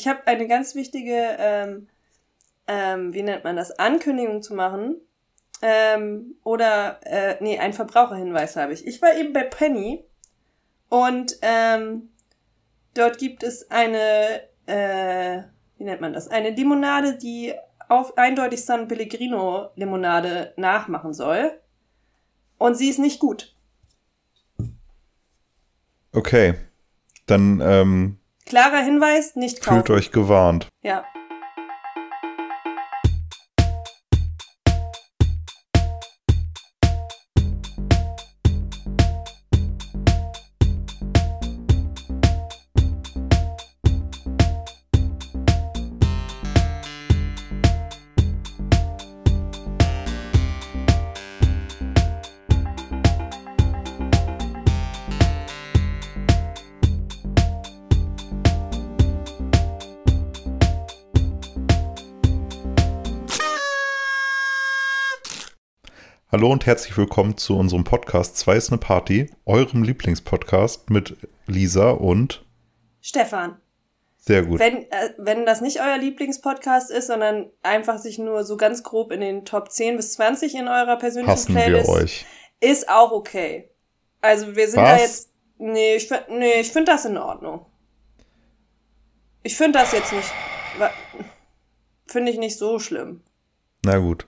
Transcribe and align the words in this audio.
ich 0.00 0.08
habe 0.08 0.26
eine 0.26 0.48
ganz 0.48 0.74
wichtige, 0.74 1.36
ähm, 1.38 1.86
ähm, 2.66 3.12
wie 3.12 3.22
nennt 3.22 3.44
man 3.44 3.56
das, 3.56 3.78
Ankündigung 3.78 4.40
zu 4.40 4.54
machen. 4.54 4.96
Ähm, 5.60 6.36
oder, 6.42 7.00
äh, 7.02 7.36
nee, 7.40 7.58
ein 7.58 7.74
Verbraucherhinweis 7.74 8.56
habe 8.56 8.72
ich. 8.72 8.86
Ich 8.86 9.02
war 9.02 9.14
eben 9.14 9.34
bei 9.34 9.42
Penny 9.42 10.02
und 10.88 11.36
ähm, 11.42 12.08
dort 12.94 13.18
gibt 13.18 13.42
es 13.42 13.70
eine, 13.70 14.40
äh, 14.64 15.42
wie 15.76 15.84
nennt 15.84 16.00
man 16.00 16.14
das, 16.14 16.28
eine 16.28 16.48
Limonade, 16.48 17.18
die 17.18 17.52
auf 17.90 18.16
eindeutig 18.16 18.64
San 18.64 18.88
Pellegrino 18.88 19.68
Limonade 19.76 20.54
nachmachen 20.56 21.12
soll. 21.12 21.60
Und 22.56 22.74
sie 22.74 22.88
ist 22.88 22.98
nicht 22.98 23.20
gut. 23.20 23.54
Okay. 26.12 26.54
Dann 27.26 27.60
ähm, 27.62 28.20
Klarer 28.46 28.82
Hinweis, 28.82 29.36
nicht 29.36 29.62
kaufen. 29.62 29.84
fühlt 29.84 29.90
euch 29.90 30.10
gewarnt. 30.10 30.68
Ja. 30.82 31.04
Hallo 66.40 66.52
und 66.52 66.64
herzlich 66.64 66.96
willkommen 66.96 67.36
zu 67.36 67.54
unserem 67.54 67.84
Podcast 67.84 68.38
Zwei 68.38 68.56
ist 68.56 68.70
eine 68.70 68.78
Party, 68.78 69.30
eurem 69.44 69.82
Lieblingspodcast 69.82 70.88
mit 70.88 71.14
Lisa 71.46 71.90
und 71.90 72.46
Stefan, 73.02 73.60
sehr 74.16 74.44
gut. 74.44 74.58
wenn, 74.58 74.90
äh, 74.90 75.10
wenn 75.18 75.44
das 75.44 75.60
nicht 75.60 75.82
euer 75.82 75.98
Lieblingspodcast 75.98 76.90
ist, 76.90 77.08
sondern 77.08 77.50
einfach 77.62 77.98
sich 77.98 78.18
nur 78.18 78.44
so 78.44 78.56
ganz 78.56 78.82
grob 78.82 79.12
in 79.12 79.20
den 79.20 79.44
Top 79.44 79.70
10 79.70 79.98
bis 79.98 80.14
20 80.14 80.54
in 80.54 80.66
eurer 80.66 80.96
persönlichen 80.96 81.30
Hassen 81.30 81.54
wir 81.54 81.62
Playlist, 81.62 81.90
euch. 81.90 82.26
ist 82.60 82.88
auch 82.88 83.12
okay. 83.12 83.68
Also 84.22 84.56
wir 84.56 84.66
sind 84.66 84.80
Was? 84.80 84.96
da 84.96 84.96
jetzt, 84.96 85.32
nee, 85.58 85.96
ich, 85.96 86.10
nee, 86.30 86.60
ich 86.60 86.72
finde 86.72 86.92
das 86.92 87.04
in 87.04 87.18
Ordnung. 87.18 87.66
Ich 89.42 89.58
finde 89.58 89.78
das 89.78 89.92
jetzt 89.92 90.14
nicht, 90.14 90.32
finde 92.06 92.32
ich 92.32 92.38
nicht 92.38 92.56
so 92.56 92.78
schlimm. 92.78 93.20
Na 93.84 93.98
gut. 93.98 94.26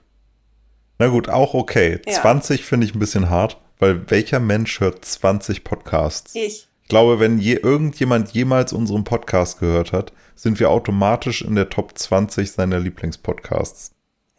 Na 1.03 1.09
gut, 1.09 1.27
auch 1.27 1.53
okay. 1.53 1.99
Ja. 2.07 2.13
20 2.13 2.63
finde 2.63 2.87
ich 2.87 2.95
ein 2.95 2.99
bisschen 2.99 3.29
hart, 3.29 3.59
weil 3.77 4.09
welcher 4.09 4.39
Mensch 4.39 4.79
hört 4.79 5.03
20 5.03 5.65
Podcasts? 5.65 6.33
Ich. 6.33 6.69
Ich 6.81 6.87
glaube, 6.87 7.19
wenn 7.19 7.39
je, 7.39 7.55
irgendjemand 7.55 8.31
jemals 8.31 8.71
unseren 8.71 9.03
Podcast 9.03 9.59
gehört 9.59 9.91
hat, 9.91 10.13
sind 10.35 10.61
wir 10.61 10.69
automatisch 10.69 11.41
in 11.41 11.55
der 11.55 11.67
Top 11.67 11.97
20 11.97 12.49
seiner 12.49 12.79
Lieblingspodcasts. 12.79 13.91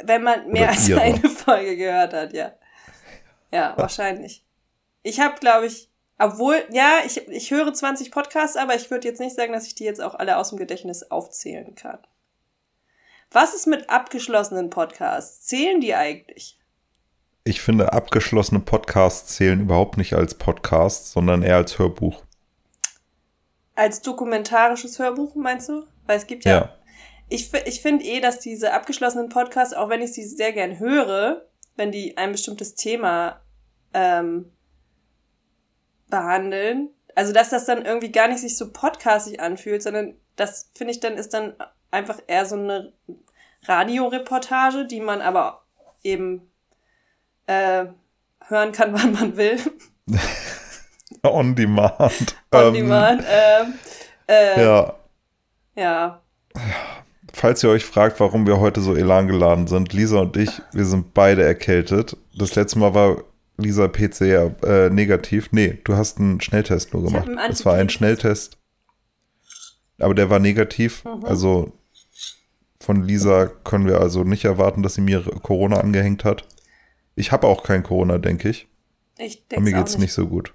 Wenn 0.03 0.23
man 0.23 0.51
mehr 0.51 0.63
Oder 0.63 0.71
als 0.71 0.89
ihre. 0.89 1.03
eine 1.03 1.29
Folge 1.29 1.77
gehört 1.77 2.15
hat, 2.15 2.33
ja. 2.33 2.53
Ja, 3.53 3.75
wahrscheinlich. 3.77 4.43
Ich 5.03 5.21
habe, 5.21 5.35
glaube 5.41 5.67
ich, 5.67 5.91
obwohl, 6.19 6.65
ja, 6.71 7.01
ich, 7.05 7.29
ich 7.29 7.51
höre 7.51 7.75
20 7.75 8.11
Podcasts, 8.11 8.57
aber 8.57 8.75
ich 8.75 8.91
würde 8.91 9.07
jetzt 9.07 9.21
nicht 9.21 9.37
sagen, 9.37 9.53
dass 9.53 9.67
ich 9.67 9.75
die 9.75 9.85
jetzt 9.85 10.01
auch 10.01 10.15
alle 10.15 10.39
aus 10.39 10.49
dem 10.49 10.57
Gedächtnis 10.57 11.11
aufzählen 11.11 11.75
kann. 11.75 11.99
Was 13.35 13.53
ist 13.53 13.67
mit 13.67 13.91
abgeschlossenen 13.91 14.71
Podcasts? 14.71 15.45
Zählen 15.45 15.81
die 15.81 15.93
eigentlich? 15.97 16.57
Ich 17.43 17.61
finde, 17.61 17.93
abgeschlossene 17.93 18.61
Podcasts 18.61 19.35
zählen 19.35 19.61
überhaupt 19.61 19.97
nicht 19.97 20.15
als 20.15 20.37
Podcasts, 20.37 21.11
sondern 21.11 21.43
eher 21.43 21.57
als 21.57 21.81
Hörbuch. 21.81 22.23
Als 23.75 24.03
dokumentarisches 24.03 25.01
Hörbuch, 25.01 25.35
meinst 25.35 25.69
du? 25.69 25.85
Weil 26.07 26.17
es 26.17 26.29
gibt 26.29 26.45
ja. 26.45 26.53
Ja. 26.53 26.79
Ich, 27.29 27.53
ich 27.53 27.83
finde 27.83 28.05
eh, 28.05 28.21
dass 28.21 28.39
diese 28.39 28.73
abgeschlossenen 28.73 29.31
Podcasts, 29.31 29.75
auch 29.75 29.89
wenn 29.89 30.01
ich 30.01 30.13
sie 30.13 30.25
sehr 30.25 30.53
gern 30.53 30.79
höre, 30.79 31.45
wenn 31.75 31.91
die 31.91 32.17
ein 32.17 32.31
bestimmtes 32.31 32.77
Thema 32.77 33.41
ähm, 33.93 34.53
behandeln, 36.09 36.91
also 37.17 37.33
dass 37.33 37.51
das 37.51 37.65
dann 37.65 37.85
irgendwie 37.85 38.13
gar 38.13 38.29
nicht 38.29 38.41
sich 38.43 38.57
so 38.57 38.73
podcastig 38.73 39.41
anfühlt, 39.41 39.83
sondern 39.83 40.15
das 40.37 40.71
finde 40.75 40.93
ich 40.93 41.01
dann 41.01 41.15
ist 41.15 41.35
dann 41.35 41.55
einfach 41.91 42.21
eher 42.27 42.45
so 42.45 42.57
eine 42.57 42.93
Radioreportage, 43.67 44.87
die 44.87 45.01
man 45.01 45.21
aber 45.21 45.63
eben 46.03 46.43
äh, 47.47 47.87
hören 48.47 48.73
kann, 48.73 48.93
wann 48.95 49.13
man 49.13 49.37
will. 49.37 49.59
On 51.23 51.55
Demand. 51.55 52.37
On 52.53 52.61
Ähm, 52.67 52.75
demand. 52.75 53.25
Ähm, 53.27 53.75
äh, 54.27 54.63
ja. 54.63 54.95
Ja, 55.77 56.23
falls 57.35 57.63
ihr 57.63 57.71
euch 57.71 57.85
fragt, 57.85 58.21
warum 58.21 58.47
wir 58.47 58.61
heute 58.61 58.81
so 58.81 58.95
elan 58.95 59.27
geladen 59.27 59.67
sind, 59.67 59.93
Lisa 59.93 60.21
und 60.21 60.37
ich, 60.37 60.63
wir 60.73 60.85
sind 60.85 61.15
beide 61.15 61.43
erkältet. 61.43 62.17
Das 62.37 62.55
letzte 62.55 62.79
Mal 62.79 62.95
war 62.95 63.19
Lisa 63.57 63.89
PCR 63.89 64.55
äh, 64.65 64.91
negativ. 64.91 65.49
Nee, 65.53 65.79
du 65.85 65.97
hast 65.97 66.19
einen 66.19 66.41
Schnelltest 66.41 66.95
nur 66.95 67.05
gemacht. 67.05 67.29
Es 67.51 67.65
war 67.65 67.75
ein. 67.75 67.89
Schnelltest. 67.89 68.59
Aber 69.99 70.15
der 70.15 70.31
war 70.31 70.39
negativ. 70.39 71.05
Mhm. 71.05 71.25
Also 71.25 71.73
von 72.85 73.03
Lisa 73.03 73.47
können 73.47 73.87
wir 73.87 74.01
also 74.01 74.25
nicht 74.25 74.45
erwarten, 74.45 74.83
dass 74.83 74.95
sie 74.95 75.01
mir 75.01 75.23
Corona 75.43 75.81
angehängt 75.81 76.25
hat. 76.25 76.47
Ich 77.17 77.33
habe 77.33 77.47
auch 77.47 77.63
kein 77.63 77.83
Corona, 77.83 78.19
denke 78.19 78.51
ich. 78.51 78.69
Ich 79.17 79.43
Aber 79.51 79.61
mir 79.61 79.71
denke 79.71 79.81
geht's 79.81 79.93
nicht 79.93 80.01
nicht. 80.03 80.13
so 80.13 80.27
gut. 80.27 80.53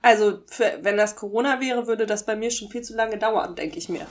Also, 0.00 0.38
für, 0.46 0.78
wenn 0.80 0.96
das 0.96 1.14
Corona 1.14 1.60
wäre, 1.60 1.86
würde 1.86 2.06
das 2.06 2.24
bei 2.24 2.34
mir 2.34 2.50
schon 2.50 2.70
viel 2.70 2.82
zu 2.82 2.96
lange 2.96 3.18
dauern, 3.18 3.54
denke 3.54 3.78
ich 3.78 3.88
mir. 3.88 4.06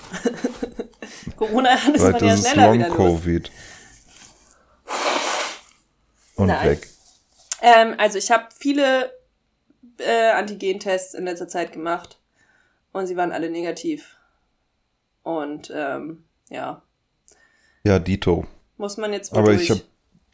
Corona 1.38 1.74
ist 1.74 2.04
man 2.04 2.18
ja 2.24 2.34
ist 2.34 2.48
schneller 2.48 2.74
wieder 2.74 2.88
los. 2.90 2.98
Long-Covid. 2.98 3.52
Und 6.36 6.48
Nein. 6.48 6.70
weg. 6.70 6.88
Ähm, 7.62 7.96
also, 7.98 8.20
ich 8.20 8.30
habe 8.30 8.46
viele 8.58 9.12
äh, 9.98 10.32
Antigen-Tests 10.32 11.16
in 11.16 11.26
letzter 11.26 11.48
Zeit 11.48 11.74
gemacht 11.74 12.20
und 12.92 13.08
sie 13.08 13.18
waren 13.18 13.32
alle 13.32 13.50
negativ. 13.50 14.18
Und 15.24 15.72
ähm, 15.76 16.24
ja, 16.50 16.84
Ja, 17.84 18.00
Dito. 18.00 18.46
muss 18.78 18.98
man 18.98 19.12
jetzt 19.14 19.32
wohl 19.32 19.40
Aber 19.40 19.50
durch. 19.52 19.64
ich 19.64 19.70
habe 19.72 19.82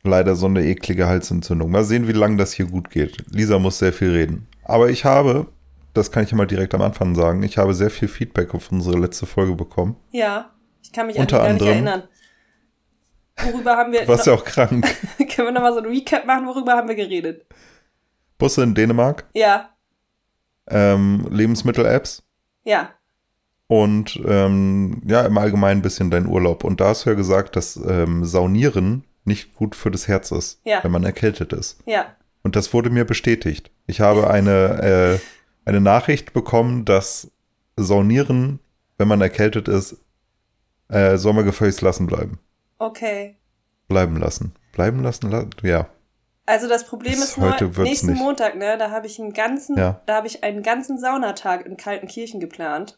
leider 0.04 0.36
so 0.36 0.46
eine 0.48 0.64
eklige 0.66 1.08
Halsentzündung. 1.08 1.72
Mal 1.72 1.84
sehen, 1.84 2.08
wie 2.08 2.12
lange 2.14 2.38
das 2.38 2.54
hier 2.54 2.66
gut 2.66 2.90
geht. 2.90 3.24
Lisa 3.32 3.60
muss 3.60 3.80
sehr 3.80 3.94
viel 3.94 4.12
reden. 4.12 4.48
Aber 4.64 4.90
ich 4.90 5.06
habe, 5.06 5.48
das 5.94 6.12
kann 6.12 6.24
ich 6.24 6.32
ja 6.32 6.38
mal 6.38 6.46
direkt 6.48 6.74
am 6.76 6.82
Anfang 6.82 7.16
sagen, 7.16 7.44
ich 7.44 7.58
habe 7.58 7.74
sehr 7.74 7.90
viel 7.90 8.08
Feedback 8.08 8.54
auf 8.54 8.72
unsere 8.72 8.98
letzte 9.00 9.26
Folge 9.26 9.56
bekommen. 9.56 9.96
ja, 10.12 10.52
ich 10.84 10.94
kann 10.94 11.08
mich 11.08 11.18
Unter 11.18 11.44
anderem- 11.44 11.72
erinnern. 11.74 12.04
Worüber 13.52 13.76
haben 13.76 13.92
wir. 13.92 14.02
Du 14.02 14.08
warst 14.08 14.26
ja 14.26 14.34
auch 14.34 14.44
krank. 14.46 14.86
Können 15.18 15.48
wir 15.50 15.52
nochmal 15.52 15.74
so 15.74 15.80
ein 15.80 15.86
Recap 15.86 16.26
machen? 16.26 16.48
Worüber 16.48 16.74
haben 16.74 16.88
wir 16.88 16.96
geredet? 16.96 17.46
Busse 18.38 18.64
in 18.64 18.74
Dänemark, 18.74 19.26
Ja, 19.34 19.70
ähm, 20.70 21.28
Lebensmittel-Apps 21.30 22.24
ja, 22.64 22.90
und 23.68 24.20
ähm, 24.26 25.02
ja, 25.08 25.22
im 25.26 25.38
Allgemeinen 25.38 25.80
ein 25.80 25.84
bisschen 25.84 26.10
dein 26.10 26.26
Urlaub. 26.26 26.64
Und 26.64 26.80
da 26.82 26.90
hast 26.90 27.06
du 27.06 27.10
ja 27.10 27.16
gesagt, 27.16 27.56
dass 27.56 27.76
ähm, 27.76 28.24
Saunieren 28.26 29.04
nicht 29.26 29.56
gut 29.56 29.76
für 29.76 29.92
das 29.92 30.08
Herz 30.08 30.32
ist, 30.32 30.62
Ja. 30.64 30.84
wenn 30.84 30.92
man 30.92 31.04
erkältet 31.04 31.54
ist. 31.54 31.80
ja. 31.86 32.06
Und 32.44 32.56
das 32.56 32.74
wurde 32.74 32.90
mir 32.90 33.04
bestätigt. 33.04 33.72
Ich 33.88 34.00
habe 34.00 34.30
eine, 34.30 34.82
äh, 34.82 35.20
eine 35.70 35.82
Nachricht 35.82 36.32
bekommen, 36.32 36.86
dass 36.86 37.30
Saunieren, 37.76 38.60
wenn 38.98 39.10
man 39.10 39.20
erkältet 39.20 39.68
ist, 39.68 39.98
äh, 40.88 41.18
soll 41.18 41.34
man 41.34 41.44
gefälligst 41.44 41.82
lassen 41.82 42.08
bleiben. 42.08 42.40
Okay. 42.78 43.36
Bleiben 43.90 44.16
lassen. 44.18 44.54
Bleiben 44.72 45.04
lassen? 45.04 45.30
La 45.30 45.46
ja. 45.62 45.88
Also 46.46 46.70
das 46.70 46.88
Problem 46.88 47.16
Bis 47.16 47.24
ist 47.32 47.38
nur, 47.38 47.52
heute 47.52 47.76
wird's 47.76 47.90
nächsten 47.90 48.12
nicht. 48.12 48.20
Montag, 48.22 48.56
ne, 48.56 48.78
da 48.78 48.92
habe 48.92 49.08
ich 49.08 49.20
einen 49.20 49.34
ganzen, 49.34 49.78
Ja. 49.78 50.02
da 50.06 50.16
habe 50.16 50.28
ich 50.28 50.44
einen 50.46 50.64
ganzen 50.64 50.98
Saunatag 50.98 51.66
in 51.66 51.76
Kaltenkirchen 51.76 52.40
geplant. 52.40 52.98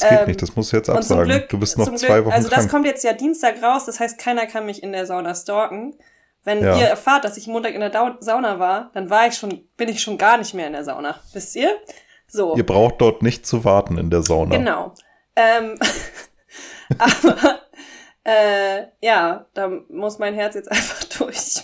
Das 0.00 0.08
geht 0.08 0.20
Ähm, 0.20 0.26
nicht, 0.28 0.42
das 0.42 0.54
musst 0.56 0.72
du 0.72 0.76
jetzt 0.76 0.90
absagen. 0.90 1.24
Glück, 1.24 1.48
du 1.48 1.58
bist 1.58 1.78
noch 1.78 1.86
zum 1.86 1.96
zwei 1.96 2.14
Glück, 2.14 2.26
Wochen 2.26 2.34
also 2.34 2.48
das 2.48 2.58
krank. 2.60 2.70
kommt 2.70 2.86
jetzt 2.86 3.04
ja 3.04 3.12
Dienstag 3.12 3.62
raus, 3.62 3.84
das 3.86 4.00
heißt, 4.00 4.18
keiner 4.18 4.46
kann 4.46 4.66
mich 4.66 4.82
in 4.82 4.92
der 4.92 5.06
Sauna 5.06 5.34
stalken. 5.34 5.94
Wenn 6.42 6.62
Ja. 6.62 6.76
ihr 6.78 6.84
erfahrt, 6.86 7.24
dass 7.24 7.36
ich 7.38 7.46
Montag 7.46 7.72
in 7.74 7.80
der 7.80 7.88
Dau 7.90 8.10
Sauna 8.20 8.58
war, 8.58 8.90
dann 8.94 9.08
war 9.08 9.26
ich 9.26 9.34
schon, 9.34 9.66
bin 9.76 9.88
ich 9.88 10.02
schon 10.02 10.18
gar 10.18 10.36
nicht 10.36 10.52
mehr 10.54 10.66
in 10.66 10.74
der 10.74 10.84
Sauna. 10.84 11.18
Wisst 11.32 11.56
ihr? 11.56 11.70
So. 12.26 12.54
Ihr 12.56 12.66
braucht 12.66 13.00
dort 13.00 13.22
nicht 13.22 13.46
zu 13.46 13.64
warten 13.64 13.96
in 13.96 14.10
der 14.10 14.22
Sauna. 14.22 14.56
Genau. 14.56 14.92
Ähm, 15.36 15.78
aber 16.98 17.60
äh, 18.24 18.86
ja, 19.00 19.46
da 19.54 19.68
muss 19.88 20.18
mein 20.18 20.34
Herz 20.34 20.54
jetzt 20.54 20.70
einfach 20.70 21.04
durch. 21.18 21.62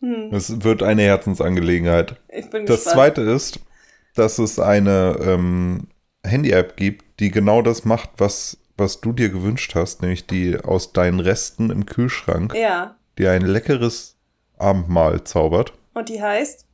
Hm, 0.00 0.30
Es 0.32 0.62
wird 0.64 0.82
eine 0.82 1.02
Herzensangelegenheit. 1.02 2.16
ich 2.28 2.50
bin 2.50 2.66
Das 2.66 2.84
gespannt. 2.84 2.94
zweite 3.16 3.20
ist, 3.22 3.60
dass 4.14 4.38
es 4.38 4.58
eine, 4.58 5.16
ähm, 5.22 5.88
Handy-App 6.24 6.76
gibt, 6.76 7.20
die 7.20 7.30
genau 7.30 7.62
das 7.62 7.84
macht, 7.84 8.10
was, 8.18 8.56
was 8.76 9.00
du 9.00 9.12
dir 9.12 9.28
gewünscht 9.28 9.74
hast, 9.74 10.02
nämlich 10.02 10.26
die 10.26 10.56
aus 10.56 10.92
deinen 10.92 11.20
Resten 11.20 11.70
im 11.70 11.86
Kühlschrank, 11.86 12.54
Ja. 12.54 12.96
die 13.18 13.26
ein 13.26 13.42
leckeres 13.42 14.16
Abendmahl 14.58 15.24
zaubert. 15.24 15.72
Und 15.94 16.08
die 16.08 16.22
heißt? 16.22 16.66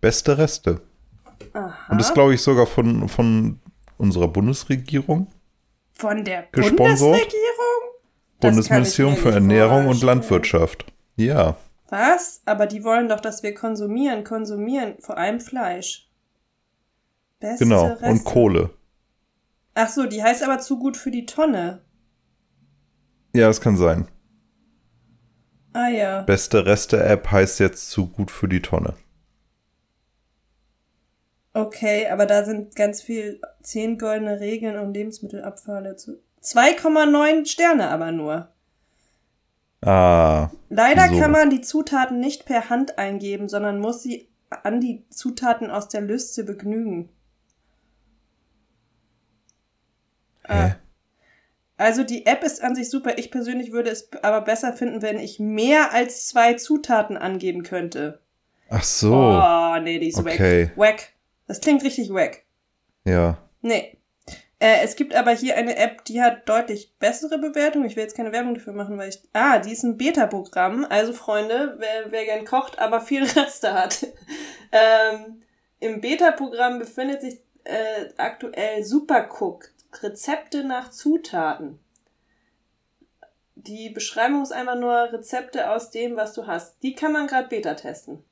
Beste 0.00 0.38
Reste. 0.38 0.80
Aha. 1.52 1.74
Und 1.90 2.00
das 2.00 2.14
glaube 2.14 2.34
ich 2.34 2.42
sogar 2.42 2.66
von, 2.66 3.08
von 3.08 3.58
unserer 3.98 4.28
Bundesregierung. 4.28 5.28
Von 5.92 6.24
der? 6.24 6.44
Bundesregierung? 6.52 7.24
Bundesministerium 8.40 9.16
für 9.16 9.32
Ernährung 9.32 9.86
und. 9.88 10.02
Landwirtschaft. 10.02 10.92
Ja. 11.16 11.56
Was? 11.88 12.42
Aber 12.44 12.66
die 12.66 12.84
wollen 12.84 13.08
doch, 13.08 13.20
dass 13.20 13.42
wir 13.42 13.54
konsumieren, 13.54 14.24
konsumieren, 14.24 14.94
vor 15.00 15.16
allem 15.16 15.40
Fleisch. 15.40 16.03
Beste 17.44 17.64
Genau. 17.64 17.86
Reste. 17.88 18.06
Und 18.06 18.24
Kohle. 18.24 18.70
Ach 19.74 19.88
so, 19.90 20.06
die 20.06 20.22
heißt 20.22 20.42
aber 20.42 20.60
zu 20.60 20.78
gut 20.78 20.96
für 20.96 21.10
die 21.10 21.26
Tonne. 21.26 21.82
Ja, 23.34 23.48
das 23.48 23.60
kann 23.60 23.76
sein. 23.76 24.08
Ah 25.74 25.88
ja. 25.88 26.22
Beste 26.22 26.64
Reste-App 26.64 27.30
heißt 27.30 27.60
jetzt 27.60 27.90
zu 27.90 28.06
gut 28.08 28.30
für 28.30 28.48
die 28.48 28.62
Tonne. 28.62 28.94
Okay, 31.52 32.08
aber 32.08 32.24
da 32.26 32.44
sind 32.44 32.74
ganz 32.76 33.02
viel 33.02 33.40
zehn 33.62 33.98
goldene 33.98 34.40
Regeln, 34.40 34.78
um 34.78 34.92
Lebensmittelabfälle 34.92 35.96
zu. 35.96 36.18
2,9 36.42 37.46
Sterne 37.46 37.90
aber 37.90 38.10
nur. 38.10 38.48
Ah, 39.82 40.50
Leider 40.70 41.08
So. 41.08 41.18
kann 41.20 41.30
man 41.30 41.50
die 41.50 41.60
Zutaten 41.60 42.18
nicht 42.20 42.46
per 42.46 42.70
Hand 42.70 42.98
eingeben, 42.98 43.48
sondern 43.48 43.80
muss 43.80 44.02
sie 44.02 44.28
an 44.62 44.80
die 44.80 45.04
Zutaten 45.10 45.70
aus 45.70 45.88
der 45.88 46.00
Liste 46.00 46.42
begnügen. 46.44 47.10
Ah. 50.48 50.66
hä? 50.68 50.74
Also 51.76 52.04
die 52.04 52.24
App 52.26 52.44
ist 52.44 52.62
an 52.62 52.74
sich 52.76 52.88
super. 52.88 53.18
Ich 53.18 53.30
persönlich 53.32 53.72
würde 53.72 53.90
es 53.90 54.08
aber 54.22 54.42
besser 54.42 54.72
finden, 54.74 55.02
wenn 55.02 55.18
ich 55.18 55.40
mehr 55.40 55.92
als 55.92 56.28
zwei 56.28 56.54
Zutaten 56.54 57.16
angeben 57.16 57.64
könnte. 57.64 58.20
Ach 58.70 58.84
so. 58.84 59.12
Oh, 59.14 59.76
nee, 59.82 59.98
die 59.98 60.08
ist 60.08 60.18
Okay. 60.18 60.70
wack. 60.76 60.76
Wack. 60.76 61.08
Das 61.48 61.60
klingt 61.60 61.82
richtig 61.82 62.10
wack. 62.12 62.42
Ja. 63.04 63.38
Nee. 63.60 63.98
Äh, 64.60 64.82
es 64.84 64.94
gibt 64.96 65.14
aber 65.14 65.32
hier 65.32 65.56
eine 65.56 65.76
App, 65.76 66.04
die 66.04 66.22
hat 66.22 66.48
deutlich 66.48 66.94
bessere 66.98 67.38
Bewertungen. 67.38 67.86
Ich 67.86 67.96
will 67.96 68.04
jetzt 68.04 68.16
keine 68.16 68.32
Werbung 68.32 68.54
dafür 68.54 68.72
machen, 68.72 68.96
weil 68.96 69.08
ich. 69.08 69.20
Ah, 69.32 69.58
die 69.58 69.72
ist 69.72 69.82
ein 69.82 69.98
Beta-Programm. 69.98 70.86
Also, 70.88 71.12
Freunde, 71.12 71.74
wer, 71.78 72.10
wer 72.12 72.24
gern 72.24 72.44
kocht, 72.44 72.78
aber 72.78 73.00
viel 73.00 73.24
Reste 73.36 73.74
hat. 73.74 74.06
ähm, 74.72 75.42
Im 75.80 76.00
Beta-Programm 76.00 76.78
befindet 76.78 77.20
sich 77.20 77.40
äh, 77.64 78.08
aktuell 78.16 78.84
Supercook. 78.84 79.70
Rezepte 80.02 80.64
nach 80.64 80.90
Zutaten. 80.90 81.78
Die 83.54 83.88
Beschreibung 83.90 84.42
ist 84.42 84.52
einfach 84.52 84.76
nur 84.76 85.12
Rezepte 85.12 85.70
aus 85.70 85.90
dem, 85.90 86.16
was 86.16 86.34
du 86.34 86.46
hast. 86.46 86.82
Die 86.82 86.94
kann 86.94 87.12
man 87.12 87.26
gerade 87.26 87.48
Beta 87.48 87.74
testen. 87.74 88.22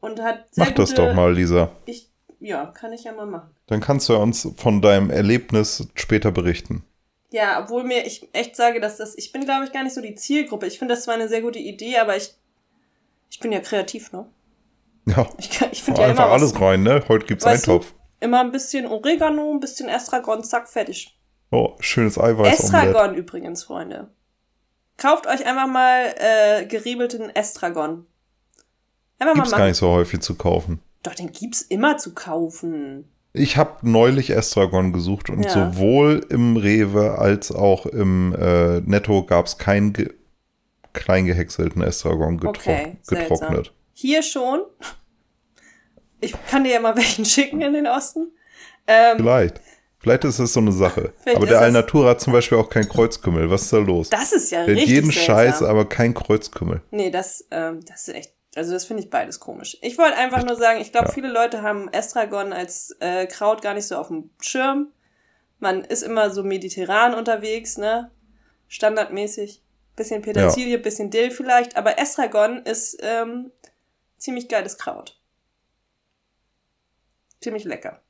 Und 0.00 0.20
hat 0.20 0.54
sehr 0.54 0.66
Mach 0.66 0.72
das 0.72 0.90
gute, 0.90 1.06
doch 1.06 1.14
mal, 1.14 1.32
Lisa. 1.32 1.70
Ich, 1.86 2.10
ja, 2.40 2.66
kann 2.66 2.92
ich 2.92 3.04
ja 3.04 3.12
mal 3.12 3.26
machen. 3.26 3.54
Dann 3.66 3.80
kannst 3.80 4.08
du 4.08 4.16
uns 4.16 4.48
von 4.56 4.82
deinem 4.82 5.10
Erlebnis 5.10 5.88
später 5.94 6.32
berichten. 6.32 6.84
Ja, 7.30 7.62
obwohl 7.62 7.84
mir 7.84 8.06
ich 8.06 8.28
echt 8.32 8.56
sage, 8.56 8.80
dass 8.80 8.96
das, 8.96 9.16
ich 9.16 9.30
bin 9.32 9.44
glaube 9.44 9.64
ich 9.64 9.72
gar 9.72 9.84
nicht 9.84 9.94
so 9.94 10.00
die 10.00 10.16
Zielgruppe. 10.16 10.66
Ich 10.66 10.78
finde 10.78 10.94
das 10.94 11.04
zwar 11.04 11.14
eine 11.14 11.28
sehr 11.28 11.42
gute 11.42 11.60
Idee, 11.60 11.98
aber 11.98 12.16
ich, 12.16 12.34
ich 13.30 13.38
bin 13.38 13.52
ja 13.52 13.60
kreativ, 13.60 14.10
ne? 14.12 14.26
Ja. 15.06 15.28
Ich, 15.38 15.48
ich 15.72 15.82
finde 15.82 16.00
ja 16.00 16.08
Einfach 16.08 16.24
immer 16.24 16.34
was, 16.34 16.42
alles 16.42 16.60
rein, 16.60 16.82
ne? 16.82 17.04
Heute 17.08 17.26
gibt's 17.26 17.44
Weißt 17.44 17.68
Eintopf. 17.68 17.94
Immer 18.20 18.40
ein 18.40 18.52
bisschen 18.52 18.86
Oregano, 18.86 19.50
ein 19.52 19.60
bisschen 19.60 19.88
Estragon, 19.88 20.44
zack, 20.44 20.68
fertig. 20.68 21.18
Oh, 21.50 21.74
schönes 21.80 22.18
Eiweiß 22.18 22.60
Estragon 22.60 23.14
übrigens, 23.14 23.64
Freunde. 23.64 24.08
Kauft 24.96 25.26
euch 25.26 25.44
einfach 25.46 25.66
mal 25.66 26.14
äh, 26.18 26.66
geriebelten 26.66 27.30
Estragon. 27.30 28.06
Einfach 29.18 29.34
Gibt's 29.34 29.50
mal 29.50 29.58
gar 29.58 29.66
nicht 29.66 29.76
so 29.78 29.88
häufig 29.90 30.20
zu 30.20 30.34
kaufen. 30.34 30.80
Doch, 31.02 31.14
den 31.14 31.32
gibt's 31.32 31.62
immer 31.62 31.96
zu 31.96 32.14
kaufen. 32.14 33.10
Ich 33.32 33.56
habe 33.56 33.88
neulich 33.88 34.30
Estragon 34.30 34.92
gesucht 34.92 35.30
und 35.30 35.44
Ja. 35.44 35.50
sowohl 35.50 36.26
im 36.30 36.56
Rewe 36.56 37.18
als 37.18 37.52
auch 37.52 37.86
im 37.86 38.34
äh, 38.34 38.80
Netto 38.80 39.24
gab's 39.24 39.56
keinen 39.58 39.92
ge 39.92 40.12
klein 40.92 41.24
gehäckselten 41.26 41.82
Estragon 41.82 42.38
getro 42.38 42.50
Okay, 42.72 42.96
seltsam. 43.02 43.28
getrocknet. 43.38 43.72
Hier 43.94 44.22
schon. 44.22 44.62
Ich 46.20 46.34
kann 46.48 46.64
dir 46.64 46.72
ja 46.72 46.80
mal 46.80 46.96
welchen 46.96 47.24
schicken 47.24 47.60
in 47.62 47.72
den 47.72 47.86
Osten. 47.86 48.32
Ähm, 48.86 49.18
Vielleicht. 49.18 49.60
Vielleicht 49.98 50.24
ist 50.24 50.38
es 50.38 50.52
so 50.54 50.60
eine 50.60 50.72
Sache. 50.72 51.12
Vielleicht 51.22 51.36
aber 51.36 51.46
der 51.46 51.60
Alnatura 51.60 52.10
hat 52.10 52.20
zum 52.20 52.32
Beispiel 52.32 52.56
auch 52.56 52.70
kein 52.70 52.88
Kreuzkümmel. 52.88 53.50
Was 53.50 53.62
ist 53.62 53.72
da 53.72 53.78
los? 53.78 54.08
das 54.08 54.32
ist 54.32 54.50
ja 54.50 54.64
der 54.64 54.74
richtig 54.76 54.88
jeden 54.88 55.10
seltsam. 55.10 55.36
Scheiß, 55.36 55.62
aber 55.62 55.86
kein 55.88 56.14
Kreuzkümmel. 56.14 56.80
Nee, 56.90 57.10
das, 57.10 57.46
ähm, 57.50 57.80
das 57.86 58.08
ist 58.08 58.14
echt, 58.14 58.32
also 58.56 58.72
das 58.72 58.86
finde 58.86 59.02
ich 59.02 59.10
beides 59.10 59.40
komisch. 59.40 59.76
Ich 59.82 59.98
wollte 59.98 60.16
einfach 60.16 60.42
nur 60.42 60.56
sagen, 60.56 60.80
ich 60.80 60.90
glaube, 60.92 61.08
Ja. 61.08 61.12
viele 61.12 61.28
Leute 61.30 61.60
haben 61.62 61.88
Estragon 61.92 62.52
als 62.54 62.96
äh, 63.00 63.26
Kraut 63.26 63.60
gar 63.60 63.74
nicht 63.74 63.86
so 63.86 63.96
auf 63.96 64.08
dem 64.08 64.30
Schirm. 64.40 64.88
Man 65.58 65.84
ist 65.84 66.02
immer 66.02 66.30
so 66.30 66.42
mediterran 66.42 67.12
unterwegs, 67.12 67.76
ne? 67.76 68.10
Standardmäßig. 68.68 69.62
Bisschen 69.96 70.22
Petersilie, 70.22 70.78
bisschen 70.78 71.10
Dill 71.10 71.30
vielleicht, 71.30 71.76
aber 71.76 71.98
Estragon 71.98 72.62
ist 72.64 72.96
ähm, 73.02 73.50
ziemlich 74.16 74.48
geiles 74.48 74.78
Kraut. 74.78 75.19
Ziemlich 77.40 77.64
lecker. 77.64 78.00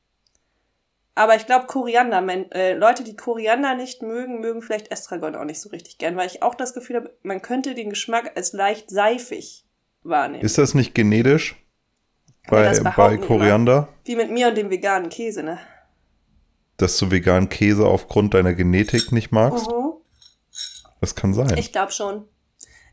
Aber 1.14 1.36
ich 1.36 1.46
glaube, 1.46 1.66
Koriander, 1.66 2.20
men- 2.20 2.50
äh, 2.52 2.74
Leute, 2.74 3.04
die 3.04 3.16
Koriander 3.16 3.74
nicht 3.74 4.00
mögen, 4.02 4.40
mögen 4.40 4.62
vielleicht 4.62 4.90
Estragon 4.90 5.34
auch 5.34 5.44
nicht 5.44 5.60
so 5.60 5.68
richtig 5.68 5.98
gern, 5.98 6.16
weil 6.16 6.26
ich 6.26 6.42
auch 6.42 6.54
das 6.54 6.72
Gefühl 6.72 6.96
habe, 6.96 7.14
man 7.22 7.42
könnte 7.42 7.74
den 7.74 7.90
Geschmack 7.90 8.32
als 8.36 8.52
leicht 8.52 8.90
seifig 8.90 9.64
wahrnehmen. 10.02 10.44
Ist 10.44 10.56
das 10.58 10.74
nicht 10.74 10.94
genetisch? 10.94 11.56
Bei, 12.48 12.72
bei 12.96 13.16
Koriander? 13.18 13.88
Wie 14.04 14.16
mit 14.16 14.30
mir 14.30 14.48
und 14.48 14.56
dem 14.56 14.70
veganen 14.70 15.10
Käse, 15.10 15.42
ne? 15.42 15.58
Dass 16.78 16.96
du 16.96 17.10
veganen 17.10 17.48
Käse 17.50 17.86
aufgrund 17.86 18.32
deiner 18.32 18.54
Genetik 18.54 19.12
nicht 19.12 19.30
magst? 19.30 19.70
Mhm. 19.70 19.92
Das 21.00 21.14
kann 21.14 21.34
sein. 21.34 21.58
Ich 21.58 21.72
glaube 21.72 21.92
schon. 21.92 22.26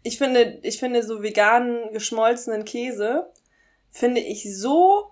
Ich 0.04 0.18
finde, 0.18 0.60
ich 0.64 0.80
finde 0.80 1.04
so 1.04 1.24
veganen 1.24 1.92
geschmolzenen 1.94 2.66
Käse 2.66 3.32
finde 3.90 4.22
ich 4.22 4.44
so 4.58 5.12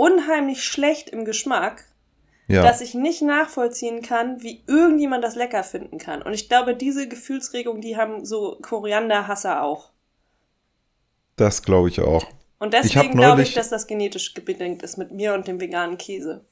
unheimlich 0.00 0.64
schlecht 0.64 1.10
im 1.10 1.26
Geschmack, 1.26 1.84
ja. 2.48 2.62
dass 2.62 2.80
ich 2.80 2.94
nicht 2.94 3.20
nachvollziehen 3.20 4.00
kann, 4.00 4.42
wie 4.42 4.64
irgendjemand 4.66 5.22
das 5.22 5.36
lecker 5.36 5.62
finden 5.62 5.98
kann. 5.98 6.22
Und 6.22 6.32
ich 6.32 6.48
glaube, 6.48 6.74
diese 6.74 7.06
Gefühlsregung, 7.06 7.82
die 7.82 7.98
haben 7.98 8.24
so 8.24 8.58
Korianderhasser 8.62 9.62
auch. 9.62 9.90
Das 11.36 11.62
glaube 11.62 11.90
ich 11.90 12.00
auch. 12.00 12.24
Und 12.58 12.74
Ich 12.74 12.92
deswegen 12.92 13.12
glaube 13.12 13.42
ich, 13.42 13.52
dass 13.52 13.68
das 13.68 13.86
genetisch 13.86 14.32
bedingt 14.32 14.82
ist 14.82 14.96
mit 14.96 15.12
mir 15.12 15.34
und 15.34 15.46
dem 15.46 15.60
veganen 15.60 15.98
Käse. 15.98 16.46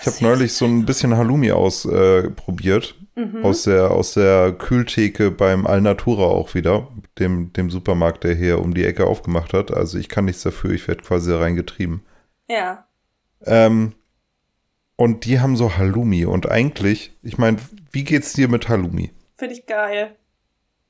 Ich 0.00 0.06
habe 0.06 0.16
neulich 0.20 0.52
so 0.54 0.64
ein 0.64 0.86
bisschen 0.86 1.16
Halloumi 1.16 1.52
ausprobiert. 1.52 2.94
Äh. 2.98 3.00
Mhm. 3.20 3.44
aus, 3.44 3.64
der, 3.64 3.90
aus 3.90 4.14
der 4.14 4.52
Kühltheke 4.52 5.30
beim 5.30 5.66
Alnatura 5.66 6.24
auch 6.24 6.54
wieder. 6.54 6.88
Dem, 7.18 7.52
dem 7.52 7.70
Supermarkt, 7.70 8.24
der 8.24 8.34
hier 8.34 8.60
um 8.60 8.72
die 8.72 8.84
Ecke 8.84 9.06
aufgemacht 9.06 9.52
hat. 9.52 9.72
Also 9.72 9.98
ich 9.98 10.08
kann 10.08 10.24
nichts 10.24 10.42
dafür, 10.42 10.70
ich 10.70 10.86
werde 10.88 11.02
quasi 11.02 11.32
reingetrieben. 11.32 12.02
Ja. 12.48 12.86
Ähm, 13.44 13.92
und 14.96 15.24
die 15.24 15.40
haben 15.40 15.56
so 15.56 15.76
Halloumi. 15.76 16.24
Und 16.24 16.50
eigentlich, 16.50 17.12
ich 17.22 17.36
meine, 17.36 17.58
wie 17.92 18.04
geht's 18.04 18.32
dir 18.32 18.48
mit 18.48 18.68
Halloumi? 18.68 19.10
Finde 19.36 19.54
ich 19.54 19.66
geil. 19.66 20.16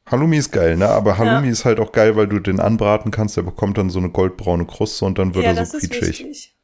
Halloumi 0.07 0.37
ist 0.37 0.52
geil, 0.52 0.76
ne? 0.76 0.88
Aber 0.88 1.19
Halloumi 1.19 1.49
ist 1.49 1.64
halt 1.64 1.79
auch 1.81 1.93
geil, 1.93 2.17
weil 2.17 2.26
du 2.26 2.38
den 2.38 2.61
anbraten 2.61 3.11
kannst. 3.11 3.37
Der 3.37 3.43
bekommt 3.43 3.79
dann 3.79 3.90
so 3.90 3.99
eine 3.99 4.11
goldbraune 4.11 4.67
Kruste 4.67 5.05
und 5.05 5.19
dann 5.19 5.35
wird 5.35 5.45
ja, 5.45 5.52
er 5.52 5.57
das 5.57 5.71
so 5.73 5.79
ist 5.79 5.90
quietschig. 5.90 6.26
wichtig. 6.26 6.57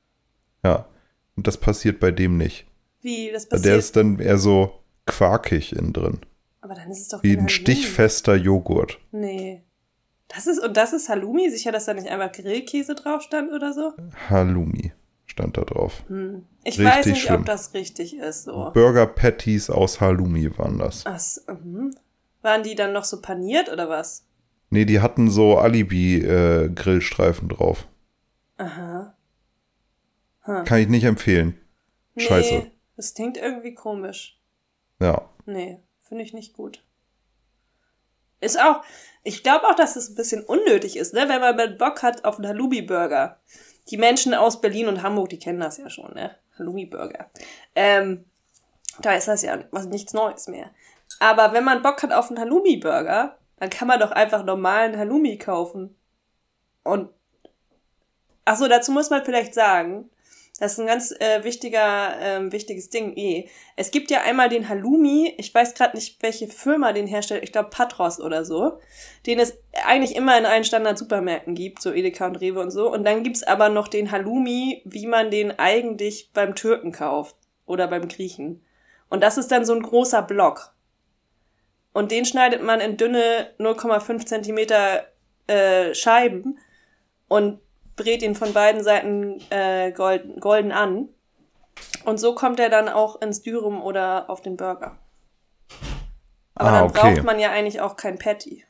Ja. 0.65 0.87
Und 1.37 1.47
das 1.47 1.57
passiert 1.59 2.01
bei 2.01 2.11
dem 2.11 2.37
nicht. 2.37 2.67
Wie, 3.03 3.31
das 3.33 3.49
Der 3.49 3.57
passiert. 3.59 3.79
ist 3.79 3.97
dann 3.97 4.19
eher 4.19 4.39
so 4.39 4.73
quakig 5.07 5.75
innen 5.77 5.93
drin. 5.93 6.19
Aber 6.61 6.75
dann 6.75 6.91
ist 6.91 7.03
es 7.03 7.09
doch 7.09 7.23
Wie 7.23 7.29
ein 7.33 7.37
Halloumi. 7.37 7.51
stichfester 7.51 8.35
Joghurt. 8.35 8.99
Nee. 9.13 9.63
Das 10.29 10.47
ist, 10.49 10.59
und 10.59 10.77
das 10.77 10.93
ist 10.93 11.09
Halloumi? 11.09 11.49
Sicher, 11.51 11.71
dass 11.71 11.85
da 11.85 11.95
nicht 11.95 12.09
einfach 12.09 12.33
Grillkäse 12.33 12.95
drauf 12.97 13.23
stand 13.23 13.53
oder 13.53 13.73
so? 13.73 13.93
Halloumi 14.29 14.93
stand 15.27 15.57
da 15.57 15.63
drauf. 15.63 16.03
Hm. 16.09 16.45
Ich 16.65 16.79
Richtig 16.81 16.85
weiß 16.87 17.07
nicht, 17.07 17.23
schlimm. 17.23 17.41
ob 17.41 17.47
das 17.47 17.75
richtig 17.75 18.17
ist, 18.17 18.45
so. 18.45 18.71
Burger 18.75 19.07
Patties 19.07 19.71
aus 19.71 20.01
Halloumi 20.01 20.51
waren 20.59 20.79
das. 20.79 21.05
Ach, 21.07 21.21
mhm. 21.63 21.95
Waren 22.43 22.63
die 22.65 22.75
dann 22.75 22.93
noch 22.93 23.05
so 23.05 23.21
paniert 23.21 23.71
oder 23.73 23.89
was? 23.89 24.25
Nee, 24.71 24.85
die 24.85 24.99
hatten 25.01 25.31
so 25.31 25.59
Alibi-Grillstreifen 25.59 27.49
drauf. 27.49 27.87
Aha. 28.59 28.96
Kann 30.47 30.79
ich 30.79 30.89
nicht 30.89 31.05
empfehlen. 31.05 31.61
Nee, 32.15 32.25
Scheiße. 32.25 32.71
Das 32.97 33.15
klingt 33.15 33.37
irgendwie 33.37 33.75
komisch. 33.75 34.41
Ja. 35.01 35.29
Nee, 35.45 35.81
finde 36.01 36.25
ich 36.25 36.33
nicht 36.33 36.55
gut. 36.55 36.83
Ist 38.41 38.61
auch, 38.61 38.83
ich 39.23 39.43
glaube 39.43 39.67
auch, 39.67 39.75
dass 39.75 39.97
es 39.97 40.11
ein 40.11 40.15
bisschen 40.15 40.45
unnötig 40.45 40.97
ist, 40.97 41.15
ne? 41.15 41.29
wenn 41.29 41.41
man 41.41 41.79
Bock 41.79 42.03
hat 42.03 42.25
auf 42.25 42.37
einen 42.37 42.49
Halloumi-Burger. 42.49 43.41
Die 43.91 43.97
Menschen 43.97 44.35
aus 44.35 44.61
Berlin 44.61 44.89
und 44.89 45.03
Hamburg, 45.03 45.29
die 45.29 45.39
kennen 45.39 45.61
das 45.61 45.79
ja 45.79 45.89
schon, 45.89 46.13
ne? 46.15 46.35
Halloumi-Burger. 46.59 47.31
Ähm, 47.75 48.25
da 49.01 49.15
ist 49.15 49.29
das 49.29 49.43
ja 49.43 49.59
was, 49.71 49.87
nichts 49.87 50.13
Neues 50.13 50.49
mehr. 50.49 50.71
Aber 51.21 51.53
wenn 51.53 51.65
man 51.65 51.83
Bock 51.83 52.03
hat 52.03 52.13
auf 52.13 52.29
einen 52.29 52.41
Halloumi-Burger, 52.41 53.39
dann 53.59 53.71
kann 53.71 53.89
man 53.89 54.01
doch 54.01 54.11
einfach 54.11 54.45
normalen 54.45 54.99
Halloumi 54.99 55.39
kaufen. 55.39 55.97
Und 56.83 57.11
ach 58.45 58.57
so, 58.57 58.69
dazu 58.69 58.93
muss 58.93 59.11
man 59.11 59.25
vielleicht 59.25 59.55
sagen, 59.55 60.11
das 60.59 60.73
ist 60.73 60.79
ein 60.79 60.87
ganz 60.87 61.13
äh, 61.13 61.45
wichtiger, 61.45 62.19
äh, 62.21 62.53
wichtiges 62.53 62.89
Ding 62.89 63.15
eh. 63.17 63.49
Es 63.77 63.91
gibt 63.91 64.11
ja 64.11 64.23
einmal 64.23 64.49
den 64.49 64.69
Halloumi, 64.69 65.35
ich 65.37 65.55
weiß 65.55 65.75
gerade 65.75 65.97
nicht, 65.97 66.23
welche 66.23 66.49
Firma 66.49 66.93
den 66.93 67.07
herstellt, 67.07 67.45
ich 67.45 67.53
glaube 67.53 67.69
Patros 67.69 68.21
oder 68.21 68.45
so, 68.45 68.79
den 69.27 69.39
es 69.39 69.59
eigentlich 69.85 70.17
immer 70.17 70.39
in 70.39 70.47
allen 70.47 70.65
Standard-Supermärkten 70.65 71.55
gibt, 71.55 71.83
so 71.83 71.93
Edeka 71.93 72.27
und 72.27 72.37
Rewe 72.37 72.61
und 72.61 72.71
so. 72.71 72.91
Und 72.91 73.05
dann 73.05 73.23
gibt's 73.23 73.43
aber 73.43 73.69
noch 73.69 73.89
den 73.89 74.11
Halloumi, 74.11 74.81
wie 74.87 75.07
man 75.07 75.31
den 75.31 75.59
eigentlich 75.59 76.31
beim 76.33 76.55
Türken 76.55 76.91
kauft 76.91 77.37
oder 77.67 77.87
beim 77.87 78.09
Griechen. 78.09 78.65
Und 79.11 79.23
das 79.23 79.37
ist 79.37 79.53
dann 79.53 79.67
so 79.67 79.75
ein 79.75 79.83
großer 79.83 80.23
Block. 80.23 80.75
Und 81.93 82.11
den 82.11 82.25
schneidet 82.25 82.63
man 82.63 82.81
in 82.81 82.97
dünne 82.97 83.51
0,5 83.59 84.25
Zentimeter 84.25 85.07
äh, 85.47 85.95
Scheiben 85.95 86.59
und 87.29 87.61
brät 87.97 88.23
ihn 88.23 88.35
von 88.35 88.53
beiden 88.53 88.83
Seiten 88.85 89.41
äh, 89.51 89.91
golden, 89.93 90.39
golden 90.41 90.73
an. 90.73 91.09
Und 92.05 92.19
so 92.19 92.35
kommt 92.35 92.61
er 92.61 92.71
dann 92.71 92.89
auch 92.89 93.21
ins 93.21 93.43
Dürum 93.43 93.83
oder 93.83 94.31
auf 94.31 94.41
den 94.41 94.57
Burger. 94.57 94.97
Aber 96.55 96.69
Ah, 96.71 96.73
dann 96.81 96.91
okay. 96.91 97.15
braucht 97.15 97.25
man 97.25 97.39
ja 97.39 97.51
eigentlich 97.51 97.81
auch 97.81 97.97
kein 97.97 98.19
Patty. 98.19 98.65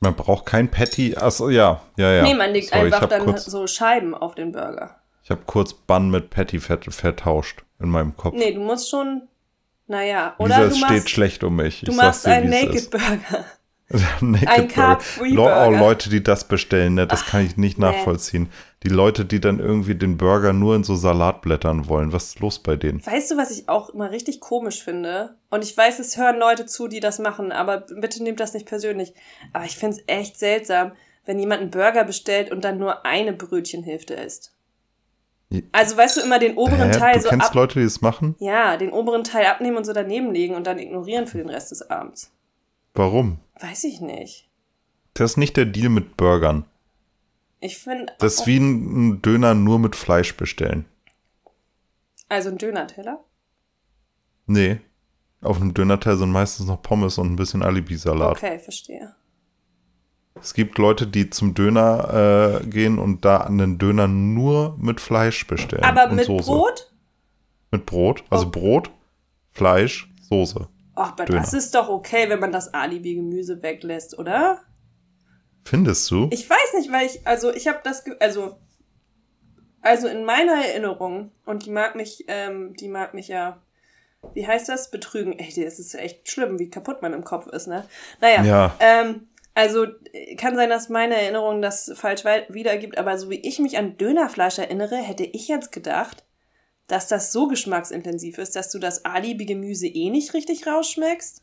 Man 0.00 0.14
braucht 0.14 0.46
kein 0.46 0.70
Patty. 0.70 1.16
Achso, 1.16 1.48
ja, 1.48 1.82
ja, 1.96 2.12
ja. 2.12 2.22
nee, 2.22 2.34
man 2.34 2.52
legt 2.52 2.68
Sorry, 2.68 2.86
einfach 2.86 3.08
dann 3.08 3.24
kurz, 3.24 3.44
so 3.46 3.66
Scheiben 3.66 4.14
auf 4.14 4.34
den 4.34 4.52
Burger. 4.52 5.00
Ich 5.24 5.30
habe 5.30 5.42
kurz 5.46 5.72
Bun 5.74 6.10
mit 6.10 6.30
Patty 6.30 6.60
ver 6.60 6.78
vertauscht 6.88 7.64
in 7.80 7.88
meinem 7.88 8.16
Kopf. 8.16 8.34
Nee, 8.36 8.52
du 8.52 8.60
musst 8.60 8.90
schon, 8.90 9.22
naja, 9.86 10.34
Lisa, 10.38 10.44
oder 10.44 10.66
es 10.66 10.74
du 10.74 10.78
steht 10.84 10.90
machst, 10.90 11.10
schlecht 11.10 11.44
um 11.44 11.56
mich. 11.56 11.80
du 11.80 11.90
ich 11.90 11.96
machst 11.96 12.22
sag's 12.22 12.40
dir, 12.42 12.42
einen 12.42 12.52
es 12.52 12.64
Naked. 12.64 12.90
Burger. 12.90 13.44
Ein 14.20 14.32
Burger. 14.32 14.66
Carb-Free 14.66 15.30
Lo- 15.30 15.44
Oh, 15.44 15.46
Burger. 15.46 15.78
Leute, 15.78 16.10
die 16.10 16.22
das 16.22 16.48
bestellen, 16.48 16.94
ne, 16.94 17.06
das 17.06 17.24
kann 17.24 17.46
ich 17.46 17.56
nicht 17.56 17.78
nachvollziehen. 17.78 18.48
Die 18.82 18.88
Leute, 18.88 19.24
die 19.24 19.40
dann 19.40 19.60
irgendwie 19.60 19.94
den 19.94 20.16
Burger 20.16 20.52
nur 20.52 20.74
in 20.74 20.82
so 20.84 20.96
Salatblättern 20.96 21.88
wollen. 21.88 22.12
Was 22.12 22.26
ist 22.28 22.40
los 22.40 22.58
bei 22.58 22.74
denen? 22.76 23.04
Weißt 23.04 23.30
du, 23.30 23.36
was 23.36 23.50
ich 23.52 23.68
auch 23.68 23.90
immer 23.90 24.10
richtig 24.10 24.40
komisch 24.40 24.82
finde? 24.82 25.36
Und 25.50 25.62
ich 25.62 25.76
weiß, 25.76 25.98
es 26.00 26.16
hören 26.16 26.38
Leute 26.38 26.66
zu, 26.66 26.88
die 26.88 27.00
das 27.00 27.18
machen, 27.20 27.52
aber 27.52 27.86
bitte 28.00 28.22
nehmt 28.22 28.40
das 28.40 28.54
nicht 28.54 28.66
persönlich. 28.66 29.14
Aber 29.52 29.64
ich 29.64 29.76
finde 29.76 29.96
es 29.98 30.02
echt 30.08 30.36
seltsam, 30.38 30.92
wenn 31.24 31.38
jemand 31.38 31.62
einen 31.62 31.70
Burger 31.70 32.04
bestellt 32.04 32.50
und 32.50 32.64
dann 32.64 32.78
nur 32.78 33.06
eine 33.06 33.32
Brötchenhälfte 33.32 34.14
isst. 34.14 34.52
Also 35.70 35.96
weißt 35.96 36.16
du 36.16 36.20
immer 36.22 36.40
den 36.40 36.56
oberen 36.56 36.90
Hä? 36.90 36.98
Teil 36.98 37.14
Du 37.14 37.20
so 37.22 37.28
kennst 37.28 37.46
ab 37.48 37.54
Leute, 37.54 37.78
die 37.78 37.84
das 37.84 38.00
machen? 38.00 38.34
Ja, 38.40 38.76
den 38.76 38.90
oberen 38.92 39.22
Teil 39.22 39.46
abnehmen 39.46 39.76
und 39.76 39.84
so 39.84 39.92
daneben 39.92 40.32
legen 40.32 40.56
und 40.56 40.66
dann 40.66 40.78
ignorieren 40.80 41.28
für 41.28 41.38
den 41.38 41.48
Rest 41.48 41.70
des 41.70 41.88
Abends. 41.88 42.32
Warum? 42.96 43.38
Weiß 43.60 43.84
ich 43.84 44.00
nicht. 44.00 44.48
Das 45.14 45.32
ist 45.32 45.36
nicht 45.36 45.56
der 45.56 45.66
Deal 45.66 45.88
mit 45.88 46.16
Burgern. 46.16 46.64
Ich 47.60 47.78
finde. 47.78 48.12
Das 48.18 48.34
ist 48.40 48.46
wie 48.46 48.58
ein 48.58 49.08
ein 49.08 49.22
Döner 49.22 49.54
nur 49.54 49.78
mit 49.78 49.96
Fleisch 49.96 50.36
bestellen. 50.36 50.84
Also 52.28 52.50
ein 52.50 52.58
Döner-Teller? 52.58 53.24
Nee. 54.46 54.80
Auf 55.40 55.60
einem 55.60 55.74
Dönerteil 55.74 56.16
sind 56.16 56.30
meistens 56.32 56.66
noch 56.66 56.82
Pommes 56.82 57.18
und 57.18 57.32
ein 57.32 57.36
bisschen 57.36 57.62
Alibi-Salat. 57.62 58.36
Okay, 58.38 58.58
verstehe. 58.58 59.14
Es 60.34 60.52
gibt 60.52 60.76
Leute, 60.78 61.06
die 61.06 61.30
zum 61.30 61.54
Döner 61.54 62.60
äh, 62.62 62.66
gehen 62.66 62.98
und 62.98 63.24
da 63.24 63.38
einen 63.38 63.78
Döner 63.78 64.06
nur 64.08 64.76
mit 64.78 65.00
Fleisch 65.00 65.46
bestellen. 65.46 65.84
Aber 65.84 66.10
mit 66.12 66.26
Soße. 66.26 66.50
Brot? 66.50 66.92
Mit 67.70 67.86
Brot. 67.86 68.22
Also 68.28 68.46
Oh. 68.46 68.50
Brot, 68.50 68.90
Fleisch, 69.52 70.12
Soße. 70.28 70.68
Ach, 70.96 71.12
aber 71.12 71.26
Döner. 71.26 71.40
das 71.40 71.52
ist 71.52 71.74
doch 71.74 71.88
okay, 71.88 72.28
wenn 72.28 72.40
man 72.40 72.52
das 72.52 72.72
Alibi-Gemüse 72.74 73.62
weglässt, 73.62 74.18
oder? 74.18 74.62
Findest 75.64 76.10
du? 76.10 76.28
Ich 76.32 76.48
weiß 76.48 76.74
nicht, 76.74 76.90
weil 76.90 77.06
ich, 77.06 77.26
also 77.26 77.52
ich 77.52 77.68
habe 77.68 77.80
das, 77.84 78.04
also, 78.20 78.58
also 79.82 80.08
in 80.08 80.24
meiner 80.24 80.54
Erinnerung, 80.64 81.32
und 81.44 81.66
die 81.66 81.70
mag 81.70 81.94
mich, 81.96 82.24
ähm, 82.28 82.74
die 82.74 82.88
mag 82.88 83.14
mich 83.14 83.28
ja, 83.28 83.62
wie 84.34 84.46
heißt 84.46 84.68
das? 84.68 84.90
Betrügen. 84.90 85.38
Ey, 85.38 85.46
das 85.64 85.78
ist 85.78 85.94
echt 85.94 86.28
schlimm, 86.28 86.58
wie 86.58 86.70
kaputt 86.70 87.02
man 87.02 87.12
im 87.12 87.22
Kopf 87.24 87.46
ist, 87.48 87.68
ne? 87.68 87.84
Naja, 88.20 88.42
Ja. 88.42 88.74
ähm, 88.80 89.28
also 89.54 89.86
kann 90.36 90.54
sein, 90.56 90.68
dass 90.68 90.88
meine 90.88 91.14
Erinnerung 91.16 91.62
das 91.62 91.90
falsch 91.94 92.24
wiedergibt, 92.48 92.98
aber 92.98 93.18
so 93.18 93.30
wie 93.30 93.40
ich 93.40 93.58
mich 93.58 93.78
an 93.78 93.96
Dönerfleisch 93.96 94.58
erinnere, 94.58 94.96
hätte 94.96 95.24
ich 95.24 95.48
jetzt 95.48 95.72
gedacht, 95.72 96.25
dass 96.86 97.08
das 97.08 97.32
so 97.32 97.48
geschmacksintensiv 97.48 98.38
ist, 98.38 98.54
dass 98.56 98.70
du 98.70 98.78
das 98.78 99.04
Alibi-Gemüse 99.04 99.86
eh 99.86 100.10
nicht 100.10 100.34
richtig 100.34 100.66
rausschmeckst. 100.66 101.42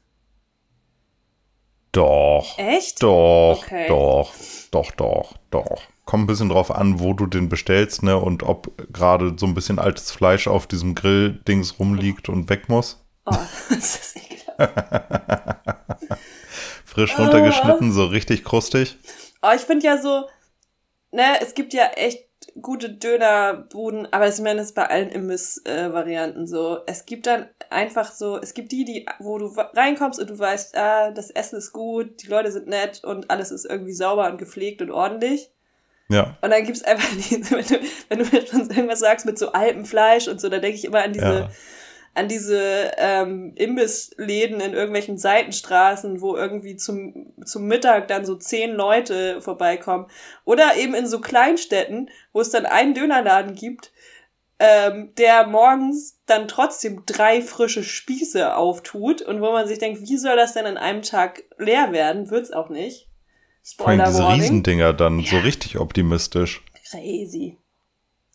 Doch. 1.92 2.58
Echt? 2.58 3.04
Doch, 3.04 3.62
Okay. 3.64 3.88
doch, 3.88 4.34
doch, 4.72 4.92
doch, 4.92 5.34
doch. 5.52 5.82
Kommt 6.06 6.24
ein 6.24 6.28
bisschen 6.28 6.50
drauf 6.50 6.72
an, 6.72 7.00
wo 7.00 7.14
du 7.14 7.28
den 7.28 7.50
bestellst, 7.50 8.04
ne? 8.04 8.18
Und 8.18 8.44
ob 8.44 8.72
gerade 8.92 9.36
so 9.38 9.46
ein 9.46 9.54
bisschen 9.54 9.80
altes 9.80 10.12
Fleisch 10.12 10.48
auf 10.48 10.68
diesem 10.68 10.96
Grill-Dings 10.96 11.80
rumliegt 11.80 12.30
und 12.30 12.50
weg 12.50 12.68
muss. 12.68 13.04
Oh, 13.26 13.36
das 13.70 13.96
ist 13.96 14.18
ekelhaft. 14.18 14.58
Frisch 16.86 17.18
runtergeschnitten, 17.18 17.92
so 17.92 18.06
richtig 18.06 18.44
krustig. 18.44 18.98
Aber 19.42 19.56
ich 19.56 19.62
finde 19.62 19.86
ja 19.86 19.98
so, 20.02 20.28
ne, 21.12 21.40
es 21.42 21.54
gibt 21.54 21.74
ja 21.74 21.86
echt 21.96 22.24
gute 22.62 22.90
Dönerbuden, 22.90 24.08
aber 24.12 24.28
ich 24.28 24.40
meine, 24.40 24.60
das 24.60 24.68
ist 24.68 24.76
bei 24.76 24.88
allen 24.88 25.10
Imbiss-Varianten 25.10 26.46
so. 26.46 26.80
Es 26.86 27.06
gibt 27.06 27.26
dann 27.26 27.48
einfach 27.70 28.12
so, 28.12 28.40
es 28.40 28.54
gibt 28.54 28.72
die, 28.72 28.86
die, 28.86 29.06
wo 29.20 29.38
du 29.38 29.48
reinkommst 29.48 30.20
und 30.20 30.30
du 30.30 30.38
weißt, 30.38 30.78
ah, 30.78 31.12
das 31.12 31.32
Essen 31.32 31.58
ist 31.58 31.74
gut, 31.74 32.22
die 32.24 32.28
Leute 32.28 32.52
sind 32.52 32.68
nett 32.68 33.04
und 33.04 33.32
alles 33.32 33.52
ist 33.52 33.66
irgendwie 33.66 33.94
sauber 33.94 34.30
und 34.30 34.38
gepflegt 34.38 34.82
und 34.82 34.92
ordentlich. 34.92 35.50
Ja, 36.10 36.38
Und 36.42 36.52
dann 36.52 36.64
gibt's 36.64 36.84
einfach 36.84 37.10
diese, 37.30 37.52
wenn 37.52 37.66
du, 37.66 37.80
wenn 38.10 38.20
du 38.20 38.26
mir 38.26 38.46
schon 38.46 38.70
irgendwas 38.70 39.00
sagst 39.00 39.26
mit 39.26 39.40
so 39.40 39.52
Alpenfleisch 39.52 40.28
und 40.28 40.40
so, 40.40 40.50
dann 40.50 40.62
denke 40.62 40.78
ich 40.78 40.86
immer 40.86 41.04
an 41.04 41.14
diese, 41.14 41.26
ja. 41.26 41.50
An 42.16 42.28
diese 42.28 42.92
ähm, 42.98 43.54
Imbissläden 43.56 44.60
in 44.60 44.74
irgendwelchen 44.74 45.18
Seitenstraßen, 45.18 46.22
wo 46.22 46.36
irgendwie 46.36 46.76
zum, 46.76 47.34
zum 47.44 47.66
Mittag 47.66 48.08
dann 48.08 48.26
so 48.26 48.36
zehn 48.36 48.74
Leute 48.74 49.42
vorbeikommen. 49.42 50.08
Oder 50.46 50.76
eben 50.78 50.94
in 50.94 51.08
so 51.08 51.20
Kleinstädten, 51.22 52.10
wo 52.32 52.42
es 52.42 52.52
dann 52.52 52.66
einen 52.66 52.94
Dönerladen 52.94 53.56
gibt, 53.56 53.92
ähm, 54.60 55.14
der 55.18 55.48
morgens 55.48 56.20
dann 56.28 56.48
trotzdem 56.48 57.04
drei 57.06 57.42
frische 57.42 57.84
Spieße 57.84 58.56
auftut 58.56 59.22
und 59.24 59.42
wo 59.42 59.52
man 59.52 59.68
sich 59.68 59.80
denkt, 59.80 60.02
wie 60.02 60.18
soll 60.18 60.36
das 60.36 60.54
denn 60.54 60.68
an 60.68 60.78
einem 60.78 61.02
Tag 61.02 61.44
leer 61.58 61.92
werden? 61.92 62.30
Wird's 62.30 62.52
auch 62.52 62.70
nicht. 62.70 63.10
Vor 63.78 63.88
allem 63.88 64.00
Spoiler 64.00 64.12
diese 64.12 64.24
Warning. 64.24 64.42
Riesendinger 64.42 64.94
dann, 64.94 65.24
so 65.24 65.38
Ja. 65.38 65.42
richtig 65.42 65.80
optimistisch. 65.80 66.62
Crazy. 66.92 67.58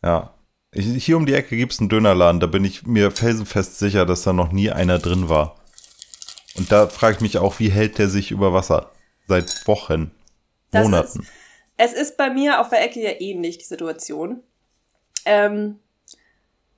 Ja. 0.02 0.34
Hier 0.72 1.16
um 1.16 1.24
die 1.24 1.32
Ecke 1.32 1.56
gibt's 1.56 1.80
einen 1.80 1.88
Dönerladen, 1.88 2.40
da 2.40 2.46
bin 2.46 2.64
ich 2.64 2.86
mir 2.86 3.10
felsenfest 3.10 3.78
sicher, 3.78 4.04
dass 4.04 4.22
da 4.22 4.32
noch 4.32 4.52
nie 4.52 4.70
einer 4.70 4.98
drin 4.98 5.28
war. 5.28 5.56
Und 6.56 6.70
da 6.70 6.88
frage 6.88 7.16
ich 7.16 7.20
mich 7.20 7.38
auch, 7.38 7.58
wie 7.58 7.70
hält 7.70 7.98
der 7.98 8.08
sich 8.08 8.30
über 8.30 8.52
Wasser? 8.52 8.92
Seit 9.28 9.66
Wochen, 9.66 10.10
Das 10.70 10.84
Monaten. 10.84 11.26
Es 11.76 11.92
ist 11.92 12.16
bei 12.16 12.30
mir 12.30 12.60
auf 12.60 12.68
der 12.68 12.82
Ecke 12.82 13.00
ja 13.00 13.12
ähnlich, 13.20 13.58
die 13.58 13.64
Situation. 13.64 14.42
Ähm, 15.24 15.78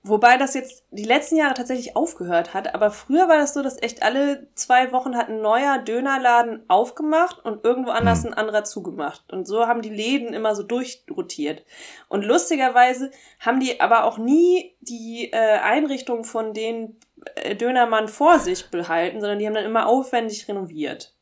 wobei 0.03 0.37
das 0.39 0.55
jetzt 0.55 0.85
die 0.91 1.05
letzten 1.05 1.37
Jahre 1.37 1.55
tatsächlich 1.55 1.95
aufgehört 1.97 2.55
hat, 2.55 2.75
aber 2.75 2.91
früher 2.91 3.29
war 3.29 3.37
das 3.37 3.53
so, 3.53 3.63
dass 3.63 3.81
echt 3.83 4.03
alle 4.03 4.49
zwei 4.55 4.93
Wochen 4.93 5.17
hat 5.17 5.29
ein 5.29 5.43
neuer 5.43 5.79
Dönerladen 5.79 6.65
aufgemacht 6.69 7.45
und 7.45 7.65
irgendwo 7.65 7.91
anders 7.91 8.23
Hm. 8.25 8.31
ein 8.31 8.35
anderer 8.35 8.65
zugemacht. 8.65 9.31
Und 9.33 9.47
so 9.47 9.67
haben 9.67 9.83
die 9.83 9.91
Läden 9.91 10.33
immer 10.33 10.55
so 10.55 10.63
durchrotiert. 10.63 11.65
Und 12.09 12.25
lustigerweise 12.25 13.11
haben 13.41 13.61
die 13.61 13.81
aber 13.81 14.05
auch 14.05 14.19
nie 14.19 14.75
die 14.81 15.31
äh, 15.33 15.59
Einrichtung 15.59 16.25
von 16.25 16.55
den 16.55 16.99
äh, 17.35 17.55
Dönermann 17.55 18.09
vor 18.09 18.39
sich 18.39 18.71
behalten, 18.71 19.21
sondern 19.21 19.39
die 19.39 19.47
haben 19.47 19.55
dann 19.55 19.65
immer 19.65 19.87
aufwendig 19.87 20.49
renoviert. 20.49 21.15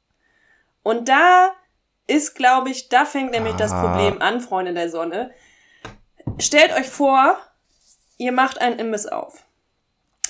Und 0.84 1.08
da 1.08 1.50
ist, 2.06 2.34
glaube 2.34 2.70
ich, 2.70 2.88
da 2.88 3.04
fängt 3.04 3.32
nämlich 3.32 3.54
das 3.56 3.72
Ah. 3.72 3.82
Problem 3.82 4.22
an, 4.22 4.40
Freunde 4.40 4.72
der 4.72 4.88
Sonne. 4.88 5.32
Stellt 6.38 6.72
euch 6.72 6.88
vor, 6.88 7.36
ihr 8.18 8.32
macht 8.32 8.60
einen 8.60 8.78
Imbiss 8.78 9.06
auf. 9.06 9.44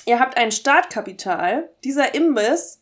Ihr 0.05 0.19
habt 0.19 0.37
ein 0.37 0.51
Startkapital. 0.51 1.69
Dieser 1.83 2.15
Imbiss 2.15 2.81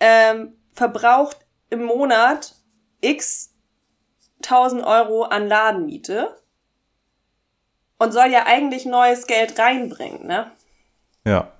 ähm, 0.00 0.56
verbraucht 0.72 1.38
im 1.70 1.82
Monat 1.84 2.54
x 3.00 3.52
1000 4.42 4.84
Euro 4.84 5.24
an 5.24 5.48
Ladenmiete 5.48 6.40
und 7.98 8.12
soll 8.12 8.30
ja 8.30 8.46
eigentlich 8.46 8.86
neues 8.86 9.26
Geld 9.26 9.58
reinbringen, 9.58 10.26
ne? 10.26 10.50
Ja. 11.24 11.52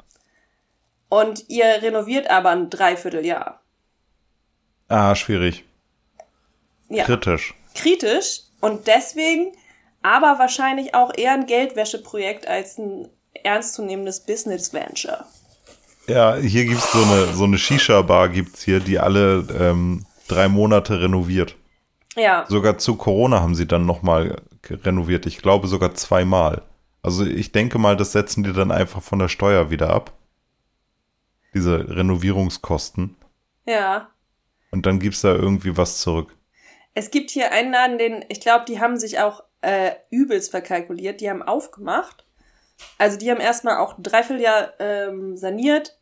Und 1.09 1.49
ihr 1.49 1.67
renoviert 1.83 2.31
aber 2.31 2.51
ein 2.51 2.71
Dreivierteljahr. 2.71 3.61
Ah, 4.89 5.15
schwierig. 5.15 5.65
Ja. 6.89 7.05
Kritisch. 7.05 7.55
kritisch 7.75 8.43
und 8.61 8.87
deswegen 8.87 9.53
aber 10.03 10.39
wahrscheinlich 10.39 10.95
auch 10.95 11.13
eher 11.17 11.33
ein 11.33 11.47
Geldwäscheprojekt 11.47 12.47
als 12.47 12.79
ein 12.79 13.09
ernstzunehmendes 13.43 14.21
Business 14.21 14.73
Venture. 14.73 15.25
Ja, 16.07 16.37
hier 16.37 16.65
gibt's 16.65 16.93
so 16.93 17.03
eine, 17.03 17.35
so 17.35 17.45
eine 17.45 17.59
Shisha-Bar 17.59 18.31
gibt's 18.31 18.63
hier, 18.63 18.81
die 18.81 18.99
alle 18.99 19.47
ähm, 19.59 20.07
drei 20.27 20.49
Monate 20.49 21.01
renoviert. 21.01 21.57
Ja. 22.17 22.47
Sogar 22.49 22.79
zu 22.79 22.97
Corona 22.97 23.41
haben 23.41 23.55
sie 23.55 23.67
dann 23.67 23.87
nochmal 23.87 24.41
renoviert. 24.69 25.27
Ich 25.27 25.39
glaube 25.39 25.69
sogar 25.69 25.95
zweimal. 25.95 26.63
Also 27.03 27.25
ich 27.25 27.53
denke 27.53 27.79
mal, 27.79 27.97
das 27.97 28.13
setzen 28.13 28.43
die 28.43 28.53
dann 28.53 28.71
einfach 28.71 29.03
von 29.03 29.19
der 29.19 29.29
Steuer 29.29 29.71
wieder 29.71 29.91
ab. 29.91 30.13
Diese 31.55 31.89
Renovierungskosten. 31.89 33.17
Ja. 33.67 34.09
Und 34.71 34.87
dann 34.87 34.99
gibt's 34.99 35.21
da 35.21 35.33
irgendwie 35.33 35.77
was 35.77 35.99
zurück. 35.99 36.35
Es 36.95 37.11
gibt 37.11 37.31
hier 37.31 37.53
einen 37.53 37.73
Laden, 37.73 37.99
den, 37.99 38.25
ich 38.29 38.41
glaube, 38.41 38.65
die 38.67 38.81
haben 38.81 38.99
sich 38.99 39.21
auch 39.21 39.43
äh, 39.61 39.93
übelst 40.11 40.51
verkalkuliert. 40.51 41.21
Die 41.21 41.29
haben 41.29 41.43
aufgemacht. 41.43 42.25
Also 42.97 43.19
die 43.19 43.31
haben 43.31 43.41
erstmal 43.41 43.79
auch 43.79 43.99
ein 43.99 44.03
Dreivierteljahr 44.03 44.75
ähm, 44.79 45.37
saniert. 45.37 45.99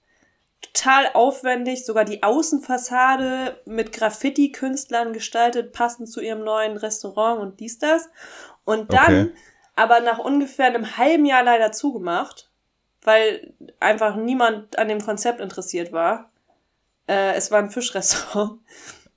Total 0.61 1.11
aufwendig, 1.15 1.85
sogar 1.85 2.05
die 2.05 2.23
Außenfassade 2.23 3.61
mit 3.67 3.93
Graffiti-Künstlern 3.93 5.13
gestaltet, 5.13 5.73
passend 5.73 6.11
zu 6.11 6.21
ihrem 6.21 6.45
neuen 6.45 6.77
Restaurant 6.77 7.41
und 7.41 7.61
dies, 7.61 7.79
das. 7.79 8.09
Und 8.65 8.93
dann 8.93 9.29
Okay. 9.29 9.33
aber 9.75 10.01
nach 10.01 10.19
ungefähr 10.19 10.67
einem 10.67 10.97
halben 10.97 11.25
Jahr 11.25 11.43
leider 11.43 11.73
zugemacht, 11.73 12.51
weil 13.03 13.55
einfach 13.81 14.17
niemand 14.17 14.79
an 14.79 14.89
dem 14.89 15.01
Konzept 15.01 15.41
interessiert 15.41 15.93
war. 15.93 16.31
Äh, 17.07 17.35
es 17.35 17.51
war 17.51 17.61
ein 17.61 17.71
Fischrestaurant. 17.71 18.61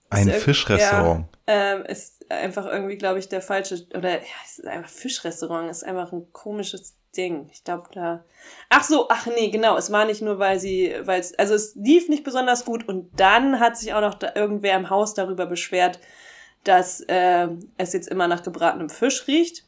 Ein 0.09 0.29
Fischrestaurant. 0.29 1.25
Ja, 1.47 1.73
ist 1.73 2.18
einfach 2.29 2.65
irgendwie, 2.65 2.97
glaube 2.97 3.19
ich, 3.19 3.29
der 3.29 3.41
falsche, 3.41 3.87
oder 3.95 4.13
ja, 4.19 4.27
es 4.45 4.59
ist 4.59 4.67
einfach 4.67 4.89
Fischrestaurant, 4.89 5.69
ist 5.69 5.83
einfach 5.83 6.11
ein 6.11 6.31
komisches 6.31 6.95
Ding. 7.15 7.49
Ich 7.51 7.63
glaube, 7.63 7.89
da. 7.91 8.23
Ach 8.69 8.83
so, 8.83 9.07
ach 9.09 9.25
nee, 9.25 9.49
genau, 9.49 9.77
es 9.77 9.91
war 9.91 10.05
nicht 10.05 10.21
nur, 10.21 10.39
weil 10.39 10.59
sie, 10.59 10.93
weil 11.03 11.19
es, 11.19 11.37
also 11.37 11.55
es 11.55 11.75
lief 11.75 12.07
nicht 12.07 12.23
besonders 12.23 12.65
gut 12.65 12.87
und 12.87 13.09
dann 13.19 13.59
hat 13.59 13.77
sich 13.77 13.93
auch 13.93 14.01
noch 14.01 14.13
da 14.13 14.31
irgendwer 14.35 14.75
im 14.75 14.89
Haus 14.89 15.13
darüber 15.13 15.45
beschwert, 15.45 15.99
dass 16.63 17.01
äh, 17.01 17.47
es 17.77 17.93
jetzt 17.93 18.07
immer 18.07 18.27
nach 18.27 18.43
gebratenem 18.43 18.89
Fisch 18.89 19.27
riecht. 19.27 19.65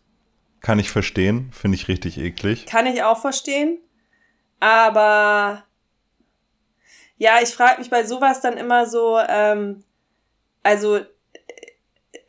Kann 0.59 0.77
ich 0.77 0.91
verstehen. 0.91 1.51
Finde 1.51 1.75
ich 1.75 1.87
richtig 1.87 2.19
eklig. 2.19 2.67
Kann 2.67 2.85
ich 2.85 3.01
auch 3.01 3.19
verstehen. 3.19 3.79
Aber 4.59 5.63
ja, 7.17 7.39
ich 7.41 7.49
frage 7.49 7.79
mich 7.79 7.89
bei 7.89 8.03
sowas 8.03 8.41
dann 8.41 8.57
immer 8.57 8.85
so, 8.85 9.17
ähm, 9.27 9.83
also 10.61 10.99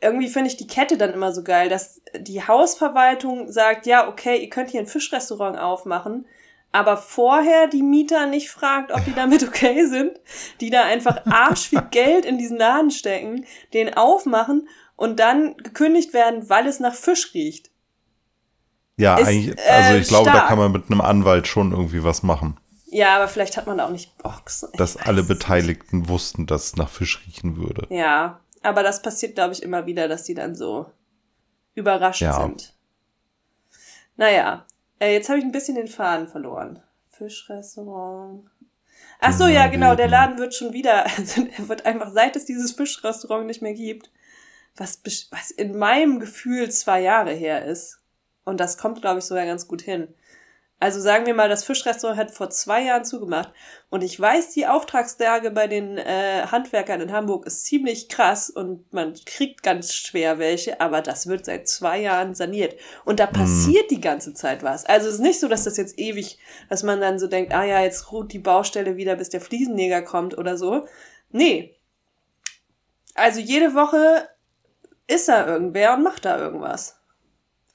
irgendwie 0.03 0.27
finde 0.27 0.49
ich 0.49 0.57
die 0.57 0.67
Kette 0.67 0.97
dann 0.97 1.13
immer 1.13 1.31
so 1.31 1.43
geil, 1.43 1.69
dass 1.69 2.01
die 2.17 2.45
Hausverwaltung 2.45 3.51
sagt, 3.51 3.85
ja, 3.85 4.07
okay, 4.07 4.37
ihr 4.41 4.49
könnt 4.49 4.69
hier 4.69 4.81
ein 4.81 4.87
Fischrestaurant 4.87 5.57
aufmachen, 5.57 6.25
aber 6.71 6.97
vorher 6.97 7.67
die 7.67 7.83
Mieter 7.83 8.25
nicht 8.25 8.49
fragt, 8.49 8.91
ob 8.91 9.03
die 9.05 9.13
damit 9.13 9.43
okay 9.47 9.85
sind, 9.85 10.19
die 10.59 10.69
da 10.69 10.83
einfach 10.83 11.25
arsch 11.25 11.69
viel 11.69 11.81
Geld 11.91 12.25
in 12.25 12.37
diesen 12.37 12.57
Laden 12.57 12.91
stecken, 12.91 13.45
den 13.73 13.93
aufmachen 13.93 14.67
und 14.95 15.19
dann 15.19 15.55
gekündigt 15.57 16.13
werden, 16.13 16.49
weil 16.49 16.67
es 16.67 16.79
nach 16.79 16.93
Fisch 16.93 17.33
riecht. 17.33 17.71
Ja, 18.97 19.17
Ist, 19.17 19.27
eigentlich, 19.27 19.57
äh, 19.57 19.69
also 19.69 19.97
ich 19.97 20.07
glaube, 20.07 20.25
da 20.25 20.35
stark. 20.35 20.47
kann 20.49 20.57
man 20.59 20.71
mit 20.71 20.85
einem 20.89 21.01
Anwalt 21.01 21.47
schon 21.47 21.71
irgendwie 21.71 22.03
was 22.03 22.21
machen. 22.21 22.59
Ja, 22.85 23.15
aber 23.15 23.27
vielleicht 23.27 23.57
hat 23.57 23.65
man 23.65 23.79
da 23.79 23.87
auch 23.87 23.91
nicht 23.91 24.15
Bock. 24.19 24.43
Dass 24.77 24.97
alle 24.97 25.21
es 25.21 25.29
nicht. 25.29 25.39
Beteiligten 25.39 26.07
wussten, 26.09 26.45
dass 26.45 26.65
es 26.65 26.75
nach 26.75 26.89
Fisch 26.89 27.23
riechen 27.25 27.57
würde. 27.57 27.87
Ja, 27.89 28.39
aber 28.63 28.83
das 28.83 29.01
passiert, 29.01 29.35
glaube 29.35 29.53
ich, 29.53 29.61
immer 29.63 29.85
wieder, 29.85 30.07
dass 30.07 30.23
die 30.23 30.33
dann 30.33 30.55
so 30.55 30.89
überrascht 31.75 32.21
Ja. 32.21 32.41
sind. 32.41 32.73
Naja, 34.15 34.65
äh, 34.99 35.13
jetzt 35.13 35.29
habe 35.29 35.39
ich 35.39 35.45
ein 35.45 35.51
bisschen 35.51 35.75
den 35.75 35.87
Faden 35.87 36.27
verloren. 36.27 36.81
Fischrestaurant. 37.09 38.49
Ach 39.19 39.33
so, 39.33 39.47
ja, 39.47 39.67
genau, 39.67 39.95
der 39.95 40.07
Laden 40.07 40.37
wird 40.37 40.53
schon 40.53 40.73
wieder, 40.73 41.05
also 41.17 41.43
der 41.43 41.67
wird 41.67 41.85
einfach, 41.85 42.11
seit 42.11 42.35
es 42.35 42.45
dieses 42.45 42.73
Fischrestaurant 42.73 43.45
nicht 43.45 43.61
mehr 43.61 43.73
gibt, 43.73 44.11
was, 44.75 45.01
was 45.31 45.51
in 45.51 45.77
meinem 45.77 46.19
Gefühl 46.19 46.69
zwei 46.71 47.01
Jahre 47.01 47.31
her 47.31 47.65
ist. 47.65 47.99
Und 48.43 48.59
das 48.59 48.77
kommt, 48.77 49.01
glaube 49.01 49.19
ich, 49.19 49.25
sogar 49.25 49.45
ganz 49.45 49.67
gut 49.67 49.81
hin. 49.81 50.13
Also 50.83 50.99
sagen 50.99 51.25
wir 51.25 51.33
mal, 51.33 51.47
das 51.47 51.63
Fischrestaurant 51.63 52.19
hat 52.19 52.31
vor 52.31 52.49
zwei 52.49 52.81
Jahren 52.83 53.05
zugemacht. 53.05 53.53
Und 53.89 54.03
ich 54.03 54.19
weiß, 54.19 54.49
die 54.49 54.67
Auftragslage 54.67 55.49
bei 55.49 55.67
den 55.67 55.97
äh, 55.97 56.41
Handwerkern 56.47 56.99
in 56.99 57.13
Hamburg 57.13 57.45
ist 57.45 57.63
ziemlich 57.63 58.09
krass 58.09 58.49
und 58.49 58.91
man 58.91 59.13
kriegt 59.25 59.63
ganz 59.63 59.93
schwer 59.93 60.39
welche, 60.39 60.81
aber 60.81 61.01
das 61.01 61.27
wird 61.27 61.45
seit 61.45 61.69
zwei 61.69 62.01
Jahren 62.01 62.35
saniert. 62.35 62.75
Und 63.05 63.21
da 63.21 63.27
passiert 63.27 63.91
die 63.91 64.01
ganze 64.01 64.33
Zeit 64.33 64.61
was. 64.61 64.83
Also 64.85 65.07
es 65.07 65.13
ist 65.13 65.21
nicht 65.21 65.39
so, 65.39 65.47
dass 65.47 65.63
das 65.63 65.77
jetzt 65.77 65.97
ewig, 65.97 66.37
dass 66.67 66.83
man 66.83 66.99
dann 66.99 67.17
so 67.17 67.27
denkt, 67.27 67.53
ah 67.53 67.63
ja, 67.63 67.79
jetzt 67.79 68.11
ruht 68.11 68.33
die 68.33 68.39
Baustelle 68.39 68.97
wieder, 68.97 69.15
bis 69.15 69.29
der 69.29 69.39
Fliesenleger 69.39 70.01
kommt 70.01 70.37
oder 70.37 70.57
so. 70.57 70.85
Nee. 71.31 71.77
Also 73.15 73.39
jede 73.39 73.73
Woche 73.73 74.27
ist 75.07 75.29
da 75.29 75.47
irgendwer 75.47 75.93
und 75.93 76.03
macht 76.03 76.25
da 76.25 76.37
irgendwas. 76.37 76.99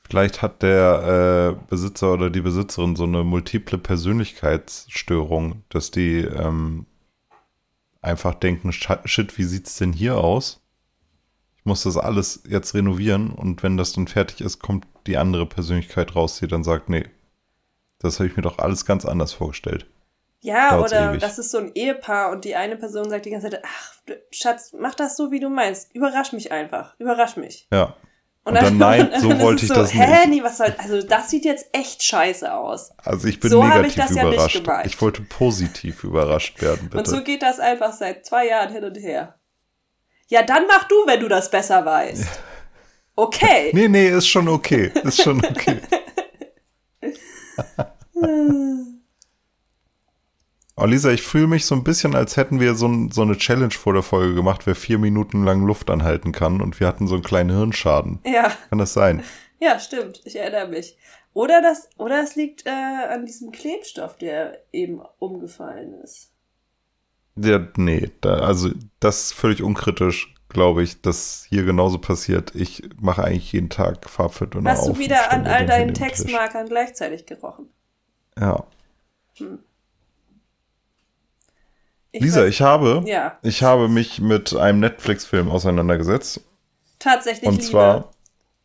Vielleicht 0.08 0.40
hat 0.42 0.62
der 0.62 1.56
äh, 1.60 1.66
Besitzer 1.68 2.12
oder 2.14 2.30
die 2.30 2.40
Besitzerin 2.40 2.96
so 2.96 3.04
eine 3.04 3.24
multiple 3.24 3.76
Persönlichkeitsstörung, 3.78 5.62
dass 5.68 5.90
die 5.90 6.18
ähm, 6.20 6.86
einfach 8.00 8.34
denken, 8.34 8.70
"Scha- 8.70 9.06
shit, 9.06 9.36
wie 9.38 9.44
sieht's 9.44 9.76
denn 9.76 9.92
hier 9.92 10.16
aus? 10.16 10.62
Ich 11.56 11.64
muss 11.64 11.82
das 11.82 11.96
alles 11.98 12.42
jetzt 12.48 12.74
renovieren 12.74 13.30
und 13.32 13.62
wenn 13.62 13.76
das 13.76 13.92
dann 13.92 14.08
fertig 14.08 14.40
ist, 14.40 14.60
kommt 14.60 14.86
die 15.06 15.18
andere 15.18 15.44
Persönlichkeit 15.46 16.14
raus, 16.16 16.38
die 16.38 16.48
dann 16.48 16.64
sagt, 16.64 16.88
nee, 16.88 17.04
das 17.98 18.18
habe 18.18 18.28
ich 18.28 18.36
mir 18.36 18.42
doch 18.42 18.58
alles 18.58 18.86
ganz 18.86 19.04
anders 19.04 19.32
vorgestellt. 19.34 19.86
Ja, 20.40 20.70
Dauert's 20.70 20.92
oder 20.92 21.10
ewig. 21.10 21.20
das 21.20 21.38
ist 21.38 21.50
so 21.50 21.58
ein 21.58 21.72
Ehepaar 21.74 22.30
und 22.30 22.44
die 22.44 22.54
eine 22.54 22.76
Person 22.76 23.10
sagt 23.10 23.26
die 23.26 23.30
ganze 23.30 23.50
Zeit, 23.50 23.60
ach, 23.66 23.94
Schatz, 24.30 24.72
mach 24.78 24.94
das 24.94 25.16
so, 25.16 25.30
wie 25.32 25.40
du 25.40 25.50
meinst. 25.50 25.92
Überrasch 25.94 26.32
mich 26.32 26.52
einfach. 26.52 26.94
Überrasch 26.98 27.36
mich. 27.36 27.66
Ja. 27.72 27.96
Und 28.48 28.54
dann, 28.54 28.78
nein, 28.78 29.10
so 29.20 29.38
wollte 29.40 29.64
ich 29.64 29.70
das 29.70 29.92
Hä, 29.92 30.26
nicht. 30.26 30.28
nee, 30.28 30.42
was 30.42 30.58
soll, 30.58 30.74
also 30.78 31.02
das 31.02 31.30
sieht 31.30 31.44
jetzt 31.44 31.66
echt 31.72 32.02
scheiße 32.02 32.52
aus. 32.52 32.92
Also 32.98 33.28
ich 33.28 33.40
bin 33.40 33.50
So 33.50 33.62
habe 33.62 33.86
ich 33.86 33.96
negativ 33.96 34.16
das 34.16 34.16
ja 34.16 34.28
nicht 34.46 34.54
überrascht. 34.56 34.86
ich 34.86 35.00
wollte 35.00 35.22
positiv 35.22 36.04
überrascht 36.04 36.60
werden, 36.62 36.90
Und 36.94 37.06
so 37.06 37.12
bitte. 37.16 37.24
geht 37.24 37.42
das 37.42 37.60
einfach 37.60 37.92
seit 37.92 38.24
zwei 38.24 38.46
Jahren 38.48 38.72
hin 38.72 38.84
und 38.84 38.96
her. 38.96 39.34
Ja, 40.28 40.42
dann 40.42 40.66
mach 40.66 40.84
du, 40.88 40.94
wenn 41.06 41.20
du 41.20 41.28
das 41.28 41.50
besser 41.50 41.84
weißt. 41.84 42.24
Okay. 43.16 43.70
Nee, 43.74 43.88
nee, 43.88 44.08
ist 44.08 44.28
schon 44.28 44.48
okay. 44.48 44.92
Ist 45.04 45.22
schon 45.22 45.44
okay. 45.44 45.80
Oh, 50.80 50.84
Lisa, 50.86 51.10
ich 51.10 51.22
fühle 51.22 51.48
mich 51.48 51.66
so 51.66 51.74
ein 51.74 51.82
bisschen, 51.82 52.14
als 52.14 52.36
hätten 52.36 52.60
wir 52.60 52.74
so, 52.76 53.08
so 53.10 53.22
eine 53.22 53.36
Challenge 53.36 53.72
vor 53.72 53.94
der 53.94 54.04
Folge 54.04 54.34
gemacht, 54.34 54.64
wer 54.64 54.76
vier 54.76 54.98
Minuten 54.98 55.44
lang 55.44 55.66
Luft 55.66 55.90
anhalten 55.90 56.30
kann 56.30 56.60
und 56.60 56.78
wir 56.78 56.86
hatten 56.86 57.08
so 57.08 57.14
einen 57.14 57.24
kleinen 57.24 57.50
Hirnschaden. 57.50 58.20
Ja, 58.24 58.52
Kann 58.68 58.78
das 58.78 58.92
sein? 58.92 59.24
ja, 59.58 59.80
stimmt. 59.80 60.20
Ich 60.24 60.36
erinnere 60.36 60.68
mich. 60.68 60.96
Oder 61.32 61.60
das, 61.62 61.88
oder 61.98 62.22
es 62.22 62.36
liegt 62.36 62.64
äh, 62.66 62.70
an 62.70 63.26
diesem 63.26 63.50
Klebstoff, 63.50 64.16
der 64.18 64.58
eben 64.72 65.00
umgefallen 65.18 65.94
ist. 66.02 66.30
Ja, 67.36 67.66
nee, 67.76 68.10
da, 68.20 68.34
also 68.38 68.70
das 69.00 69.24
ist 69.24 69.32
völlig 69.34 69.62
unkritisch, 69.62 70.32
glaube 70.48 70.84
ich, 70.84 71.00
dass 71.02 71.44
hier 71.48 71.64
genauso 71.64 71.98
passiert. 71.98 72.54
Ich 72.54 72.88
mache 73.00 73.24
eigentlich 73.24 73.52
jeden 73.52 73.68
Tag 73.70 74.08
Farbviertel 74.08 74.64
Hast 74.64 74.80
auf 74.80 74.86
du 74.86 74.92
und 74.92 74.98
wieder 75.00 75.32
an 75.32 75.46
all 75.46 75.66
deinen. 75.66 75.92
Textmarkern 75.94 76.68
gleichzeitig 76.68 77.26
gerochen? 77.26 77.68
Ja. 78.38 78.64
Ich 82.12 82.22
Lisa, 82.22 82.40
weiß- 82.40 82.46
ich 82.48 82.60
habe, 82.62 83.02
Ja, 83.06 83.38
ich 83.42 83.62
habe 83.62 83.88
mich 83.88 84.20
mit 84.20 84.54
einem 84.54 84.80
Netflix-Film 84.80 85.50
auseinandergesetzt. 85.50 86.40
tatsächlich. 86.98 87.46
Und 87.48 87.56
Liebe. 87.58 87.70
zwar, 87.70 88.12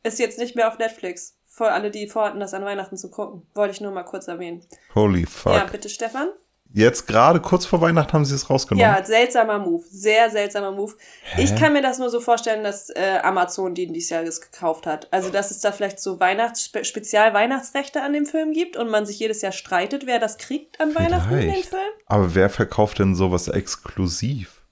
Ist 0.04 0.20
jetzt 0.20 0.38
nicht 0.40 0.56
mehr 0.56 0.68
auf 0.68 0.78
Netflix. 0.80 1.38
Für 1.48 1.72
alle, 1.72 1.92
die 1.92 2.08
vorhatten, 2.08 2.40
das 2.40 2.54
an 2.54 2.66
Weihnachten 2.66 2.98
zu 2.98 3.10
gucken. 3.12 3.46
Wollte 3.54 3.74
ich 3.74 3.80
nur 3.82 3.92
mal 3.92 4.04
kurz 4.04 4.28
erwähnen. 4.28 4.66
holy 4.96 5.26
fuck. 5.26 5.54
Ja, 5.54 5.66
bitte, 5.66 5.88
Stefan. 5.88 6.30
Jetzt 6.76 7.06
gerade 7.06 7.40
kurz 7.40 7.68
vor 7.68 7.82
Weihnachten 7.82 8.14
haben 8.14 8.26
sie 8.26 8.34
es 8.34 8.50
rausgenommen. 8.50 8.82
Ja, 8.82 9.06
seltsamer 9.06 9.60
Move. 9.60 9.84
Sehr 9.92 10.32
seltsamer 10.32 10.72
Move. 10.72 10.96
Ich 11.38 11.56
kann 11.56 11.74
mir 11.74 11.84
das 11.84 12.00
nur 12.00 12.10
so 12.10 12.20
vorstellen, 12.20 12.64
dass 12.64 12.90
äh, 12.90 13.20
Amazon 13.22 13.76
den 13.76 13.94
dieses 13.94 14.10
Jahr 14.10 14.24
gekauft 14.24 14.88
hat. 14.88 15.08
Also, 15.14 15.30
dass 15.30 15.52
es 15.52 15.60
da 15.60 15.72
vielleicht 15.72 16.00
so 16.00 16.20
Weihnachts 16.20 16.66
Spe 16.66 16.84
Spezial-Weihnachtsrechte 16.84 18.02
an 18.02 18.14
dem 18.14 18.26
Film 18.26 18.54
gibt 18.54 18.76
und 18.76 18.90
man 18.90 19.06
sich 19.06 19.20
jedes 19.20 19.44
Jahr 19.44 19.52
streitet, 19.52 20.08
wer 20.08 20.18
das 20.18 20.40
kriegt 20.40 20.82
an 20.82 20.96
Weihnachten 20.96 21.32
in 21.34 21.40
den 21.42 21.50
Vielleicht. 21.52 21.70
Film. 21.70 21.82
Aber 22.08 22.34
wer 22.34 22.50
verkauft 22.50 22.98
denn 22.98 23.14
sowas 23.14 23.48
exklusiv? 23.48 24.64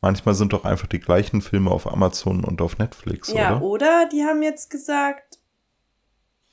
Manchmal 0.00 0.34
sind 0.34 0.52
doch 0.52 0.64
einfach 0.64 0.88
die 0.88 0.98
gleichen 0.98 1.42
Filme 1.42 1.70
auf 1.70 1.86
Amazon 1.86 2.42
und 2.44 2.60
auf 2.60 2.78
Netflix, 2.78 3.28
Ja, 3.32 3.56
oder? 3.56 3.62
oder 3.62 4.08
die 4.10 4.24
haben 4.24 4.42
jetzt 4.42 4.70
gesagt, 4.70 5.38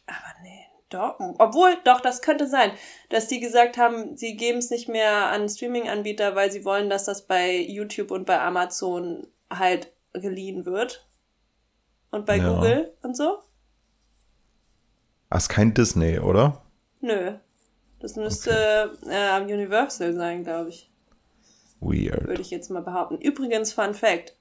aber 0.05 0.17
nee, 0.43 0.56
doch, 0.89 1.19
obwohl, 1.37 1.75
doch, 1.83 1.99
das 2.01 2.21
könnte 2.21 2.47
sein, 2.47 2.71
dass 3.09 3.27
die 3.27 3.39
gesagt 3.39 3.77
haben, 3.77 4.15
sie 4.15 4.35
geben 4.37 4.59
es 4.59 4.69
nicht 4.69 4.87
mehr 4.87 5.27
an 5.27 5.49
Streaming-Anbieter, 5.49 6.35
weil 6.35 6.51
sie 6.51 6.63
wollen, 6.63 6.89
dass 6.89 7.05
das 7.05 7.27
bei 7.27 7.57
YouTube 7.57 8.11
und 8.11 8.25
bei 8.25 8.39
Amazon 8.39 9.27
halt 9.49 9.91
geliehen 10.13 10.65
wird. 10.65 11.05
Und 12.09 12.25
bei 12.25 12.37
Ja. 12.37 12.53
Google 12.53 12.93
und 13.01 13.17
so. 13.17 13.39
Ah, 15.29 15.37
ist 15.37 15.49
kein 15.49 15.73
Disney, 15.73 16.19
oder? 16.19 16.61
Nö. 17.01 17.33
Das 17.99 18.15
müsste 18.15 18.97
äh, 19.09 19.41
Universal 19.41 20.13
sein, 20.13 20.43
glaube 20.43 20.69
ich. 20.69 20.89
Weird. 21.79 22.27
Würde 22.27 22.41
ich 22.41 22.49
jetzt 22.49 22.69
mal 22.69 22.81
behaupten. 22.81 23.17
Übrigens, 23.17 23.73
Fun 23.73 23.93
Fact. 23.93 24.35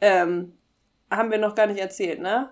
Ähm, 0.00 0.56
haben 1.10 1.30
wir 1.30 1.38
noch 1.38 1.54
gar 1.54 1.66
nicht 1.66 1.80
erzählt, 1.80 2.20
ne? 2.20 2.50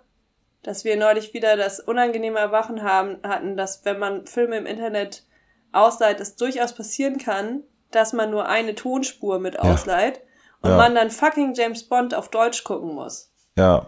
Dass 0.62 0.85
wir 0.85 0.96
neulich 0.96 1.33
wieder 1.33 1.57
das 1.57 1.81
unangenehme 1.81 2.38
Erwachen 2.38 2.83
haben, 2.83 3.18
hatten, 3.23 3.57
dass 3.57 3.85
wenn 3.85 3.99
man 3.99 4.27
Filme 4.27 4.57
im 4.57 4.66
Internet 4.66 5.25
ausleiht, 5.73 6.20
es 6.20 6.37
durchaus 6.37 6.75
passieren 6.75 7.18
kann, 7.18 7.62
dass 7.90 8.12
man 8.12 8.31
nur 8.31 8.46
eine 8.49 8.75
Tonspur 8.75 9.38
mit 9.38 9.59
ausleiht 9.59 10.20
und 10.62 10.70
Ja. 10.70 10.77
man 10.77 10.94
dann 10.94 11.11
fucking 11.11 11.55
James 11.55 11.85
Bond 11.88 12.14
auf 12.14 12.29
Deutsch 12.29 12.62
gucken 12.64 12.94
muss. 12.94 13.33
Ja, 13.57 13.87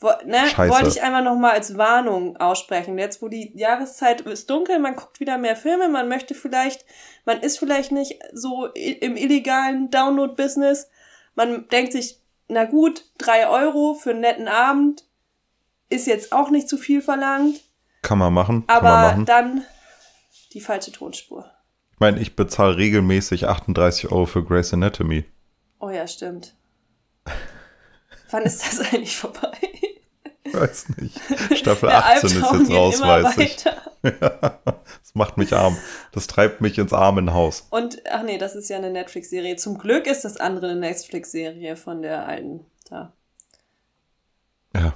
Wo, 0.00 0.10
ne, 0.24 0.46
Scheiße. 0.46 0.72
wollte 0.72 0.88
ich 0.88 1.02
einfach 1.02 1.22
nochmal 1.22 1.52
als 1.52 1.76
Warnung 1.76 2.36
aussprechen. 2.36 2.98
Jetzt, 2.98 3.22
wo 3.22 3.28
die 3.28 3.52
Jahreszeit 3.56 4.20
ist 4.22 4.48
dunkel, 4.50 4.78
man 4.78 4.96
guckt 4.96 5.20
wieder 5.20 5.38
mehr 5.38 5.56
Filme, 5.56 5.88
man 5.88 6.08
möchte 6.08 6.34
vielleicht, 6.34 6.84
man 7.24 7.40
ist 7.40 7.58
vielleicht 7.58 7.92
nicht 7.92 8.18
so 8.32 8.66
im 8.74 9.16
illegalen 9.16 9.90
Download-Business. 9.90 10.88
Man 11.34 11.68
denkt 11.68 11.92
sich, 11.92 12.20
na 12.48 12.64
gut, 12.64 13.04
drei 13.18 13.48
Euro 13.48 13.94
für 13.94 14.10
einen 14.10 14.20
netten 14.20 14.48
Abend 14.48 15.04
ist 15.92 16.06
jetzt 16.06 16.32
auch 16.32 16.50
nicht 16.50 16.68
zu 16.68 16.76
viel 16.76 17.02
verlangt, 17.02 17.60
kann 18.02 18.18
man 18.18 18.32
machen. 18.32 18.66
kann 18.66 18.82
man 18.82 18.92
aber 18.92 19.08
machen. 19.10 19.26
dann 19.26 19.64
die 20.52 20.60
falsche 20.60 20.92
Tonspur. 20.92 21.50
Ich 21.92 22.00
meine, 22.00 22.20
ich 22.20 22.34
bezahle 22.34 22.76
regelmäßig 22.76 23.46
38 23.46 24.10
Euro 24.10 24.26
für 24.26 24.44
Grey's 24.44 24.72
Anatomy. 24.72 25.24
Oh 25.78 25.90
ja, 25.90 26.06
stimmt. 26.06 26.54
Wann 28.30 28.42
ist 28.42 28.62
das 28.66 28.80
eigentlich 28.92 29.16
vorbei? 29.16 29.52
Weiß 30.52 30.88
nicht. 30.96 31.20
Staffel 31.56 31.88
Der 31.88 32.04
18 32.04 32.30
ist 32.30 32.36
Albtraum 32.36 32.58
jetzt 32.58 32.68
geht 32.68 32.76
raus, 32.76 33.00
weiß 33.00 33.38
ich. 33.38 33.56
Das 34.02 35.14
macht 35.14 35.36
mich 35.36 35.52
arm. 35.52 35.76
Das 36.12 36.26
treibt 36.26 36.60
mich 36.60 36.78
ins 36.78 36.92
Armenhaus. 36.92 37.66
Und, 37.70 38.02
ach 38.10 38.22
nee, 38.22 38.38
das 38.38 38.56
ist 38.56 38.68
ja 38.68 38.78
eine 38.78 38.90
Netflix-Serie. 38.90 39.56
Zum 39.56 39.78
Glück 39.78 40.06
ist 40.06 40.24
das 40.24 40.38
andere 40.38 40.70
eine 40.70 40.80
Netflix-Serie 40.80 41.76
von 41.76 42.02
der 42.02 42.26
alten 42.26 42.64
da. 42.88 43.12
Ja. 44.74 44.94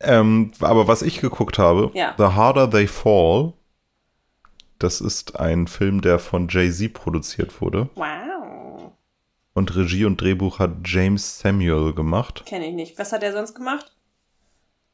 Ähm, 0.00 0.52
aber 0.60 0.88
was 0.88 1.02
ich 1.02 1.20
geguckt 1.20 1.58
habe, 1.58 1.90
Ja. 1.94 2.14
The 2.18 2.24
Harder 2.24 2.70
They 2.70 2.86
Fall, 2.86 3.54
das 4.78 5.00
ist 5.00 5.40
ein 5.40 5.66
Film, 5.66 6.00
der 6.02 6.18
von 6.18 6.48
Jay-Z 6.48 6.92
produziert 6.92 7.60
wurde. 7.60 7.88
Wow. 7.94 8.92
Und 9.54 9.74
Regie 9.74 10.04
und 10.04 10.20
Drehbuch 10.20 10.58
hat 10.58 10.72
James 10.84 11.38
Samuel 11.38 11.94
gemacht. 11.94 12.44
Kenne 12.44 12.68
ich 12.68 12.74
nicht. 12.74 12.98
Was 12.98 13.12
hat 13.12 13.22
er 13.22 13.32
sonst 13.32 13.54
gemacht? 13.54 13.92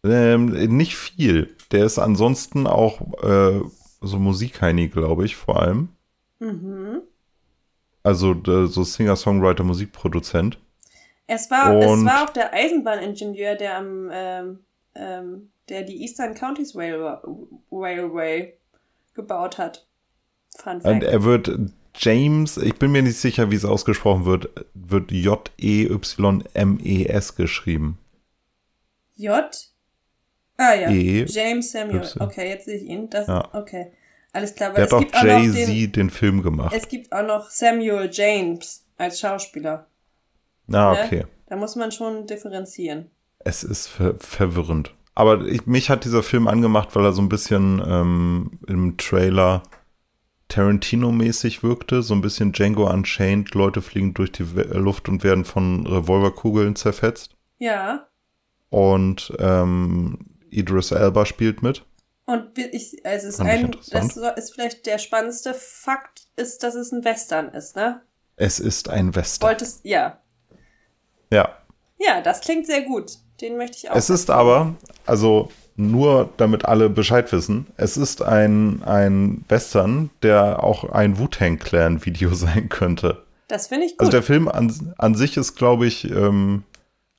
Ähm, 0.05 0.47
nicht 0.77 0.97
viel. 0.97 1.57
Der 1.73 1.85
ist 1.85 1.99
ansonsten 1.99 2.67
auch 2.67 3.01
äh, 3.23 3.61
so 4.01 4.19
Musikheini, 4.19 4.89
glaube 4.89 5.25
ich, 5.25 5.37
vor 5.37 5.61
allem. 5.61 5.89
Mhm. 6.39 7.03
Also 8.05 8.35
so 8.67 8.83
Singer-Songwriter, 8.83 9.63
Musikproduzent. 9.63 10.59
Es 11.29 11.51
war, 11.51 11.75
es 11.77 12.05
war 12.05 12.25
auch 12.25 12.31
der 12.31 12.53
Eisenbahningenieur, 12.53 13.55
der 13.55 13.79
am, 13.79 14.11
ähm, 14.13 14.59
ähm, 14.95 15.51
der 15.69 15.83
die 15.83 16.03
Eastern 16.03 16.35
Counties 16.35 16.75
Railway, 16.77 17.17
Railway 17.71 18.55
gebaut 19.15 19.59
hat. 19.59 19.87
Fun 20.59 20.75
Und 20.77 20.83
Fact. 20.83 21.05
er 21.05 21.25
wird 21.25 21.51
James, 21.95 22.57
ich 22.57 22.75
bin 22.77 22.93
mir 22.93 23.03
nicht 23.03 23.19
sicher, 23.19 23.51
wie 23.51 23.57
es 23.57 23.65
ausgesprochen 23.65 24.25
wird, 24.25 24.49
wird 24.75 25.11
J-E-Y-M-E-S 25.13 26.15
geschrieben. 27.37 27.99
J? 29.15 29.71
Ah 30.57 30.75
ja. 30.75 30.91
E. 30.91 31.25
James 31.27 31.73
Samuel. 31.73 32.03
Y. 32.03 32.21
Okay, 32.21 32.49
jetzt 32.49 32.65
sehe 32.67 32.77
ich 32.77 32.85
ihn. 32.85 33.11
Das, 33.11 33.27
Ja. 33.27 33.49
Okay. 33.55 33.93
Alles 34.33 34.55
klar. 34.55 34.73
Der 34.73 34.79
Weil 34.79 34.85
hat 34.85 34.93
auch 34.95 35.01
es 35.01 35.05
gibt 35.05 35.17
auch 35.17 35.25
noch 35.25 35.43
den, 35.43 35.55
Jay-Z 35.55 35.97
den 35.97 36.11
Film 36.11 36.43
gemacht. 36.43 36.75
es 36.75 36.89
gibt 36.89 37.13
auch 37.13 37.27
noch 37.27 37.51
Samuel 37.51 38.09
James 38.11 38.87
als 38.97 39.21
Schauspieler. 39.21 39.87
Ah, 40.69 40.93
ne? 40.95 41.01
okay. 41.05 41.25
Da 41.47 41.57
muss 41.57 41.77
man 41.77 41.93
schon 41.93 42.27
differenzieren. 42.27 43.11
Es 43.45 43.65
ist 43.65 43.89
ver 43.89 44.15
verwirrend. 44.19 44.95
Aber 45.15 45.45
ich, 45.47 45.67
mich 45.67 45.91
hat 45.91 46.05
dieser 46.05 46.23
Film 46.23 46.49
angemacht, 46.49 46.95
weil 46.95 47.05
er 47.05 47.13
so 47.13 47.21
ein 47.23 47.29
bisschen 47.29 47.83
ähm, 47.87 48.59
im 48.67 48.97
Trailer 48.97 49.63
Tarantino-mäßig 50.49 51.63
wirkte. 51.63 52.03
So 52.03 52.15
ein 52.15 52.21
bisschen 52.23 52.53
Django 52.53 52.89
Unchained. 52.91 53.55
Leute 53.55 53.83
fliegen 53.83 54.15
durch 54.15 54.33
die 54.33 54.55
We- 54.55 54.79
Luft 54.79 55.09
und 55.09 55.25
werden 55.25 55.45
von 55.45 55.87
Revolverkugeln 55.87 56.77
zerfetzt. 56.77 57.37
Ja. 57.59 58.09
Und 58.71 59.35
ähm, 59.39 60.19
Idris 60.51 60.93
Elba 60.93 61.27
spielt 61.27 61.63
mit. 61.63 61.85
Und 62.25 62.57
ich, 62.57 63.05
also 63.05 63.29
es 63.29 63.35
ist 63.35 63.41
ein, 63.41 63.77
das 63.91 64.17
ist 64.17 64.55
vielleicht 64.55 64.87
der 64.87 64.99
spannendste 64.99 65.55
Fakt, 65.55 66.29
ist, 66.37 66.63
dass 66.63 66.75
es 66.75 66.93
ein 66.93 67.05
Western 67.05 67.49
ist, 67.49 67.75
ne? 67.75 68.01
Es 68.37 68.61
ist 68.61 68.89
ein 68.89 69.15
Western. 69.15 69.49
Wolltest, 69.49 69.85
ja. 69.85 70.21
Ja. 71.31 71.57
Ja, 71.99 72.21
das 72.21 72.41
klingt 72.41 72.67
sehr 72.67 72.83
gut. 72.83 73.19
Den 73.43 73.57
möchte 73.59 73.77
ich 73.77 73.91
auch. 73.91 73.97
Es 73.97 74.09
ist 74.09 74.31
aber, 74.31 74.75
also 75.05 75.51
nur 75.77 76.31
damit 76.37 76.65
alle 76.65 76.89
Bescheid 76.89 77.31
wissen, 77.33 77.67
es 77.77 77.97
ist 77.97 78.23
ein, 78.23 78.83
ein 78.85 79.45
Western, 79.49 80.11
der 80.23 80.63
auch 80.63 80.85
ein 80.85 81.19
Wu-Tang-Clan-Video 81.19 82.33
sein 82.35 82.69
könnte. 82.69 83.25
Das 83.49 83.67
finde 83.67 83.87
ich 83.87 83.93
gut. 83.93 84.01
Also 84.01 84.13
der 84.13 84.23
Film 84.23 84.49
an, 84.49 84.95
an 84.97 85.15
sich 85.15 85.37
ist, 85.37 85.57
glaube 85.57 85.87
ich, 85.87 86.09
ähm, 86.11 86.63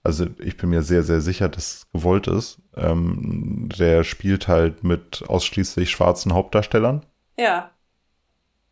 also 0.04 0.26
ich 0.40 0.58
bin 0.58 0.70
mir 0.70 0.82
sehr, 0.82 1.04
sehr 1.04 1.22
sicher, 1.22 1.50
dass 1.50 1.76
es 1.76 1.88
gewollt 1.94 2.28
ist. 2.28 2.58
Ähm, 2.76 3.70
der 3.78 4.04
spielt 4.04 4.48
halt 4.48 4.84
mit 4.84 5.24
ausschließlich 5.28 5.92
schwarzen 5.92 6.34
Hauptdarstellern. 6.34 7.06
ja. 7.38 7.70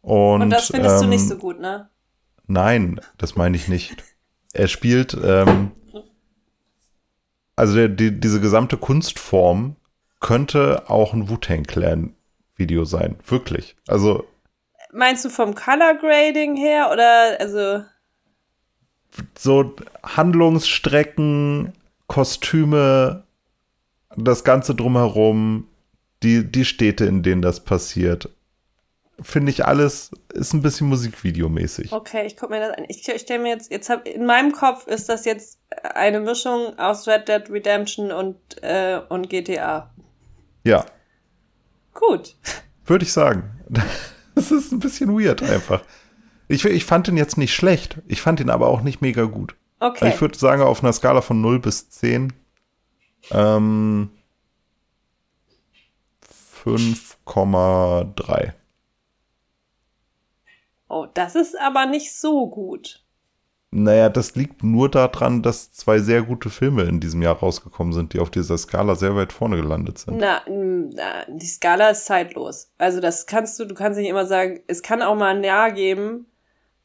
Und, 0.04 0.42
Und 0.42 0.50
das 0.50 0.66
findest 0.68 1.00
du 1.00 1.04
ähm, 1.04 1.10
nicht 1.12 1.28
so 1.28 1.38
gut, 1.38 1.60
ne? 1.60 1.88
Nein, 2.48 3.00
das 3.20 3.36
meine 3.36 3.56
ich 3.56 3.68
nicht. 3.68 3.96
Er 4.52 4.68
spielt, 4.68 5.16
ähm, 5.24 5.74
also 7.62 7.76
der, 7.76 7.90
die, 7.90 8.20
diese 8.20 8.42
gesamte 8.42 8.76
Kunstform 8.76 9.76
könnte 10.20 10.90
auch 10.90 11.14
ein 11.14 11.30
Wu-Tang-Clan-Video 11.30 12.86
sein. 12.86 13.18
Wirklich. 13.28 13.76
Also 13.88 14.26
Meinst 14.92 15.24
du 15.26 15.30
vom 15.30 15.54
Color 15.54 15.94
Grading 15.94 16.56
her 16.56 16.90
oder 16.92 17.40
also 17.40 17.84
so 19.38 19.76
Handlungsstrecken, 20.02 21.74
Kostüme, 22.08 23.26
das 24.18 24.44
Ganze 24.44 24.74
drumherum, 24.74 25.68
die, 26.24 26.44
die 26.52 26.66
Städte, 26.66 27.06
in 27.06 27.22
denen 27.22 27.44
das 27.44 27.60
passiert. 27.60 28.28
Finde 29.22 29.52
ich 29.52 29.66
alles, 29.66 30.12
ist 30.34 30.54
ein 30.54 30.62
bisschen 30.62 30.88
Musikvideomäßig. 30.88 31.92
okay, 31.92 32.26
ich 32.26 32.38
guck 32.38 32.50
mir 32.50 32.60
das 32.60 32.78
an. 32.78 32.86
Ich, 32.88 33.08
ich 33.08 33.22
stelle 33.22 33.44
mir 33.44 33.50
jetzt 33.50 33.72
jetzt 33.72 33.90
hab 33.90 34.08
in 34.08 34.26
meinem 34.26 34.52
Kopf 34.52 34.88
ist 34.88 35.10
das 35.10 35.26
jetzt 35.26 35.60
eine 35.84 36.20
Mischung 36.20 36.78
aus 36.80 37.08
Red 37.08 37.28
Dead 37.28 37.50
Redemption 37.50 38.12
und 38.12 38.38
äh, 38.62 39.02
und 39.10 39.30
GTA. 39.30 39.94
Ja, 40.64 40.86
Gut. 41.94 42.36
würde 42.86 43.04
ich 43.06 43.14
sagen. 43.14 43.52
Das 44.34 44.50
ist 44.50 44.72
ein 44.72 44.80
bisschen 44.80 45.20
weird 45.20 45.44
einfach. 45.44 45.84
Ich, 46.48 46.64
ich 46.64 46.86
fand 46.86 47.10
ihn 47.10 47.18
jetzt 47.18 47.38
nicht 47.38 47.54
schlecht. 47.54 47.98
Ich 48.08 48.22
fand 48.22 48.40
ihn 48.40 48.50
aber 48.50 48.70
auch 48.70 48.82
nicht 48.82 49.02
mega 49.02 49.26
gut. 49.26 49.58
Okay. 49.82 50.06
Also 50.06 50.16
ich 50.16 50.22
würde 50.22 50.40
sagen, 50.40 50.62
auf 50.62 50.82
einer 50.82 50.94
Skala 50.94 51.20
von 51.20 51.42
0 51.42 51.60
bis 51.60 51.90
10 51.90 52.32
ähm, 53.32 54.10
5,3. 56.66 58.54
Oh, 60.92 61.08
das 61.14 61.36
ist 61.36 61.60
aber 61.60 61.86
nicht 61.86 62.14
so 62.16 62.48
gut. 62.50 63.04
Naja, 63.74 64.10
das 64.10 64.36
liegt 64.36 64.64
nur 64.66 64.90
daran, 64.92 65.42
dass 65.42 65.72
zwei 65.72 66.00
sehr 66.00 66.24
gute 66.24 66.50
Filme 66.50 66.84
in 66.84 67.00
diesem 67.00 67.22
Jahr 67.22 67.38
rausgekommen 67.38 67.94
sind, 67.94 68.12
die 68.12 68.20
auf 68.20 68.30
dieser 68.30 68.58
Skala 68.58 68.96
sehr 68.96 69.16
weit 69.16 69.32
vorne 69.32 69.56
gelandet 69.56 69.98
sind. 69.98 70.18
Na, 70.18 70.42
na, 70.50 71.26
die 71.30 71.46
Skala 71.46 71.92
ist 71.92 72.06
zeitlos. 72.06 72.70
Also 72.78 73.00
das 73.00 73.28
kannst 73.28 73.58
du, 73.60 73.66
du 73.66 73.74
kannst 73.74 73.98
nicht 73.98 74.10
immer 74.10 74.26
sagen, 74.26 74.60
es 74.68 74.84
kann 74.84 75.02
auch 75.02 75.16
mal 75.16 75.34
ein 75.38 75.44
Jahr 75.46 75.72
geben, 75.72 76.26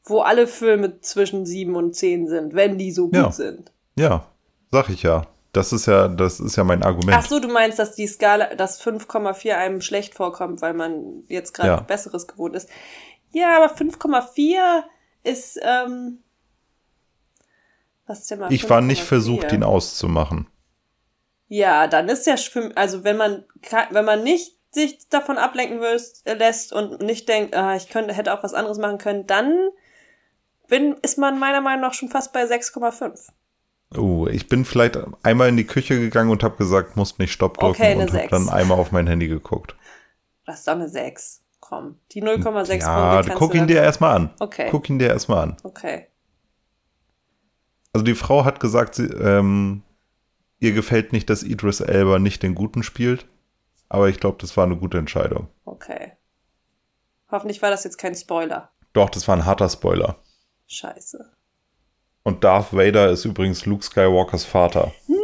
wo 0.05 0.21
alle 0.21 0.47
Filme 0.47 1.01
zwischen 1.01 1.45
sieben 1.45 1.75
und 1.75 1.93
zehn 1.93 2.29
sind, 2.29 2.55
wenn 2.55 2.77
die 2.77 2.93
so 2.93 3.07
gut 3.07 3.15
Ja. 3.15 3.31
sind. 3.31 3.73
Ja, 3.97 4.25
sag 4.71 4.87
ich 4.87 5.03
ja. 5.03 5.27
Das 5.51 5.73
ist 5.73 5.87
ja, 5.87 6.07
das 6.07 6.39
ist 6.39 6.55
ja 6.55 6.63
mein 6.63 6.83
Argument. 6.83 7.17
Ach 7.19 7.25
so, 7.25 7.39
du 7.41 7.49
meinst, 7.49 7.79
dass 7.79 7.95
die 7.95 8.07
Skala, 8.07 8.55
dass 8.55 8.81
5,4 8.81 9.55
einem 9.55 9.81
schlecht 9.81 10.13
vorkommt, 10.13 10.61
weil 10.61 10.73
man 10.73 11.23
jetzt 11.27 11.53
gerade 11.53 11.69
Ja. 11.69 11.79
Besseres 11.81 12.27
gewohnt 12.27 12.55
ist. 12.55 12.69
Ja, 13.31 13.57
aber 13.57 13.73
5,4 13.73 14.83
ist, 15.23 15.59
ähm, 15.61 16.23
was 18.05 18.19
ist 18.19 18.31
denn 18.31 18.39
mal 18.39 18.51
ich 18.51 18.69
war 18.69 18.81
nicht 18.81 19.01
5,4? 19.01 19.05
versucht, 19.05 19.51
ihn 19.51 19.63
auszumachen. 19.63 20.47
Ja, 21.49 21.87
dann 21.87 22.09
ist 22.09 22.25
ja 22.27 22.35
also 22.75 23.03
wenn 23.03 23.17
man 23.17 23.45
wenn 23.91 24.05
man 24.05 24.23
nicht 24.23 24.57
sich 24.71 25.09
davon 25.09 25.37
ablenken 25.37 25.79
willst, 25.79 26.27
äh, 26.27 26.33
lässt 26.33 26.73
und 26.73 27.01
nicht 27.01 27.27
denkt, 27.29 27.55
ah, 27.55 27.75
ich 27.75 27.89
könnte 27.89 28.13
hätte 28.13 28.33
auch 28.33 28.43
was 28.43 28.53
anderes 28.53 28.77
machen 28.77 28.97
können, 28.97 29.25
dann 29.27 29.69
bin 30.67 30.95
ist 31.01 31.17
man 31.17 31.39
meiner 31.39 31.61
Meinung 31.61 31.81
nach 31.81 31.93
schon 31.93 32.09
fast 32.09 32.33
bei 32.33 32.43
6,5. 32.43 33.29
Oh, 33.95 34.27
ich 34.27 34.49
bin 34.49 34.65
vielleicht 34.65 34.99
einmal 35.23 35.47
in 35.47 35.55
die 35.55 35.65
Küche 35.65 35.97
gegangen 35.97 36.29
und 36.29 36.43
habe 36.43 36.57
gesagt, 36.57 36.97
muss 36.97 37.17
nicht 37.19 37.31
Stopp 37.31 37.57
drücken 37.57 37.81
Okay, 37.81 37.95
und 37.95 38.11
habe 38.11 38.27
dann 38.27 38.49
einmal 38.49 38.77
auf 38.77 38.91
mein 38.91 39.07
Handy 39.07 39.29
geguckt. 39.29 39.75
Das 40.45 40.59
ist 40.59 40.67
doch 40.67 40.73
eine 40.73 40.89
6. 40.89 41.41
Komm, 41.67 41.99
die 42.13 42.23
0,6 42.23 42.79
Ja, 42.81 43.15
Punkte 43.15 43.33
guck 43.35 43.53
ihn 43.53 43.67
dir 43.67 43.81
erstmal 43.81 44.15
an. 44.15 44.29
Okay. 44.39 44.69
Guck 44.71 44.89
ihn 44.89 44.99
dir 44.99 45.09
erstmal 45.09 45.43
an. 45.43 45.57
Okay. 45.63 46.07
Also 47.91 48.05
die 48.05 48.15
Frau 48.15 48.45
hat 48.45 48.61
gesagt, 48.61 48.95
sie, 48.95 49.03
ähm, 49.07 49.83
ihr 50.59 50.71
gefällt 50.71 51.11
nicht, 51.11 51.29
dass 51.29 51.43
Idris 51.43 51.81
Elba 51.81 52.19
nicht 52.19 52.41
den 52.41 52.55
Guten 52.55 52.83
spielt. 52.83 53.27
Aber 53.89 54.07
ich 54.07 54.21
glaube, 54.21 54.37
das 54.39 54.55
war 54.55 54.63
eine 54.63 54.77
gute 54.77 54.97
Entscheidung. 54.97 55.49
Okay. 55.65 56.13
Hoffentlich 57.29 57.61
war 57.61 57.69
das 57.69 57.83
jetzt 57.83 57.97
kein 57.97 58.15
Spoiler. 58.15 58.71
Doch, 58.93 59.09
das 59.09 59.27
war 59.27 59.35
ein 59.35 59.45
harter 59.45 59.67
Spoiler. 59.67 60.15
Scheiße. 60.67 61.33
Und 62.23 62.45
Darth 62.45 62.71
Vader 62.71 63.09
ist 63.09 63.25
übrigens 63.25 63.65
Luke 63.65 63.83
Skywalkers 63.83 64.45
Vater. 64.45 64.93
Nein! 65.07 65.17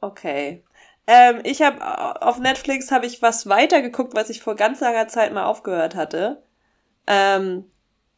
Okay. 0.00 0.62
Ähm, 1.12 1.40
ich 1.42 1.60
habe 1.60 2.22
auf 2.22 2.38
Netflix 2.38 2.92
habe 2.92 3.04
ich 3.04 3.20
was 3.20 3.48
weitergeguckt, 3.48 4.14
was 4.14 4.30
ich 4.30 4.40
vor 4.40 4.54
ganz 4.54 4.78
langer 4.78 5.08
Zeit 5.08 5.34
mal 5.34 5.44
aufgehört 5.44 5.96
hatte. 5.96 6.40
Ähm, 7.08 7.64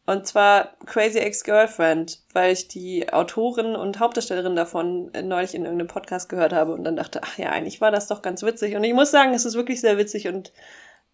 und 0.04 0.26
zwar 0.26 0.76
Crazy 0.84 1.18
Ex-Girlfriend, 1.18 2.20
weil 2.34 2.52
ich 2.52 2.68
die 2.68 3.10
Autorin 3.10 3.76
und 3.76 3.98
Hauptdarstellerin 3.98 4.56
davon 4.56 5.10
neulich 5.22 5.54
in 5.54 5.62
irgendeinem 5.62 5.88
Podcast 5.88 6.28
gehört 6.28 6.52
habe 6.52 6.74
und 6.74 6.84
dann 6.84 6.96
dachte, 6.96 7.22
ach 7.22 7.38
ja, 7.38 7.48
eigentlich 7.48 7.80
war 7.80 7.90
das 7.90 8.08
doch 8.08 8.20
ganz 8.20 8.42
witzig. 8.42 8.76
Und 8.76 8.84
ich 8.84 8.92
muss 8.92 9.10
sagen, 9.10 9.32
es 9.32 9.46
ist 9.46 9.54
wirklich 9.54 9.80
sehr 9.80 9.96
witzig 9.96 10.28
und 10.28 10.52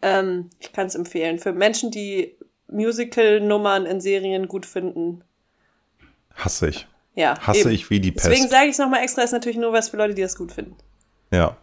ähm, 0.03 0.51
ich 0.59 0.73
kann 0.73 0.89
es 0.89 0.97
empfehlen. 0.97 1.39
Für 1.39 1.53
Menschen, 1.53 1.93
die 1.93 2.37
Musical-Nummern 2.67 3.87
in 3.87 4.01
Serien 4.01 4.49
gut 4.49 4.67
finden. 4.67 5.23
Hasse 6.35 6.71
ich. 6.71 6.89
Ja. 7.15 7.39
Hasse 7.39 7.61
eben. 7.61 7.71
ich 7.71 7.89
wie 7.89 8.01
die 8.01 8.11
Pest. 8.11 8.27
Deswegen 8.27 8.49
sage 8.49 8.65
ich 8.65 8.73
es 8.73 8.79
nochmal 8.79 9.05
extra, 9.05 9.23
ist 9.23 9.31
natürlich 9.31 9.59
nur 9.59 9.73
was 9.73 9.91
für 9.91 9.97
Leute, 9.97 10.15
die 10.15 10.23
das 10.23 10.35
gut 10.35 10.51
finden. 10.51 10.77
ja. 11.31 11.57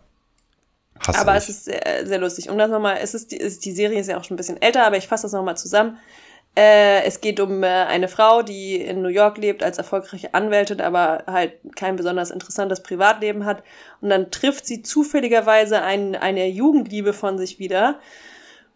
Hasse 1.00 1.20
aber 1.20 1.34
ich. 1.34 1.44
es 1.44 1.50
ist 1.50 1.66
sehr, 1.66 2.06
sehr 2.06 2.20
lustig. 2.20 2.50
Um 2.50 2.58
das 2.58 2.70
nochmal, 2.70 2.98
es 3.02 3.14
ist 3.14 3.32
die, 3.32 3.40
es, 3.40 3.60
die 3.60 3.72
Serie 3.72 4.00
ist 4.00 4.08
ja 4.08 4.18
auch 4.18 4.24
schon 4.24 4.36
ein 4.36 4.38
bisschen 4.38 4.62
älter, 4.62 4.86
aber 4.86 4.98
ich 4.98 5.08
fasse 5.08 5.24
das 5.24 5.34
nochmal 5.34 5.58
zusammen. 5.58 5.98
Äh, 6.58 7.04
es 7.04 7.20
geht 7.20 7.42
um 7.42 7.64
äh, 7.64 7.68
eine 7.68 8.08
Frau, 8.08 8.42
die 8.42 8.78
in 8.78 9.02
New 9.02 9.10
York 9.10 9.38
lebt 9.38 9.62
als 9.62 9.78
erfolgreiche 9.78 10.34
Anwältin, 10.34 10.80
aber 10.80 11.24
halt 11.28 11.54
kein 11.76 11.98
besonders 11.98 12.32
interessantes 12.32 12.82
Privatleben 12.82 13.46
hat. 13.46 13.62
Und 14.00 14.10
dann 14.10 14.32
trifft 14.32 14.66
sie 14.66 14.82
zufälligerweise 14.82 15.82
ein, 15.82 16.16
eine 16.16 16.48
Jugendliebe 16.48 17.12
von 17.12 17.38
sich 17.38 17.60
wieder. 17.60 18.00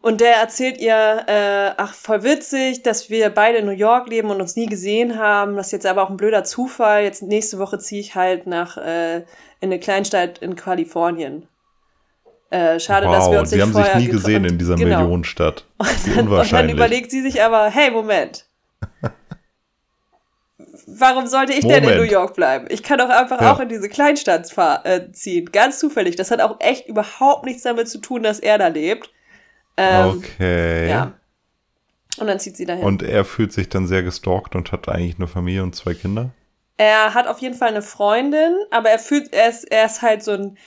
Und 0.01 0.21
der 0.21 0.35
erzählt 0.37 0.79
ihr, 0.79 1.23
äh, 1.27 1.71
ach, 1.77 1.93
voll 1.93 2.23
witzig, 2.23 2.83
dass 2.83 3.09
wir 3.09 3.29
beide 3.29 3.59
in 3.59 3.65
New 3.65 3.71
York 3.71 4.09
leben 4.09 4.29
und 4.29 4.41
uns 4.41 4.55
nie 4.55 4.65
gesehen 4.65 5.17
haben. 5.17 5.55
Das 5.55 5.67
ist 5.67 5.71
jetzt 5.73 5.85
aber 5.85 6.03
auch 6.03 6.09
ein 6.09 6.17
blöder 6.17 6.43
Zufall. 6.43 7.03
Jetzt 7.03 7.21
nächste 7.21 7.59
Woche 7.59 7.79
ziehe 7.79 8.01
ich 8.01 8.15
halt 8.15 8.45
nach 8.45 8.77
äh, 8.77 9.17
in 9.17 9.25
eine 9.61 9.79
Kleinstadt 9.79 10.39
in 10.39 10.55
Kalifornien. 10.55 11.47
Äh, 12.51 12.79
schade, 12.79 13.05
dass 13.05 13.25
wir 13.27 13.33
wow, 13.33 13.39
uns 13.41 13.49
sie 13.51 13.57
nicht 13.57 13.65
haben 13.65 13.73
sich 13.73 13.95
nie 13.95 14.07
gesehen 14.07 14.43
in 14.45 14.57
dieser 14.57 14.75
Genau. 14.75 15.01
Millionenstadt. 15.01 15.65
Und 15.77 16.15
dann, 16.17 16.27
und 16.27 16.51
dann 16.51 16.69
überlegt 16.69 17.11
sie 17.11 17.21
sich 17.21 17.41
aber, 17.43 17.69
hey, 17.69 17.91
Moment. 17.91 18.45
Warum 20.87 21.27
sollte 21.27 21.53
ich 21.53 21.61
denn 21.61 21.83
in 21.83 21.83
Moment. 21.83 22.01
New 22.01 22.07
York 22.11 22.33
bleiben? 22.35 22.65
Ich 22.69 22.81
kann 22.81 22.97
doch 22.97 23.09
einfach 23.09 23.39
Ja. 23.39 23.53
auch 23.53 23.59
in 23.59 23.69
diese 23.69 23.87
Kleinstadt 23.89 24.51
äh, 24.83 25.11
ziehen. 25.11 25.51
Ganz 25.51 25.79
zufällig. 25.79 26.15
Das 26.15 26.31
hat 26.31 26.41
auch 26.41 26.57
echt 26.59 26.87
überhaupt 26.87 27.45
nichts 27.45 27.61
damit 27.63 27.87
zu 27.87 27.99
tun, 27.99 28.23
dass 28.23 28.39
er 28.39 28.57
da 28.57 28.67
lebt. 28.67 29.11
Ähm, 29.77 30.17
okay. 30.17 30.89
Ja. 30.89 31.13
Und 32.17 32.27
dann 32.27 32.39
zieht 32.39 32.57
sie 32.57 32.65
dahin. 32.65 32.83
Und 32.83 33.03
er 33.03 33.23
fühlt 33.23 33.53
sich 33.53 33.69
dann 33.69 33.87
sehr 33.87 34.03
gestalkt 34.03 34.55
und 34.55 34.71
hat 34.71 34.89
eigentlich 34.89 35.15
eine 35.17 35.27
Familie 35.27 35.63
und 35.63 35.75
zwei 35.75 35.93
Kinder. 35.93 36.31
Er 36.77 37.13
hat 37.13 37.27
auf 37.27 37.39
jeden 37.39 37.55
Fall 37.55 37.69
eine 37.69 37.81
Freundin, 37.81 38.55
aber 38.71 38.89
er 38.89 38.99
fühlt, 38.99 39.33
er 39.33 39.49
ist, 39.49 39.65
er 39.71 39.85
ist 39.85 40.01
halt 40.01 40.23
so 40.23 40.31
ein, 40.31 40.57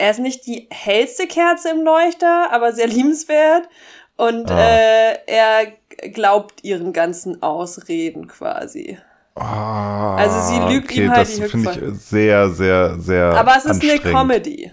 er 0.00 0.10
ist 0.10 0.18
nicht 0.20 0.46
die 0.46 0.66
hellste 0.70 1.26
Kerze 1.26 1.70
im 1.70 1.82
Leuchter, 1.82 2.48
aber 2.52 2.72
sehr 2.72 2.86
liebenswert. 2.88 3.68
Und 4.16 4.50
Ah. 4.50 4.58
äh, 4.58 5.18
er 5.26 5.66
glaubt 6.12 6.62
ihren 6.64 6.92
ganzen 6.92 7.42
Ausreden 7.42 8.26
quasi. 8.28 8.98
Ah, 9.34 10.16
Also 10.16 10.40
sie 10.52 10.74
lügt 10.74 10.92
ihm 10.94 11.10
halt 11.10 11.20
das 11.22 11.34
die 11.36 11.42
finde 11.44 11.70
ich 11.70 12.00
sehr, 12.00 12.50
sehr, 12.50 12.98
sehr 12.98 13.26
Aber 13.34 13.56
es 13.56 13.64
ist 13.64 13.82
eine. 13.82 13.98
Comedy. 14.00 14.70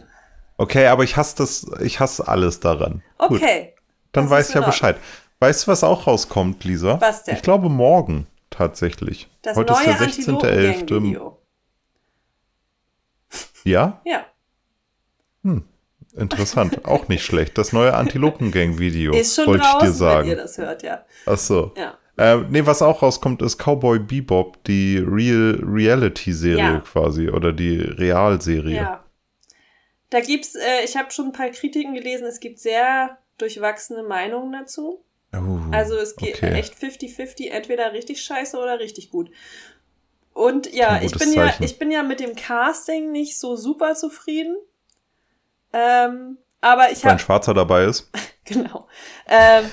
Okay, 0.58 0.88
aber 0.88 1.04
ich 1.04 1.16
hasse 1.16 1.36
das, 1.38 1.66
ich 1.82 2.00
hasse 2.00 2.28
alles 2.28 2.60
daran. 2.60 3.04
Gut, 3.20 3.38
Okay. 3.42 3.74
dann 4.12 4.26
das 4.26 4.32
weiß 4.32 4.50
ich 4.50 4.56
ja. 4.56 4.62
Bescheid. 4.62 4.98
Weißt 5.40 5.68
du, 5.68 5.72
was 5.72 5.84
auch 5.84 6.08
rauskommt, 6.08 6.64
Lisa? 6.64 7.00
Was 7.00 7.24
denn? 7.24 7.36
Ich 7.36 7.44
glaube 7.44 7.70
morgen 7.70 8.26
tatsächlich. 8.50 9.30
Das 9.44 9.56
Heute 9.56 9.74
ist 9.74 9.86
der 9.86 9.94
16.11. 10.00 10.80
Antilopen-Gang-Video. 10.82 11.38
Ja? 13.64 14.02
Ja. 15.56 16.22
Interessant. 16.22 16.86
auch 16.86 17.08
nicht 17.08 17.24
schlecht. 17.24 17.58
Das 17.58 17.74
neue 17.74 17.94
Antilopen-Gang-Video. 17.94 19.14
Wollte 19.14 19.22
ich 19.22 19.78
dir 19.82 19.92
sagen. 19.92 20.30
wenn 20.30 20.38
ihr 20.38 20.42
das 20.42 20.58
hört, 20.58 20.84
ja. 20.84 21.06
Ach 21.26 21.38
so. 21.38 21.74
Ja. 21.76 21.98
Äh, 22.18 22.38
nee, 22.50 22.66
was 22.66 22.82
auch 22.82 23.04
rauskommt, 23.04 23.44
ist 23.44 23.58
Cowboy 23.58 24.00
Bebop, 24.00 24.64
die 24.64 24.98
Real 24.98 25.60
Reality-Serie 25.64 26.58
Ja. 26.58 26.80
quasi 26.80 27.30
oder 27.30 27.54
die 27.54 27.78
Realserie. 27.78 28.76
Ja. 28.76 29.04
Da 30.10 30.22
gibt's, 30.22 30.56
äh, 30.56 30.84
ich 30.84 30.98
habe 30.98 31.12
schon 31.12 31.28
ein 31.28 31.32
paar 31.34 31.50
Kritiken 31.50 31.94
gelesen, 31.94 32.26
es 32.26 32.40
gibt 32.40 32.60
sehr 32.60 33.18
durchwachsene 33.38 34.04
Meinungen 34.04 34.52
dazu. 34.52 35.04
Uh, 35.36 35.60
Also 35.72 35.96
es 35.98 36.16
geht 36.16 36.36
okay. 36.36 36.54
echt 36.54 36.74
50-50, 36.74 37.50
entweder 37.52 37.94
richtig 37.94 38.24
scheiße 38.24 38.58
oder 38.58 38.80
richtig 38.80 39.12
gut. 39.12 39.30
Und 40.34 40.74
ja, 40.74 41.02
ich 41.02 41.12
bin 41.18 41.34
ja, 41.34 41.54
ich 41.60 41.78
bin 41.78 41.92
ja 41.92 42.04
mit 42.04 42.20
dem 42.20 42.36
Casting 42.36 43.12
nicht 43.12 43.38
so 43.38 43.56
super 43.56 43.96
zufrieden. 43.96 44.56
Ähm, 45.74 46.38
aber 46.62 46.92
ich 46.92 47.04
Weil 47.04 47.12
ein 47.12 47.14
habe 47.14 47.20
Schwarzer 47.20 47.54
dabei 47.54 47.86
ist. 47.86 48.10
genau. 48.46 48.88
Ähm, 49.28 49.70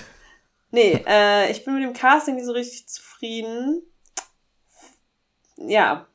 nee, 0.71 1.03
äh, 1.07 1.51
ich 1.51 1.65
bin 1.65 1.75
mit 1.75 1.83
dem 1.83 1.93
Casting 1.93 2.35
nicht 2.37 2.47
so 2.47 2.53
richtig 2.53 2.87
zufrieden. 2.89 3.83
Ja, 5.57 6.07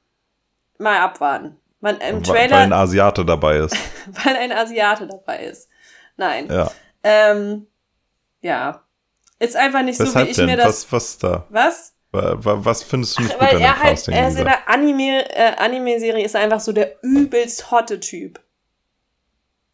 mal 0.78 1.00
abwarten. 1.00 1.58
Man, 1.82 1.96
Im 2.02 2.28
Weil 2.28 2.36
weil 2.36 2.44
ein 2.44 2.50
Trailer, 2.70 2.76
Asiate 2.76 3.26
dabei 3.26 3.58
ist. 3.58 3.76
weil 4.24 4.36
ein 4.36 4.52
Asiate 4.52 5.08
dabei 5.08 5.46
ist. 5.46 5.70
Nein. 6.18 6.48
Ja. 6.52 6.70
Ähm, 7.04 7.68
ja. 8.42 8.84
Ist 9.40 9.56
einfach 9.56 9.82
nicht 9.84 9.98
so, 9.98 10.04
wie 10.04 10.08
Weshalb 10.10 10.30
ich 10.30 10.36
denn? 10.36 10.46
mir 10.48 10.58
das. 10.58 10.66
Was, 10.66 10.92
was 10.92 11.18
da? 11.20 11.46
Was? 11.50 11.96
Wa- 12.12 12.36
wa- 12.44 12.66
Was 12.66 12.84
findest 12.84 13.18
du 13.18 13.22
nicht 13.24 13.32
gut 13.34 13.42
Weil 13.42 13.50
an 13.56 13.56
dem 13.58 13.62
er 13.66 13.80
halt, 13.80 13.90
Casting? 13.92 14.14
er 14.14 14.28
ist 14.28 14.38
in 14.38 14.46
der 14.46 14.68
Anime, 14.68 15.30
äh, 15.34 15.56
Anime-Serie 15.58 16.26
ist 16.26 16.36
er 16.36 16.42
einfach 16.42 16.60
so 16.60 16.74
der 16.74 17.02
übelst 17.02 17.72
hotte 17.72 18.00
Typ. 18.02 18.42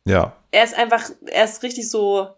Ja, 0.05 0.35
Er 0.51 0.63
ist 0.63 0.75
einfach, 0.75 1.09
er 1.25 1.45
ist 1.45 1.63
richtig 1.63 1.89
so 1.89 2.29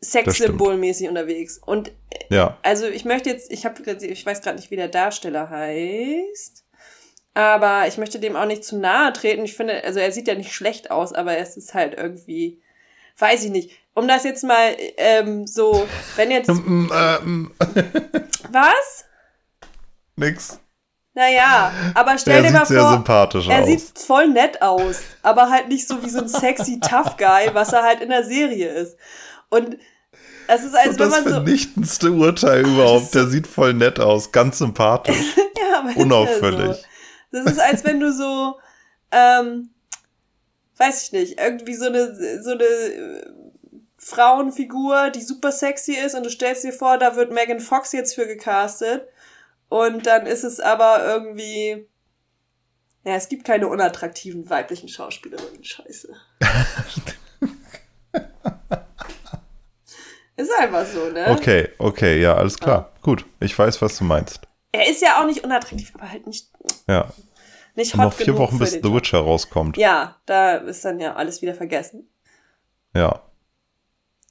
Sexsymbolmäßig 0.00 1.08
unterwegs. 1.08 1.58
Und 1.58 1.90
ja. 2.30 2.56
also 2.62 2.86
ich 2.86 3.04
möchte 3.04 3.30
jetzt, 3.30 3.50
ich 3.50 3.64
habe, 3.64 3.82
ich 3.90 4.26
weiß 4.26 4.42
gerade 4.42 4.56
nicht, 4.56 4.70
wie 4.70 4.76
der 4.76 4.88
Darsteller 4.88 5.50
heißt, 5.50 6.64
aber 7.34 7.88
ich 7.88 7.98
möchte 7.98 8.20
dem 8.20 8.36
auch 8.36 8.46
nicht 8.46 8.64
zu 8.64 8.78
nahe 8.78 9.12
treten. 9.12 9.44
Ich 9.44 9.56
finde, 9.56 9.82
also 9.84 9.98
er 9.98 10.12
sieht 10.12 10.28
ja 10.28 10.34
nicht 10.34 10.52
schlecht 10.52 10.90
aus, 10.90 11.12
aber 11.12 11.38
es 11.38 11.56
ist 11.56 11.74
halt 11.74 11.94
irgendwie, 11.94 12.60
weiß 13.18 13.44
ich 13.44 13.50
nicht. 13.50 13.70
Um 13.94 14.06
das 14.06 14.22
jetzt 14.22 14.44
mal 14.44 14.76
ähm, 14.96 15.46
so, 15.46 15.86
wenn 16.16 16.30
jetzt 16.30 16.48
Mm, 16.52 16.90
äh, 16.92 17.18
mm, 17.20 17.54
was? 18.52 19.04
Nix. 20.14 20.60
Naja, 21.18 21.72
aber 21.94 22.16
stell 22.16 22.44
dir 22.44 22.52
mal 22.52 22.64
sehr 22.64 22.80
vor, 22.80 22.92
sympathisch 22.92 23.48
er 23.48 23.62
aus. 23.62 23.66
sieht 23.66 23.98
voll 23.98 24.28
nett 24.28 24.62
aus, 24.62 25.00
aber 25.24 25.50
halt 25.50 25.66
nicht 25.66 25.88
so 25.88 26.00
wie 26.04 26.10
so 26.10 26.20
ein 26.20 26.28
sexy 26.28 26.78
Tough 26.88 27.16
Guy, 27.16 27.52
was 27.54 27.72
er 27.72 27.82
halt 27.82 28.00
in 28.00 28.10
der 28.10 28.22
Serie 28.22 28.68
ist. 28.68 28.96
Und 29.48 29.78
es 30.46 30.62
ist, 30.62 30.76
als 30.76 30.90
Und 30.90 31.00
wenn 31.00 31.10
das 31.10 31.10
man 31.10 31.24
so, 31.24 31.30
vernichtendste 31.30 32.12
Urteil 32.12 32.60
überhaupt. 32.72 33.12
Der 33.16 33.26
sieht 33.26 33.48
voll 33.48 33.74
nett 33.74 33.98
aus, 33.98 34.30
ganz 34.30 34.58
sympathisch, 34.58 35.16
ja, 35.36 35.80
aber 35.80 35.96
unauffällig. 35.96 36.76
So. 36.76 36.82
Das 37.32 37.52
ist, 37.52 37.58
als 37.58 37.82
wenn 37.82 37.98
du 37.98 38.12
so, 38.12 38.54
ähm, 39.10 39.70
weiß 40.76 41.02
ich 41.02 41.10
nicht, 41.10 41.40
irgendwie 41.40 41.74
so 41.74 41.86
eine, 41.86 42.40
so 42.44 42.52
eine 42.52 42.62
äh, 42.62 43.26
Frauenfigur, 43.98 45.10
die 45.10 45.22
super 45.22 45.50
sexy 45.50 45.94
ist 45.94 46.14
und 46.14 46.24
du 46.24 46.30
stellst 46.30 46.62
dir 46.62 46.72
vor, 46.72 46.96
da 46.96 47.16
wird 47.16 47.32
Megan 47.32 47.58
Fox 47.58 47.90
jetzt 47.90 48.14
für 48.14 48.28
gecastet 48.28 49.08
und 49.68 50.06
dann 50.06 50.26
ist 50.26 50.44
es 50.44 50.60
aber 50.60 51.04
irgendwie, 51.04 51.86
ja, 53.04 53.14
es 53.14 53.28
gibt 53.28 53.44
keine 53.44 53.68
unattraktiven 53.68 54.48
weiblichen 54.50 54.88
Schauspielerinnen, 54.88 55.64
scheiße. 55.64 56.12
ist 60.36 60.50
einfach 60.58 60.86
so, 60.86 61.10
ne? 61.10 61.26
Okay, 61.30 61.68
okay, 61.78 62.20
ja, 62.20 62.36
alles 62.36 62.58
klar. 62.58 62.92
Gut, 63.02 63.24
ich 63.40 63.58
weiß, 63.58 63.80
was 63.82 63.98
du 63.98 64.04
meinst. 64.04 64.40
Er 64.72 64.88
ist 64.88 65.02
ja 65.02 65.20
auch 65.20 65.26
nicht 65.26 65.44
unattraktiv, 65.44 65.92
aber 65.94 66.10
halt 66.10 66.26
nicht, 66.26 66.48
Ja. 66.86 67.08
nicht 67.74 67.94
hot 67.94 68.00
noch 68.00 68.12
vier 68.12 68.36
Wochen 68.36 68.58
bis 68.58 68.72
The. 68.72 68.84
Witcher 68.84 69.18
rauskommt. 69.18 69.76
Ja, 69.76 70.16
da 70.26 70.56
ist 70.56 70.84
dann 70.84 71.00
ja 71.00 71.14
alles 71.16 71.42
wieder 71.42 71.54
vergessen. 71.54 72.08
Ja. 72.94 73.22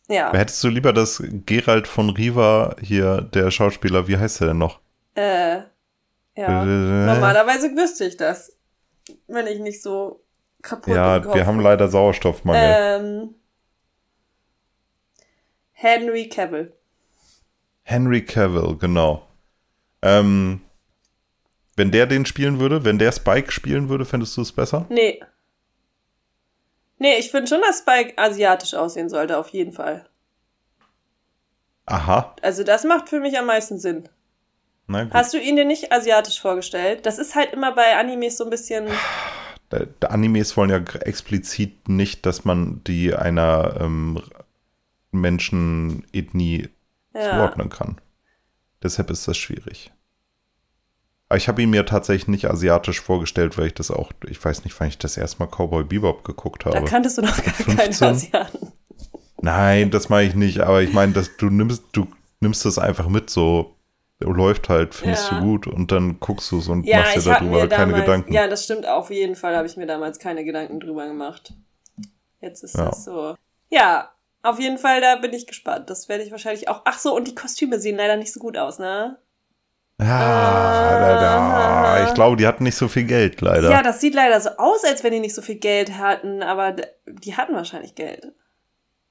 Ja. 0.08 0.32
Hättest 0.32 0.64
du 0.64 0.70
lieber, 0.70 0.94
dass 0.94 1.22
Gerald 1.46 1.88
von 1.88 2.10
Riva 2.12 2.76
hier, 2.82 3.22
der 3.22 3.52
Schauspieler, 3.52 4.08
wie 4.08 4.18
heißt 4.18 4.40
er 4.42 4.48
denn 4.48 4.58
noch? 4.58 4.80
Äh, 5.18 5.64
ja. 6.36 6.64
Normalerweise 6.64 7.76
wüsste 7.76 8.06
ich 8.06 8.18
das. 8.18 8.56
Wenn 9.28 9.48
ich 9.48 9.60
nicht 9.60 9.82
so 9.82 10.24
kaputt. 10.62 10.94
Ja, 10.94 11.18
im 11.18 11.24
Kopf. 11.24 11.36
wir 11.36 11.46
haben 11.48 11.60
leider 11.60 11.88
Sauerstoffmangel. 11.88 12.76
Ähm, 12.78 13.36
Henry 15.72 16.30
Cavill. 16.30 16.74
Henry 17.84 18.24
Cavill, 18.24 18.78
genau. 18.78 19.28
Ähm, 20.02 20.62
wenn 21.76 21.92
der 21.92 22.06
den 22.06 22.26
spielen 22.26 22.60
würde, 22.60 22.86
wenn 22.86 23.00
der 23.00 23.12
Spike 23.12 23.52
spielen 23.52 23.90
würde, 23.90 24.06
fändest 24.06 24.38
du 24.38 24.42
es 24.42 24.52
besser? 24.52 24.86
Nee. 24.90 25.24
Nee, 27.00 27.18
ich 27.18 27.32
finde 27.32 27.48
schon, 27.48 27.62
dass 27.62 27.80
Spike 27.80 28.18
asiatisch 28.18 28.74
aussehen 28.74 29.10
sollte, 29.10 29.38
auf 29.38 29.50
jeden 29.50 29.72
Fall. 29.72 30.08
Aha. 31.86 32.36
Also 32.42 32.64
das 32.64 32.84
macht 32.84 33.10
für 33.10 33.20
mich 33.20 33.38
am 33.38 33.46
meisten 33.46 33.80
Sinn. 33.80 34.10
Hast 34.90 35.34
du 35.34 35.38
ihn 35.40 35.56
dir 35.58 35.66
nicht 35.66 35.92
asiatisch 35.92 36.40
vorgestellt? 36.42 37.06
Das 37.06 37.18
ist 37.20 37.36
halt 37.36 37.52
immer 37.54 37.74
bei 37.76 37.98
Animes 37.98 38.38
so 38.38 38.44
ein 38.46 38.50
bisschen. 38.50 38.88
Da- 39.70 39.86
da 40.00 40.08
Animes 40.08 40.56
wollen 40.56 40.70
ja 40.70 40.78
explizit 40.78 41.90
nicht, 41.90 42.26
dass 42.26 42.46
man 42.46 42.82
die 42.86 43.14
einer 43.14 43.76
ähm, 43.82 44.18
Menschenethnie 45.12 46.70
Ja. 47.14 47.32
zuordnen 47.32 47.70
kann. 47.70 47.98
Deshalb 48.82 49.10
ist 49.10 49.28
das 49.28 49.36
schwierig. 49.38 49.92
Aber 51.30 51.38
ich 51.38 51.48
habe 51.50 51.62
ihn 51.62 51.70
mir 51.70 51.86
tatsächlich 51.86 52.28
nicht 52.30 52.50
asiatisch 52.50 53.02
vorgestellt, 53.02 53.58
weil 53.58 53.68
ich 53.68 53.74
das 53.74 53.92
auch, 53.92 54.12
ich 54.26 54.44
weiß 54.44 54.64
nicht, 54.64 54.80
wann 54.80 54.88
ich 54.88 54.98
das 54.98 55.18
erste 55.18 55.40
Mal 55.40 55.48
Cowboy 55.48 55.84
Bebop 55.84 56.24
geguckt 56.24 56.66
Da 56.66 56.74
habe. 56.74 56.86
kanntest 56.86 57.18
du 57.18 57.24
noch 57.24 57.36
gar 57.36 57.54
keine 57.54 57.76
15? 57.92 58.08
Asiaten. 58.08 58.72
Nein, 59.42 59.92
das 59.92 60.08
meine 60.10 60.30
ich 60.30 60.36
nicht, 60.36 60.62
aber 60.62 60.82
ich 60.82 60.94
meine, 60.94 61.12
dass 61.12 61.36
du 61.36 61.50
nimmst, 61.50 61.84
du 61.92 62.08
nimmst 62.40 62.64
das 62.64 62.78
einfach 62.80 63.10
mit, 63.10 63.30
so 63.30 63.76
läuft 64.20 64.70
halt, 64.70 64.96
findest 64.96 65.32
Ja. 65.32 65.40
du 65.40 65.44
gut 65.46 65.68
und 65.68 65.92
dann 65.92 66.20
guckst 66.20 66.52
du 66.52 66.60
es 66.60 66.68
und 66.68 66.86
Ja, 66.86 67.00
machst 67.00 67.18
dir 67.18 67.22
darüber 67.22 67.62
mir 67.64 67.68
keine 67.68 67.92
damals. 67.92 68.06
Gedanken. 68.06 68.34
Ja, 68.34 68.48
das 68.48 68.64
stimmt 68.64 68.88
auf 68.88 69.12
jeden 69.12 69.36
Fall. 69.36 69.56
Habe 69.56 69.68
ich 69.68 69.78
mir 69.78 69.86
damals 69.86 70.18
keine 70.20 70.44
Gedanken 70.44 70.80
drüber 70.80 71.06
gemacht. 71.08 71.54
Jetzt 72.42 72.64
ist 72.64 72.76
Ja. 72.76 72.86
das 72.86 73.04
so. 73.06 73.36
Ja, 73.70 74.12
auf 74.44 74.60
jeden 74.60 74.78
Fall, 74.78 75.02
da 75.02 75.16
bin 75.18 75.34
ich 75.34 75.46
gespannt. 75.46 75.90
Das 75.90 76.10
werde 76.10 76.24
ich 76.24 76.32
wahrscheinlich 76.32 76.68
auch. 76.70 76.82
Ach 76.86 76.98
so, 76.98 77.16
und 77.16 77.28
die 77.28 77.36
Kostüme 77.36 77.80
sehen 77.80 77.98
leider 77.98 78.16
nicht 78.18 78.34
so 78.34 78.40
gut 78.40 78.58
aus, 78.58 78.80
ne? 78.80 79.18
Ja, 80.00 81.00
da, 81.00 81.20
da, 81.20 82.08
ich 82.08 82.14
glaube, 82.14 82.38
die 82.38 82.46
hatten 82.46 82.64
nicht 82.64 82.76
so 82.76 82.88
viel 82.88 83.06
Geld, 83.06 83.42
leider. 83.42 83.72
Ja, 83.72 83.82
das 83.82 84.00
sieht 84.00 84.14
leider 84.14 84.40
so 84.40 84.50
aus, 84.58 84.84
als 84.84 85.04
wenn 85.04 85.12
die 85.12 85.20
nicht 85.20 85.34
so 85.34 85.42
viel 85.42 85.56
Geld 85.56 85.98
hatten, 85.98 86.44
aber 86.44 86.76
die 87.08 87.36
hatten 87.36 87.56
wahrscheinlich 87.56 87.96
Geld. 87.96 88.28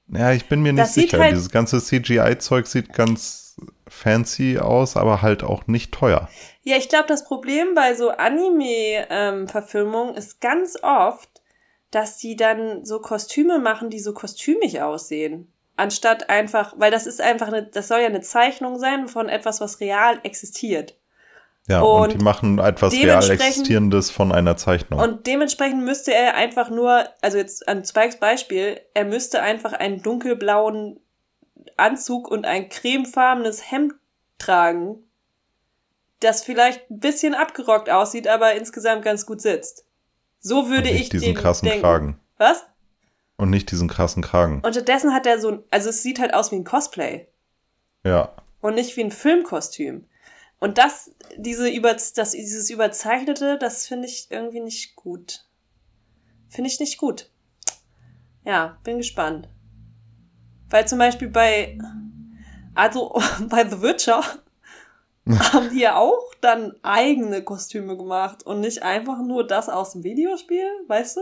Ja, 0.07 0.31
ich 0.31 0.47
bin 0.47 0.61
mir 0.61 0.71
nicht 0.71 0.81
Das 0.83 0.93
sicher. 0.93 1.19
halt- 1.19 1.33
Dieses 1.33 1.49
ganze 1.51 1.81
CGI-Zeug 1.81 2.67
sieht 2.67 2.93
ganz 2.93 3.46
fancy 3.87 4.57
aus, 4.59 4.97
aber 4.97 5.21
halt 5.21 5.43
auch 5.43 5.67
nicht 5.67 5.93
teuer. 5.93 6.27
Ja, 6.63 6.77
ich 6.77 6.89
glaube, 6.89 7.07
das 7.07 7.25
Problem 7.25 7.75
bei 7.75 7.93
so 7.95 8.09
Anime-Verfilmungen 8.09 10.15
ist 10.15 10.41
ganz 10.41 10.77
oft, 10.81 11.29
dass 11.91 12.17
die 12.17 12.35
dann 12.35 12.85
so 12.85 12.99
Kostüme 12.99 13.59
machen, 13.59 13.89
die 13.89 13.99
so 13.99 14.13
kostümig 14.13 14.81
aussehen. 14.81 15.51
Anstatt 15.77 16.29
einfach, 16.29 16.73
weil 16.77 16.91
das 16.91 17.07
ist 17.07 17.21
einfach 17.21 17.47
eine, 17.47 17.63
das 17.63 17.87
soll 17.87 17.99
ja 17.99 18.07
eine 18.07 18.21
Zeichnung 18.21 18.79
sein 18.79 19.07
von 19.07 19.29
etwas, 19.29 19.61
was 19.61 19.79
real 19.79 20.19
existiert. 20.23 20.97
Ja, 21.67 21.81
und, 21.81 22.01
Und 22.01 22.13
die 22.13 22.23
machen 22.23 22.59
etwas 22.59 22.93
real 22.93 23.29
existierendes 23.29 24.09
von 24.09 24.31
einer 24.31 24.57
Zeichnung. 24.57 24.99
Und 24.99 25.27
dementsprechend 25.27 25.83
müsste 25.83 26.13
er 26.13 26.35
einfach 26.35 26.69
nur, 26.69 27.05
also 27.21 27.37
jetzt 27.37 27.67
an 27.67 27.83
Spikes 27.83 28.17
Beispiel, 28.17 28.79
er 28.93 29.05
müsste 29.05 29.41
einfach 29.41 29.73
einen 29.73 30.01
dunkelblauen 30.01 30.99
Anzug 31.77 32.27
und 32.29 32.45
ein 32.45 32.69
cremefarbenes 32.69 33.71
Hemd 33.71 33.93
tragen, 34.37 35.03
das 36.19 36.43
vielleicht 36.43 36.89
ein 36.89 36.99
bisschen 36.99 37.33
abgerockt 37.35 37.89
aussieht, 37.89 38.27
aber 38.27 38.53
insgesamt 38.53 39.03
ganz 39.03 39.25
gut 39.25 39.41
sitzt. 39.41 39.85
So 40.39 40.69
würde 40.69 40.89
und 40.89 40.95
ich 40.95 40.99
nicht 41.01 41.13
diesen 41.13 41.25
den 41.27 41.35
krassen 41.35 41.67
denken. 41.67 41.81
Kragen. 41.83 42.19
Was? 42.37 42.65
Und 43.37 43.49
nicht 43.49 43.69
diesen 43.71 43.87
krassen 43.87 44.23
Kragen. 44.23 44.61
Und 44.63 44.73
stattdessen 44.73 45.13
hat 45.13 45.25
er 45.27 45.39
so 45.39 45.49
ein, 45.49 45.63
also 45.69 45.89
es 45.89 46.01
sieht 46.01 46.19
halt 46.19 46.33
aus 46.33 46.51
wie 46.51 46.55
ein 46.55 46.63
Cosplay 46.63 47.27
Ja. 48.03 48.31
und 48.61 48.75
nicht 48.75 48.95
wie 48.97 49.03
ein 49.03 49.11
Filmkostüm. 49.11 50.05
Und 50.59 50.79
das, 50.79 51.11
diese 51.35 51.69
über, 51.69 51.93
das, 51.93 52.31
dieses 52.31 52.69
Überzeichnete, 52.71 53.59
das 53.59 53.85
finde 53.85 54.07
ich 54.07 54.31
irgendwie 54.31 54.59
nicht 54.59 54.95
gut. 54.95 55.45
Finde 56.49 56.69
ich 56.69 56.79
nicht 56.79 56.97
gut. 56.97 57.29
Ja, 58.43 58.79
bin 58.83 58.97
gespannt. 58.97 59.49
Weil 60.69 60.87
zum 60.87 60.99
Beispiel 60.99 61.29
bei, 61.29 61.77
also 62.75 63.19
bei 63.49 63.67
The 63.67 63.81
Witcher 63.81 64.21
haben 65.27 65.69
die 65.71 65.79
ja 65.79 65.97
auch 65.97 66.33
dann 66.41 66.73
eigene 66.83 67.41
Kostüme 67.43 67.97
gemacht 67.97 68.43
und 68.45 68.61
nicht 68.61 68.83
einfach 68.83 69.19
nur 69.19 69.45
das 69.45 69.67
aus 69.69 69.91
dem 69.93 70.03
Videospiel, 70.03 70.65
weißt 70.87 71.17
du? 71.17 71.21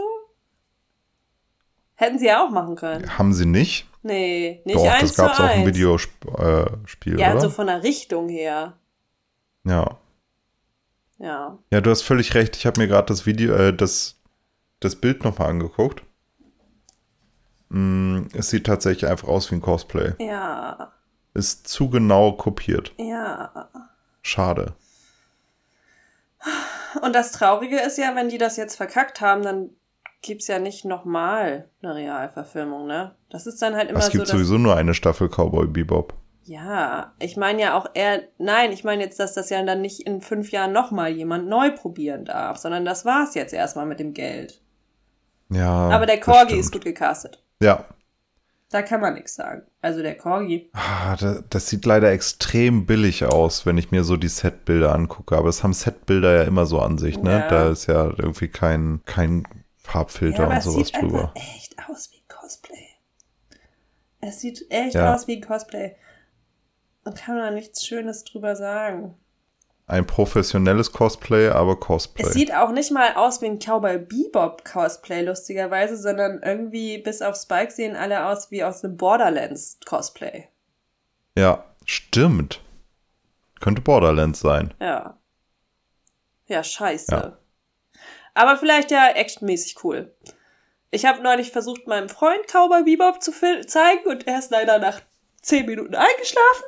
Hätten 1.96 2.20
sie 2.20 2.26
ja 2.28 2.46
auch 2.46 2.50
machen 2.50 2.76
können. 2.76 3.18
Haben 3.18 3.34
sie 3.34 3.46
nicht? 3.46 3.88
Nee, 4.04 4.62
nicht 4.66 4.76
Doch, 4.76 4.84
eins 4.86 5.14
das 5.14 5.16
gab 5.16 5.34
es 5.34 5.40
auch 5.40 5.56
im. 5.56 5.66
Videospiel, 5.66 7.20
Ja, 7.20 7.32
oder? 7.32 7.42
so 7.42 7.50
von 7.50 7.68
der 7.68 7.84
Richtung 7.84 8.30
her. 8.30 8.74
ja. 9.64 9.98
Ja. 11.18 11.58
Ja, 11.72 11.80
du 11.80 11.90
hast 11.92 12.02
völlig 12.02 12.36
recht. 12.36 12.58
Ich 12.58 12.66
habe 12.66 12.82
mir 12.82 12.90
gerade 12.90 13.06
das 13.08 13.26
Video, 13.26 13.54
äh, 13.56 13.74
das, 13.74 14.20
das 14.82 14.98
Bild 14.98 15.24
nochmal 15.24 15.48
angeguckt. 15.50 16.04
Mm, 17.76 18.28
es 18.34 18.50
sieht 18.50 18.66
tatsächlich 18.66 19.10
einfach 19.10 19.28
aus 19.28 19.52
wie 19.52 19.56
ein 19.56 19.62
Cosplay. 19.62 20.14
Ja. 20.20 20.94
Ist 21.34 21.68
zu 21.68 21.90
genau 21.90 22.32
kopiert. 22.32 22.94
Ja. 22.98 23.70
Schade. 24.22 24.76
Und 27.02 27.14
das 27.14 27.34
Traurige 27.34 27.78
ist 27.82 27.98
ja, 27.98 28.16
wenn 28.16 28.30
die 28.30 28.38
das 28.38 28.56
jetzt 28.56 28.78
verkackt 28.78 29.20
haben, 29.20 29.44
dann 29.44 29.72
gibt's 30.22 30.48
ja 30.48 30.58
nicht 30.58 30.86
nochmal 30.86 31.70
eine 31.84 31.96
Realverfilmung, 31.96 32.88
ne? 32.88 33.14
Das 33.30 33.46
ist 33.46 33.62
dann 33.62 33.76
halt 33.76 33.90
immer 33.90 34.00
Es 34.00 34.06
so, 34.06 34.12
gibt 34.14 34.24
dass, 34.24 34.30
sowieso 34.30 34.58
nur 34.58 34.78
eine 34.78 34.94
Staffel 34.94 35.28
Cowboy 35.28 35.68
Bebop. 35.68 36.14
Ja, 36.44 37.14
ich 37.20 37.36
meine 37.36 37.62
ja 37.62 37.78
auch 37.78 37.88
eher, 37.94 38.24
nein, 38.38 38.72
ich 38.72 38.86
meine 38.86 39.04
jetzt, 39.04 39.20
dass 39.20 39.34
das 39.34 39.50
ja 39.50 39.62
dann 39.64 39.82
nicht 39.82 40.08
in 40.08 40.22
fünf 40.22 40.52
Jahren 40.52 40.72
nochmal 40.72 41.12
jemand 41.12 41.50
neu 41.50 41.72
probieren 41.72 42.24
darf, 42.24 42.58
sondern 42.58 42.86
das 42.86 43.04
war's 43.04 43.36
jetzt 43.36 43.54
erstmal 43.54 43.86
mit 43.86 44.00
dem 44.00 44.14
Geld. 44.14 44.62
Ja. 45.50 45.90
Aber 45.90 46.06
der 46.06 46.22
Corgi 46.22 46.56
ist 46.56 46.72
gut 46.72 46.86
gecastet. 46.86 47.45
Ja. 47.62 47.86
Da 48.70 48.82
kann 48.82 49.00
man 49.00 49.14
nichts 49.14 49.36
sagen. 49.36 49.62
Also 49.82 50.02
der 50.02 50.18
Corgi. 50.18 50.70
Ah, 50.74 51.16
das, 51.16 51.44
das 51.50 51.68
sieht 51.70 51.86
leider 51.86 52.12
extrem 52.12 52.86
billig 52.86 53.24
aus, 53.24 53.66
wenn 53.66 53.78
ich 53.78 53.92
mir 53.92 54.04
so 54.04 54.18
die 54.18 54.28
Setbilder 54.28 54.94
angucke. 54.94 55.38
Aber 55.38 55.50
es 55.50 55.64
haben 55.64 55.74
Setbilder 55.74 56.36
ja 56.36 56.44
immer 56.44 56.66
so 56.66 56.80
an 56.80 56.98
sich, 56.98 57.18
ne? 57.20 57.32
Ja. 57.32 57.48
Da 57.48 57.70
ist 57.70 57.86
ja 57.86 58.06
irgendwie 58.06 58.48
kein, 58.50 59.02
kein 59.06 59.44
Farbfilter 59.78 60.44
aber 60.44 60.52
und 60.54 60.58
es 60.58 60.64
sowas 60.66 60.88
sieht 60.88 61.02
drüber. 61.02 61.32
einfach 61.36 61.36
echt 61.56 61.76
aus 61.90 62.10
wie 62.12 62.24
Cosplay. 62.28 62.88
Es 64.22 64.42
sieht 64.42 64.66
echt 64.70 64.96
Ja. 64.96 65.14
aus 65.14 65.28
wie 65.28 65.40
Cosplay. 65.40 65.96
Man 67.06 67.14
kann 67.14 67.38
da 67.38 67.52
nichts 67.52 67.86
Schönes 67.86 68.24
drüber 68.24 68.56
sagen. 68.56 69.14
Ein 69.88 70.08
professionelles 70.08 70.92
Cosplay, 70.92 71.50
aber 71.50 71.80
Cosplay. 71.80 72.26
Es 72.26 72.34
sieht 72.34 72.54
auch 72.54 72.72
nicht 72.72 72.92
mal 72.92 73.14
aus 73.14 73.42
wie 73.42 73.46
ein 73.46 73.60
Cowboy 73.60 74.00
Bebop 74.00 74.66
Cosplay, 74.66 75.22
lustigerweise, 75.22 75.96
sondern 75.96 76.42
irgendwie 76.42 76.98
bis 76.98 77.22
auf 77.22 77.36
Spike 77.36 77.72
sehen 77.72 77.96
alle 77.96 78.26
aus 78.26 78.50
wie 78.50 78.64
aus 78.64 78.84
einem 78.84 78.98
Borderlands 78.98 79.78
Cosplay. 79.86 80.48
ja, 81.38 81.64
stimmt. 81.86 82.62
Könnte 83.60 83.82
Borderlands 83.82 84.40
sein. 84.40 84.74
Ja. 84.80 85.18
Ja, 86.48 86.64
scheiße. 86.64 87.12
Ja. 87.12 87.38
Aber 88.34 88.58
vielleicht 88.58 88.92
ja 88.92 89.10
actionmäßig 89.10 89.84
cool. 89.84 90.14
Ich 90.92 91.06
habe 91.06 91.22
neulich 91.22 91.52
versucht, 91.52 91.88
meinem 91.88 92.10
Freund 92.10 92.48
Cowboy 92.48 92.84
Bebop 92.84 93.22
zu 93.22 93.32
zeigen 93.32 94.08
und 94.08 94.28
er 94.28 94.40
ist 94.40 94.52
leider 94.52 94.80
nach 94.80 95.02
zehn 95.42 95.66
Minuten 95.66 95.96
eingeschlafen. 95.96 96.66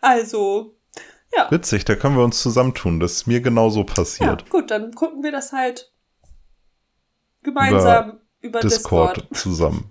Also, 0.00 0.74
ja. 1.36 1.50
Witzig, 1.50 1.84
da 1.84 1.94
können 1.96 2.16
wir 2.16 2.24
uns 2.24 2.40
zusammentun. 2.42 3.00
Das 3.00 3.12
ist 3.12 3.26
mir 3.26 3.40
genauso 3.40 3.80
Ja, 3.80 3.86
passiert. 3.94 4.50
gut, 4.50 4.70
dann 4.70 4.94
gucken 4.94 5.22
wir 5.22 5.32
das 5.32 5.52
halt 5.52 5.92
gemeinsam 7.42 8.20
über, 8.40 8.60
Discord, 8.60 9.16
Discord. 9.16 9.36
zusammen. 9.36 9.90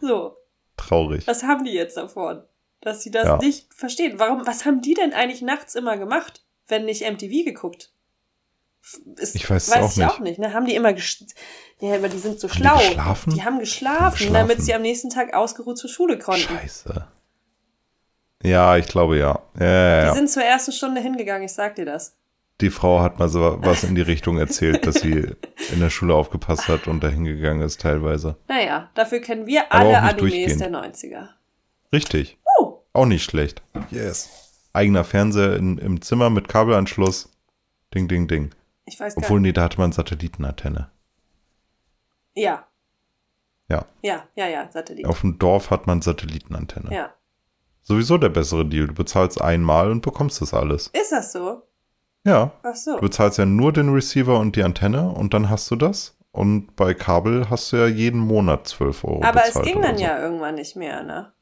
So, 0.00 0.36
Traurig. 0.76 1.26
was 1.26 1.42
haben 1.42 1.64
die 1.64 1.72
jetzt 1.72 1.96
davon? 1.96 2.42
Dass 2.80 3.02
sie 3.02 3.10
das 3.10 3.24
Ja. 3.26 3.36
nicht 3.38 3.72
verstehen. 3.72 4.18
Warum, 4.18 4.46
was 4.46 4.64
haben 4.66 4.82
die 4.82 4.94
denn 4.94 5.12
eigentlich 5.14 5.40
nachts 5.42 5.74
immer 5.74 5.96
gemacht, 5.96 6.44
wenn 6.68 6.84
nicht 6.84 7.02
MTV 7.02 7.44
geguckt? 7.44 7.90
Ist, 9.16 9.34
Ich 9.34 9.48
weiß 9.48 9.68
es 9.68 9.74
weiß 9.74 9.82
auch 9.84 9.90
ich 9.92 9.96
nicht. 9.96 10.08
auch 10.10 10.18
nicht. 10.20 10.38
Ne? 10.38 10.52
Haben 10.52 10.66
die 10.66 10.74
immer 10.74 10.92
ja, 11.80 11.94
aber 11.94 12.08
die 12.10 12.18
sind 12.18 12.38
so 12.38 12.48
Haben 12.48 12.54
die 12.56 12.62
schlau. 12.62 12.76
geschlafen? 12.78 13.34
Die 13.34 13.42
haben 13.44 13.58
geschlafen, 13.58 14.00
Haben 14.04 14.12
geschlafen. 14.12 14.34
damit 14.34 14.62
sie 14.62 14.74
am 14.74 14.82
nächsten 14.82 15.08
Tag 15.08 15.32
ausgeruht 15.34 15.78
zur 15.78 15.88
Schule 15.88 16.18
konnten. 16.18 16.42
Scheiße. 16.42 17.08
Ja, 18.44 18.76
ich 18.76 18.86
glaube 18.86 19.18
ja. 19.18 19.40
Ja, 19.58 19.66
ja, 19.66 20.00
Die 20.02 20.06
ja. 20.08 20.14
sind 20.14 20.30
zur 20.30 20.44
ersten 20.44 20.72
Stunde 20.72 21.00
hingegangen, 21.00 21.44
ich 21.44 21.52
sag 21.52 21.74
dir 21.76 21.86
das. 21.86 22.16
Die 22.60 22.70
Frau 22.70 23.00
hat 23.00 23.18
mal 23.18 23.28
so 23.28 23.58
was 23.62 23.82
in 23.82 23.94
die 23.96 24.02
Richtung 24.02 24.38
erzählt, 24.38 24.86
dass 24.86 24.96
sie 24.96 25.12
in 25.72 25.80
der 25.80 25.90
Schule 25.90 26.14
aufgepasst 26.14 26.68
hat 26.68 26.86
und 26.86 27.02
dahin 27.02 27.24
gegangen 27.24 27.62
ist 27.62 27.80
teilweise. 27.80 28.36
Naja, 28.46 28.90
dafür 28.94 29.20
kennen 29.20 29.46
wir 29.46 29.72
alle 29.72 29.98
Animes 30.00 30.58
der 30.58 30.70
90er. 30.70 31.28
Richtig. 31.92 32.38
Oh, 32.58 32.80
Auch 32.92 33.06
nicht 33.06 33.24
schlecht. 33.24 33.62
Yes. 33.90 34.30
Eigener 34.72 35.04
Fernseher 35.04 35.56
in, 35.56 35.78
im 35.78 36.00
Zimmer 36.02 36.30
mit 36.30 36.48
Kabelanschluss. 36.48 37.30
Ding, 37.94 38.08
ding, 38.08 38.28
ding. 38.28 38.50
ich 38.84 39.00
weiß 39.00 39.14
gar 39.14 39.24
Obwohl, 39.24 39.40
nicht. 39.40 39.48
nee, 39.48 39.52
da 39.52 39.62
hatte 39.62 39.78
man 39.78 39.92
Satellitenantenne. 39.92 40.90
Ja. 42.34 42.66
Ja. 43.68 43.86
Ja, 44.02 44.24
ja, 44.36 44.48
ja, 44.48 44.70
Satellit. 44.70 45.06
Auf 45.06 45.22
dem 45.22 45.38
Dorf 45.38 45.70
hat 45.70 45.86
man 45.86 46.02
Satellitenantenne. 46.02 46.94
Ja. 46.94 47.14
Sowieso 47.84 48.18
der 48.18 48.30
bessere 48.30 48.66
Deal. 48.66 48.88
Du 48.88 48.94
bezahlst 48.94 49.40
einmal 49.40 49.90
und 49.90 50.00
bekommst 50.00 50.40
das 50.40 50.52
alles. 50.52 50.88
Ist 50.88 51.12
das 51.12 51.32
so? 51.32 51.62
Ja. 52.24 52.52
Ach 52.62 52.74
so. 52.74 52.96
Du 52.96 53.02
bezahlst 53.02 53.38
ja 53.38 53.44
nur 53.46 53.72
den 53.72 53.90
Receiver 53.90 54.38
und 54.38 54.56
die 54.56 54.62
Antenne 54.64 55.10
und 55.10 55.34
dann 55.34 55.50
hast 55.50 55.70
du 55.70 55.76
das. 55.76 56.16
Und 56.32 56.74
bei 56.74 56.94
Kabel 56.94 57.48
hast 57.48 57.70
du 57.72 57.76
ja 57.76 57.86
jeden 57.86 58.18
Monat 58.18 58.66
12 58.66 59.04
Euro 59.04 59.22
Aber 59.22 59.42
es 59.46 59.60
ging 59.62 59.80
dann 59.82 59.98
so. 59.98 60.02
ja 60.02 60.18
irgendwann 60.20 60.56
nicht 60.56 60.74
mehr, 60.74 61.04
ne? 61.04 61.32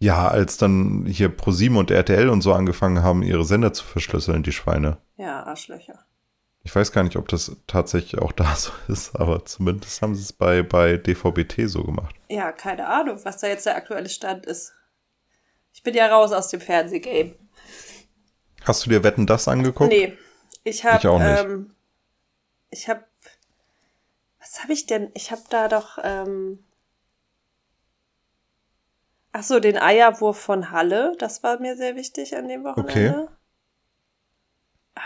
Ja, 0.00 0.28
als 0.28 0.58
dann 0.58 1.06
hier 1.06 1.30
ProSieben 1.30 1.78
und 1.78 1.90
RTL 1.90 2.28
und 2.28 2.42
so 2.42 2.52
angefangen 2.52 3.02
haben, 3.02 3.22
ihre 3.22 3.44
Sender 3.44 3.72
zu 3.72 3.84
verschlüsseln, 3.84 4.42
die 4.42 4.52
Schweine. 4.52 4.98
Ja, 5.16 5.44
Arschlöcher. 5.44 6.00
Ich 6.64 6.74
weiß 6.74 6.92
gar 6.92 7.02
nicht, 7.04 7.16
ob 7.16 7.28
das 7.28 7.54
tatsächlich 7.66 8.20
auch 8.20 8.32
da 8.42 8.56
so 8.56 8.72
ist, 8.88 9.14
aber 9.16 9.44
zumindest 9.44 10.02
haben 10.02 10.14
sie 10.14 10.22
es 10.22 10.32
bei, 10.32 10.62
bei 10.62 10.96
DVB-T 10.96 11.66
so 11.66 11.84
gemacht. 11.84 12.14
Ja, 12.28 12.52
keine 12.52 12.88
Ahnung, 12.88 13.20
was 13.24 13.38
da 13.38 13.46
jetzt 13.46 13.66
der 13.66 13.76
aktuelle 13.76 14.08
Stand 14.08 14.46
ist. 14.46 14.72
Ich 15.72 15.82
bin 15.82 15.94
ja 15.94 16.06
raus 16.06 16.32
aus 16.32 16.48
dem 16.48 16.60
Fernsehgame. 16.60 17.34
Hast 18.64 18.86
du 18.86 18.90
dir 18.90 19.04
Wetten 19.04 19.26
das 19.26 19.46
angeguckt? 19.46 19.92
Nee, 19.92 20.16
ich 20.64 20.84
habe 20.84 20.98
Ich 20.98 21.06
auch 21.06 21.18
nicht. 21.18 21.44
ähm, 21.44 21.74
ich 22.70 22.88
habe 22.88 23.04
was 24.40 24.62
habe 24.62 24.72
ich 24.74 24.86
denn? 24.86 25.10
Ich 25.14 25.30
habe 25.30 25.42
da 25.48 25.68
doch 25.68 25.98
ähm, 26.02 26.64
Ach 29.36 29.42
so, 29.42 29.58
den 29.58 29.76
Eierwurf 29.76 30.38
von 30.38 30.70
Halle, 30.70 31.16
das 31.18 31.42
war 31.42 31.58
mir 31.58 31.76
sehr 31.76 31.96
wichtig 31.96 32.36
an 32.36 32.46
dem 32.46 32.62
Wochenende. 32.62 33.28
Ah, 33.28 33.33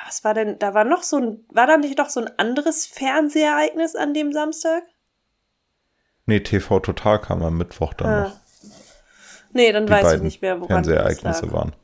Was 0.06 0.22
war 0.24 0.34
denn? 0.34 0.58
Da 0.58 0.74
war 0.74 0.84
noch 0.84 1.02
so 1.02 1.16
ein 1.18 1.44
war 1.50 1.66
da 1.66 1.76
nicht 1.78 1.98
noch 1.98 2.10
so 2.10 2.20
ein 2.20 2.30
anderes 2.38 2.86
Fernsehereignis 2.86 3.94
an 3.96 4.12
dem 4.14 4.32
Samstag? 4.32 4.82
Nee, 6.26 6.40
TV 6.40 6.80
Total 6.80 7.20
kam 7.20 7.42
am 7.42 7.56
Mittwoch 7.56 7.94
dann 7.94 8.08
Ah. 8.08 8.22
noch. 8.28 8.36
Nee, 9.52 9.72
dann 9.72 9.86
Die 9.86 9.92
weiß 9.92 10.14
ich 10.14 10.22
nicht 10.22 10.42
mehr, 10.42 10.56
woran 10.60 10.68
Fernsehereignisse 10.84 11.50
waren. 11.52 11.74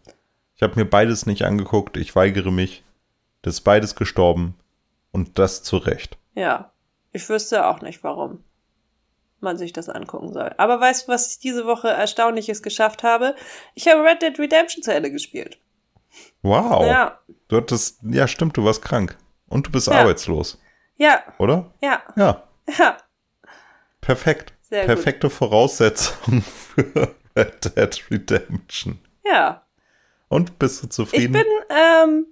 Ich 0.57 0.63
habe 0.63 0.77
mir 0.77 0.85
beides 0.85 1.25
nicht 1.27 1.45
angeguckt. 1.45 1.97
Ich 1.97 2.15
weigere 2.15 2.53
mich. 2.53 2.85
Das 3.43 3.55
ist 3.55 3.61
beides 3.63 3.95
gestorben. 3.97 4.55
Und 5.13 5.39
das 5.39 5.63
zu 5.63 5.79
Recht. 5.79 6.19
Ja, 6.35 6.73
ich 7.13 7.29
wüsste 7.29 7.67
auch 7.67 7.81
nicht, 7.81 8.05
warum 8.05 8.45
man 9.41 9.57
sich 9.57 9.73
das 9.73 9.89
angucken 9.89 10.33
soll. 10.33 10.53
Aber 10.59 10.81
weißt 10.81 11.07
du, 11.09 11.13
was 11.13 11.31
ich 11.33 11.39
diese 11.39 11.67
Woche 11.67 11.89
Erstaunliches 11.89 12.63
geschafft 12.63 13.03
habe? 13.03 13.35
Ich 13.75 13.89
habe 13.89 14.03
Red 14.03 14.23
Dead 14.23 14.39
Redemption 14.39 14.83
zu 14.83 14.93
Ende 14.93 15.11
gespielt. 15.11 15.59
Wow. 16.43 16.85
Ja, 16.87 17.19
Du 17.49 17.57
hattest, 17.57 17.99
ja, 18.03 18.27
stimmt, 18.29 18.57
du 18.57 18.65
warst 18.65 18.83
krank. 18.83 19.17
Und 19.49 19.67
du 19.67 19.71
bist 19.73 19.87
Ja. 19.89 19.95
arbeitslos, 20.01 20.59
ja, 20.97 21.23
oder? 21.39 21.73
ja, 21.83 22.03
Ja, 22.17 22.43
ja. 22.79 22.97
perfekt. 24.01 24.53
Sehr 24.62 24.87
gut. 24.87 24.95
Perfekte 24.95 25.31
Voraussetzung 25.31 26.43
für 26.75 27.15
Red 27.37 27.77
Dead 27.77 28.05
Redemption. 28.11 28.99
Ja. 29.25 29.65
Und 30.29 30.59
bist 30.59 30.83
du 30.83 30.87
Ich 30.87 30.93
zufrieden? 30.93 31.33
bin, 31.35 31.47
ähm, 31.71 32.27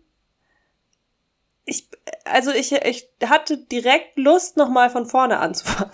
ich, 1.65 1.89
also 2.25 2.51
ich, 2.51 2.73
ich 2.73 3.09
hatte 3.25 3.59
direkt 3.59 4.19
Lust, 4.19 4.57
nochmal 4.57 4.91
von 4.91 5.07
vorne 5.07 5.39
anzufangen. 5.39 5.93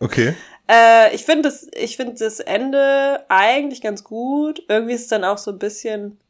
okay. 0.00 0.34
Äh, 0.70 1.14
ich 1.14 1.24
finde 1.24 1.42
das, 1.48 1.66
ich 1.72 1.96
finde 1.96 2.14
das 2.14 2.40
Ende 2.40 3.24
eigentlich 3.28 3.80
ganz 3.80 4.04
gut. 4.04 4.62
Irgendwie 4.68 4.94
ist 4.94 5.02
es 5.02 5.08
dann 5.08 5.24
auch 5.24 5.38
so 5.38 5.50
ein 5.50 5.58
bisschen, 5.58 6.20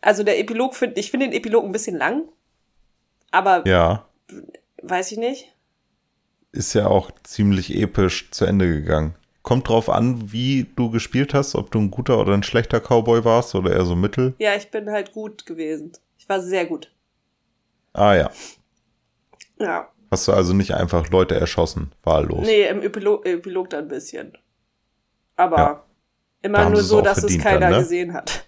also 0.00 0.22
der 0.22 0.38
Epilog 0.38 0.74
finde, 0.74 0.98
ich 1.00 1.10
finde 1.10 1.26
den 1.26 1.32
Epilog 1.34 1.64
ein 1.64 1.72
bisschen 1.72 1.96
lang. 1.96 2.24
Aber 3.30 3.66
Ja. 3.66 4.06
weiß 4.82 5.12
ich 5.12 5.18
nicht. 5.18 5.54
Ist 6.52 6.72
ja 6.74 6.86
auch 6.86 7.10
ziemlich 7.24 7.74
episch 7.76 8.30
zu 8.30 8.44
Ende 8.46 8.66
gegangen. 8.68 9.14
Kommt 9.42 9.68
drauf 9.68 9.88
an, 9.90 10.32
wie 10.32 10.66
du 10.76 10.90
gespielt 10.90 11.34
hast, 11.34 11.54
ob 11.54 11.70
du 11.70 11.78
ein 11.78 11.90
guter 11.90 12.18
oder 12.18 12.34
ein 12.34 12.42
schlechter 12.42 12.80
Cowboy 12.80 13.24
warst 13.24 13.54
oder 13.54 13.72
eher 13.72 13.84
so 13.84 13.96
mittel. 13.96 14.34
Ja, 14.38 14.54
ich 14.54 14.70
bin 14.70 14.90
halt 14.90 15.12
gut 15.12 15.46
gewesen. 15.46 15.92
Ich 16.18 16.28
war 16.28 16.40
sehr 16.40 16.66
gut. 16.66 16.92
Ah 17.92 18.14
ja. 18.14 18.30
Ja. 19.58 19.88
Hast 20.10 20.26
du 20.28 20.32
also 20.32 20.54
nicht 20.54 20.74
einfach 20.74 21.08
Leute 21.10 21.34
erschossen, 21.38 21.92
wahllos. 22.02 22.46
Nee, 22.46 22.66
im 22.68 22.82
Epilog, 22.82 23.26
Epilog 23.26 23.70
dann 23.70 23.84
ein 23.84 23.88
bisschen. 23.88 24.36
Aber 25.36 25.56
Ja. 25.56 25.84
Immer 26.40 26.70
nur 26.70 26.82
so, 26.82 27.00
dass 27.00 27.22
es 27.24 27.36
keiner 27.38 27.60
dann, 27.60 27.72
ne? 27.72 27.78
gesehen 27.80 28.12
hat. 28.14 28.46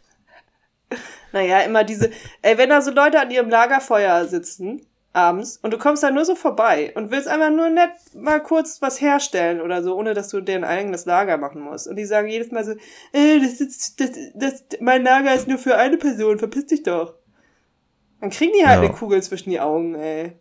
Naja, 1.32 1.60
immer 1.60 1.84
diese, 1.84 2.10
ey, 2.42 2.58
wenn 2.58 2.70
da 2.70 2.80
so 2.80 2.90
Leute 2.90 3.20
an 3.20 3.30
ihrem 3.30 3.48
Lagerfeuer 3.50 4.24
sitzen, 4.26 4.86
abends, 5.12 5.58
und 5.62 5.72
du 5.72 5.78
kommst 5.78 6.02
da 6.02 6.10
nur 6.10 6.24
so 6.24 6.36
vorbei 6.36 6.92
und 6.94 7.10
willst 7.10 7.26
einfach 7.26 7.50
nur 7.50 7.68
nett 7.68 7.90
mal 8.14 8.40
kurz 8.40 8.80
was 8.80 9.00
herstellen 9.00 9.60
oder 9.60 9.82
so, 9.82 9.96
ohne 9.96 10.14
dass 10.14 10.28
du 10.28 10.40
dir 10.40 10.54
ein 10.54 10.64
eigenes 10.64 11.04
Lager 11.04 11.36
machen 11.36 11.60
musst. 11.62 11.88
Und 11.88 11.96
die 11.96 12.04
sagen 12.04 12.28
jedes 12.28 12.52
Mal 12.52 12.64
so, 12.64 12.74
ey, 13.12 13.40
das 13.40 13.60
ist, 13.60 14.00
das, 14.00 14.10
das, 14.34 14.64
mein 14.80 15.02
Lager 15.02 15.34
ist 15.34 15.48
nur 15.48 15.58
für 15.58 15.76
eine 15.76 15.96
Person, 15.96 16.38
verpiss 16.38 16.66
dich 16.66 16.84
doch. 16.84 17.14
Dann 18.20 18.30
kriegen 18.30 18.52
die 18.52 18.66
halt 18.66 18.82
Ja. 18.82 18.88
eine 18.88 18.96
Kugel 18.96 19.22
zwischen 19.22 19.50
die 19.50 19.60
Augen, 19.60 19.94
ey. 19.94 20.32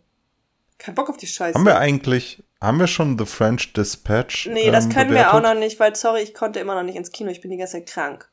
Kein 0.78 0.94
Bock 0.94 1.10
auf 1.10 1.16
die 1.16 1.26
Scheiße. 1.26 1.58
Haben 1.58 1.66
wir 1.66 1.78
eigentlich, 1.78 2.42
haben 2.60 2.78
wir 2.78 2.86
schon 2.86 3.18
The 3.18 3.26
French 3.26 3.72
Dispatch? 3.72 4.46
Nee, 4.46 4.70
das 4.70 4.84
ähm, 4.86 4.92
können 4.92 5.10
wir 5.10 5.28
auch 5.28 5.36
bewertet? 5.38 5.54
noch 5.54 5.60
nicht, 5.60 5.80
weil, 5.80 5.94
sorry, 5.96 6.20
ich 6.22 6.32
konnte 6.32 6.60
immer 6.60 6.74
noch 6.74 6.84
nicht 6.84 6.96
ins 6.96 7.10
Kino. 7.10 7.30
Ich 7.30 7.40
bin 7.40 7.50
die 7.50 7.56
ganze 7.56 7.74
Zeit 7.74 7.86
krank. 7.88 8.30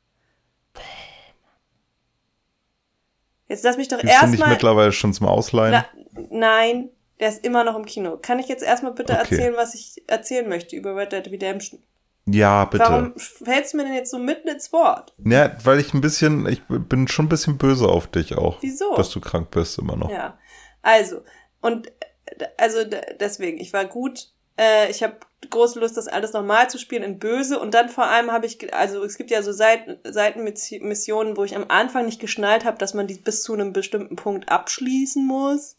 Jetzt 3.48 3.64
lass 3.64 3.78
mich 3.78 3.88
doch 3.88 3.98
Gibt's 4.00 4.14
den 4.20 4.30
nicht 4.32 4.40
erstmal. 4.40 4.50
mittlerweile 4.54 4.92
schon 4.92 5.14
zum 5.14 5.28
Ausleihen? 5.28 5.72
Na, 5.72 6.28
nein, 6.30 6.90
der 7.20 7.30
ist 7.30 7.46
immer 7.46 7.64
noch 7.64 7.76
im 7.76 7.86
Kino. 7.86 8.18
Kann 8.18 8.40
ich 8.40 8.48
jetzt 8.48 8.64
erstmal 8.64 8.92
bitte 8.94 9.14
Okay. 9.14 9.22
erzählen, 9.22 9.54
was 9.56 9.74
ich 9.74 10.04
erzählen 10.08 10.48
möchte 10.48 10.76
über 10.76 10.96
Red 10.96 11.12
Dead 11.14 11.28
Redemption? 11.32 11.82
Ja, 12.30 12.66
bitte. 12.66 12.84
Warum 12.84 13.14
fällst 13.18 13.72
du 13.74 13.78
mir 13.78 13.84
denn 13.84 13.94
jetzt 13.94 14.12
so 14.12 14.20
mitten 14.20 14.50
ins 14.50 14.74
Wort? 14.74 15.14
Ja, 15.24 15.56
weil 15.64 15.80
ich 15.80 15.94
ein 15.94 16.02
bisschen, 16.02 16.46
ich 16.48 16.62
bin 16.68 17.08
schon 17.08 17.26
ein 17.26 17.30
bisschen 17.30 17.58
böse 17.58 17.88
auf 17.88 18.08
dich 18.08 18.38
auch. 18.38 18.58
Wieso? 18.62 18.96
Dass 18.96 19.10
du 19.12 19.22
krank 19.22 19.50
bist 19.52 19.78
immer 19.78 19.96
noch. 19.96 20.10
Ja, 20.12 20.38
also, 20.82 21.22
und 21.62 21.88
äh, 21.88 22.46
also 22.58 22.80
deswegen, 23.20 23.60
ich 23.60 23.72
war 23.72 23.86
gut. 23.86 24.28
Äh, 24.60 24.92
ich 24.92 25.04
habe 25.04 25.16
große 25.50 25.80
Lust, 25.80 25.98
das 25.98 26.08
alles 26.08 26.34
nochmal 26.34 26.70
zu 26.70 26.78
spielen 26.78 27.04
in 27.04 27.20
Böse. 27.20 27.60
Und 27.60 27.74
dann 27.74 27.90
vor 27.90 28.06
allem 28.06 28.32
habe 28.32 28.46
ich, 28.46 28.74
also 28.74 29.04
es 29.04 29.18
gibt 29.18 29.32
ja 29.32 29.42
so 29.42 29.52
Seiten, 29.52 29.98
Seitenmissionen, 30.04 31.38
wo 31.38 31.44
ich 31.44 31.56
am 31.56 31.66
Anfang 31.70 32.06
nicht 32.06 32.20
geschnallt 32.20 32.66
habe, 32.66 32.78
dass 32.78 32.94
man 32.94 33.08
die 33.08 33.16
bis 33.16 33.44
zu 33.44 33.54
einem 33.54 33.74
bestimmten 33.74 34.16
Punkt 34.16 34.50
abschließen 34.50 35.26
muss, 35.26 35.76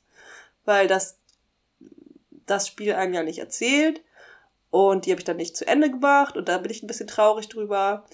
weil 0.65 0.87
das 0.87 1.19
das 2.47 2.67
Spiel 2.67 2.95
einem 2.95 3.15
ja 3.15 3.23
nicht 3.23 3.39
erzählt. 3.39 4.03
Und 4.71 5.07
die 5.07 5.11
habe 5.11 5.21
ich 5.21 5.25
dann 5.25 5.37
nicht 5.37 5.57
zu 5.57 5.67
Ende 5.67 5.91
gebracht 5.91 6.37
und 6.37 6.49
da 6.49 6.59
bin 6.59 6.71
ich 6.71 6.83
ein 6.83 6.87
bisschen 6.87 7.07
traurig 7.07 7.49
drüber. 7.49 8.05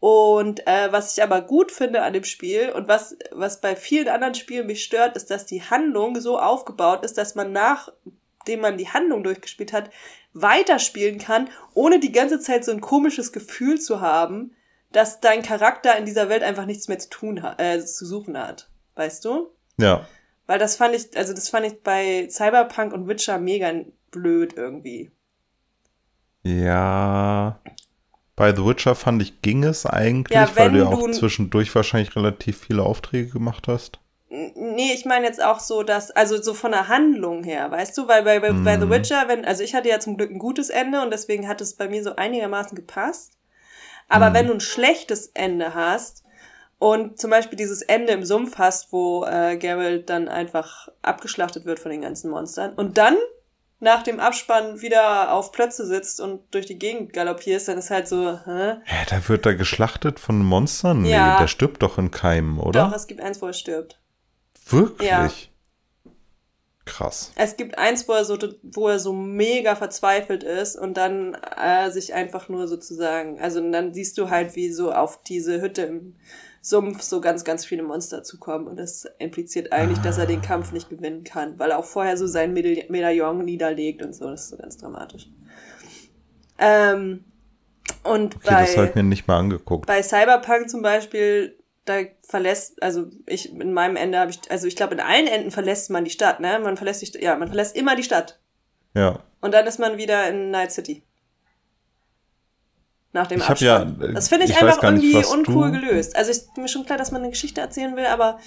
Und 0.00 0.66
äh, 0.66 0.92
was 0.92 1.16
ich 1.16 1.22
aber 1.22 1.42
gut 1.42 1.72
finde 1.72 2.02
an 2.02 2.12
dem 2.12 2.24
Spiel 2.24 2.70
und 2.70 2.88
was, 2.88 3.16
was 3.32 3.60
bei 3.60 3.74
vielen 3.74 4.08
anderen 4.08 4.34
Spielen 4.34 4.66
mich 4.66 4.84
stört, 4.84 5.16
ist, 5.16 5.30
dass 5.30 5.44
die 5.44 5.62
Handlung 5.62 6.20
so 6.20 6.38
aufgebaut 6.38 7.04
ist, 7.04 7.18
dass 7.18 7.34
man 7.34 7.52
nachdem 7.52 8.60
man 8.60 8.78
die 8.78 8.88
Handlung 8.88 9.24
durchgespielt 9.24 9.72
hat, 9.72 9.90
weiterspielen 10.40 11.18
kann, 11.18 11.48
ohne 11.74 12.00
die 12.00 12.12
ganze 12.12 12.40
Zeit 12.40 12.64
so 12.64 12.72
ein 12.72 12.80
komisches 12.80 13.32
Gefühl 13.32 13.80
zu 13.80 14.00
haben, 14.00 14.52
dass 14.92 15.20
dein 15.20 15.42
Charakter 15.42 15.96
in 15.96 16.04
dieser 16.06 16.28
Welt 16.28 16.42
einfach 16.42 16.64
nichts 16.66 16.88
mehr 16.88 16.98
zu 16.98 17.10
tun 17.10 17.42
hat, 17.42 17.60
äh, 17.60 17.84
zu 17.84 18.06
suchen 18.06 18.38
hat. 18.38 18.70
Weißt 18.94 19.24
du? 19.24 19.48
Ja. 19.78 20.06
Weil 20.46 20.58
das 20.58 20.76
fand 20.76 20.94
ich, 20.94 21.16
also 21.16 21.34
das 21.34 21.48
fand 21.50 21.66
ich 21.66 21.82
bei 21.82 22.26
Cyberpunk 22.30 22.92
und 22.92 23.06
Witcher 23.06 23.38
mega 23.38 23.72
blöd 24.10 24.54
irgendwie. 24.56 25.10
Ja. 26.42 27.60
Bei 28.36 28.54
The 28.54 28.64
Witcher 28.64 28.94
fand 28.94 29.20
ich, 29.20 29.42
ging 29.42 29.64
es 29.64 29.84
eigentlich, 29.84 30.34
Ja, 30.36 30.48
weil 30.56 30.70
du 30.72 30.78
ja 30.78 30.86
auch 30.86 31.06
du- 31.06 31.12
zwischendurch 31.12 31.74
wahrscheinlich 31.74 32.14
relativ 32.16 32.60
viele 32.66 32.82
Aufträge 32.84 33.28
gemacht 33.30 33.66
hast. 33.68 33.98
Nee, 34.30 34.92
ich 34.92 35.06
meine 35.06 35.26
jetzt 35.26 35.42
auch 35.42 35.58
so, 35.58 35.82
dass, 35.82 36.10
also 36.10 36.40
so 36.42 36.52
von 36.52 36.72
der 36.72 36.88
Handlung 36.88 37.44
her, 37.44 37.70
weißt 37.70 37.96
du, 37.96 38.08
weil 38.08 38.22
bei, 38.24 38.40
bei, 38.40 38.52
bei 38.52 38.78
The 38.78 38.84
Mhm. 38.84 38.90
Witcher, 38.90 39.24
wenn, 39.26 39.44
also 39.46 39.62
ich 39.62 39.74
hatte 39.74 39.88
ja 39.88 40.00
zum 40.00 40.16
Glück 40.18 40.30
ein 40.30 40.38
gutes 40.38 40.68
Ende 40.68 41.00
und 41.00 41.10
deswegen 41.10 41.48
hat 41.48 41.60
es 41.62 41.74
bei 41.74 41.88
mir 41.88 42.02
so 42.02 42.14
einigermaßen 42.16 42.76
gepasst. 42.76 43.32
Aber 44.08 44.30
Mhm. 44.30 44.34
wenn 44.34 44.46
du 44.48 44.52
ein 44.54 44.60
schlechtes 44.60 45.28
Ende 45.34 45.74
hast 45.74 46.24
und 46.78 47.18
zum 47.18 47.30
Beispiel 47.30 47.56
dieses 47.56 47.80
Ende 47.80 48.12
im 48.12 48.22
Sumpf 48.24 48.58
hast, 48.58 48.92
wo 48.92 49.24
äh, 49.24 49.56
Geralt 49.56 50.10
dann 50.10 50.28
einfach 50.28 50.88
abgeschlachtet 51.00 51.64
wird 51.64 51.78
von 51.78 51.90
den 51.90 52.02
ganzen 52.02 52.30
Monstern 52.30 52.74
und 52.74 52.98
dann 52.98 53.16
nach 53.80 54.02
dem 54.02 54.18
Abspann 54.20 54.80
wieder 54.82 55.32
auf 55.32 55.52
Plötze 55.52 55.86
sitzt 55.86 56.20
und 56.20 56.42
durch 56.52 56.66
die 56.66 56.78
Gegend 56.78 57.12
galoppierst, 57.12 57.68
dann 57.68 57.78
ist 57.78 57.90
halt 57.90 58.08
so, 58.08 58.38
hä? 58.44 58.74
Hä, 58.84 59.06
da 59.08 59.26
wird 59.28 59.46
da 59.46 59.54
geschlachtet 59.54 60.18
von 60.20 60.44
Monstern? 60.44 61.02
Nee, 61.02 61.12
Ja. 61.12 61.36
der 61.36 61.46
stirbt 61.46 61.82
doch 61.82 61.96
in 61.96 62.10
Keimen, 62.10 62.58
oder? 62.58 62.88
Doch, 62.88 62.92
es 62.96 63.06
gibt 63.06 63.20
eins, 63.20 63.40
wo 63.40 63.46
er 63.46 63.52
stirbt. 63.52 63.97
Wirklich? 64.70 65.08
Ja. 65.08 65.30
Krass. 66.84 67.32
Es 67.36 67.56
gibt 67.56 67.76
eins, 67.76 68.08
wo 68.08 68.12
er 68.12 68.24
so, 68.24 68.38
wo 68.62 68.88
er 68.88 68.98
so 68.98 69.12
mega 69.12 69.74
verzweifelt 69.76 70.42
ist 70.42 70.74
und 70.76 70.96
dann 70.96 71.34
äh, 71.34 71.90
sich 71.90 72.14
einfach 72.14 72.48
nur 72.48 72.66
sozusagen, 72.66 73.38
also 73.40 73.60
und 73.60 73.72
dann 73.72 73.92
siehst 73.92 74.16
du 74.16 74.30
halt, 74.30 74.56
wie 74.56 74.70
so 74.72 74.90
auf 74.92 75.22
diese 75.22 75.60
Hütte 75.60 75.82
im 75.82 76.14
Sumpf 76.62 77.02
so 77.02 77.20
ganz, 77.20 77.44
ganz 77.44 77.66
viele 77.66 77.82
Monster 77.82 78.22
zukommen 78.22 78.66
und 78.66 78.78
das 78.78 79.06
impliziert 79.18 79.70
eigentlich, 79.72 79.98
dass 79.98 80.16
er 80.16 80.26
den 80.26 80.40
Kampf 80.40 80.72
nicht 80.72 80.88
gewinnen 80.88 81.24
kann, 81.24 81.58
weil 81.58 81.70
er 81.72 81.78
auch 81.78 81.84
vorher 81.84 82.16
so 82.16 82.26
sein 82.26 82.54
Meda 82.54 82.82
Medaillon 82.88 83.44
niederlegt 83.44 84.02
und 84.02 84.14
so, 84.14 84.30
das 84.30 84.44
ist 84.44 84.48
so 84.50 84.56
ganz 84.56 84.78
dramatisch. 84.78 85.28
Ähm, 86.58 87.24
und 88.02 88.36
Okay, 88.36 88.44
bei, 88.46 88.60
das 88.62 88.76
habe 88.76 88.88
ich 88.88 88.94
mir 88.94 89.02
nicht 89.02 89.28
mal 89.28 89.38
angeguckt. 89.38 89.86
bei 89.86 90.02
Cyberpunk 90.02 90.70
zum 90.70 90.82
Beispiel, 90.82 91.57
da 91.88 92.00
verlässt, 92.26 92.82
also 92.82 93.06
ich 93.26 93.52
in 93.52 93.72
meinem 93.72 93.96
Ende 93.96 94.18
habe 94.18 94.30
ich, 94.30 94.38
also 94.50 94.66
ich 94.66 94.76
glaube 94.76 94.94
in 94.94 95.00
allen 95.00 95.26
Enden 95.26 95.50
verlässt 95.50 95.90
man 95.90 96.04
die 96.04 96.10
Stadt, 96.10 96.40
ne? 96.40 96.58
Man 96.58 96.76
verlässt 96.76 97.02
die, 97.02 97.06
St- 97.06 97.22
ja, 97.22 97.36
man 97.36 97.48
verlässt 97.48 97.76
immer 97.76 97.96
die 97.96 98.02
Stadt. 98.02 98.38
Ja. 98.94 99.20
Und 99.40 99.52
dann 99.54 99.66
ist 99.66 99.78
man 99.78 99.98
wieder 99.98 100.28
in 100.28 100.50
Night 100.50 100.72
City. 100.72 101.02
Nach 103.12 103.26
dem 103.26 103.40
Ich 103.40 103.60
ja- 103.60 103.84
das 103.84 104.28
finde 104.28 104.44
ich, 104.44 104.50
ich 104.50 104.56
einfach 104.62 104.82
nicht, 104.92 105.02
irgendwie 105.04 105.14
was 105.14 105.32
uncool 105.32 105.72
du- 105.72 105.80
gelöst. 105.80 106.14
Also 106.16 106.30
ist 106.30 106.56
mir 106.56 106.68
schon 106.68 106.84
klar, 106.84 106.98
dass 106.98 107.10
man 107.10 107.22
eine 107.22 107.30
Geschichte 107.30 107.60
erzählen 107.60 107.96
will, 107.96 108.06
aber 108.06 108.38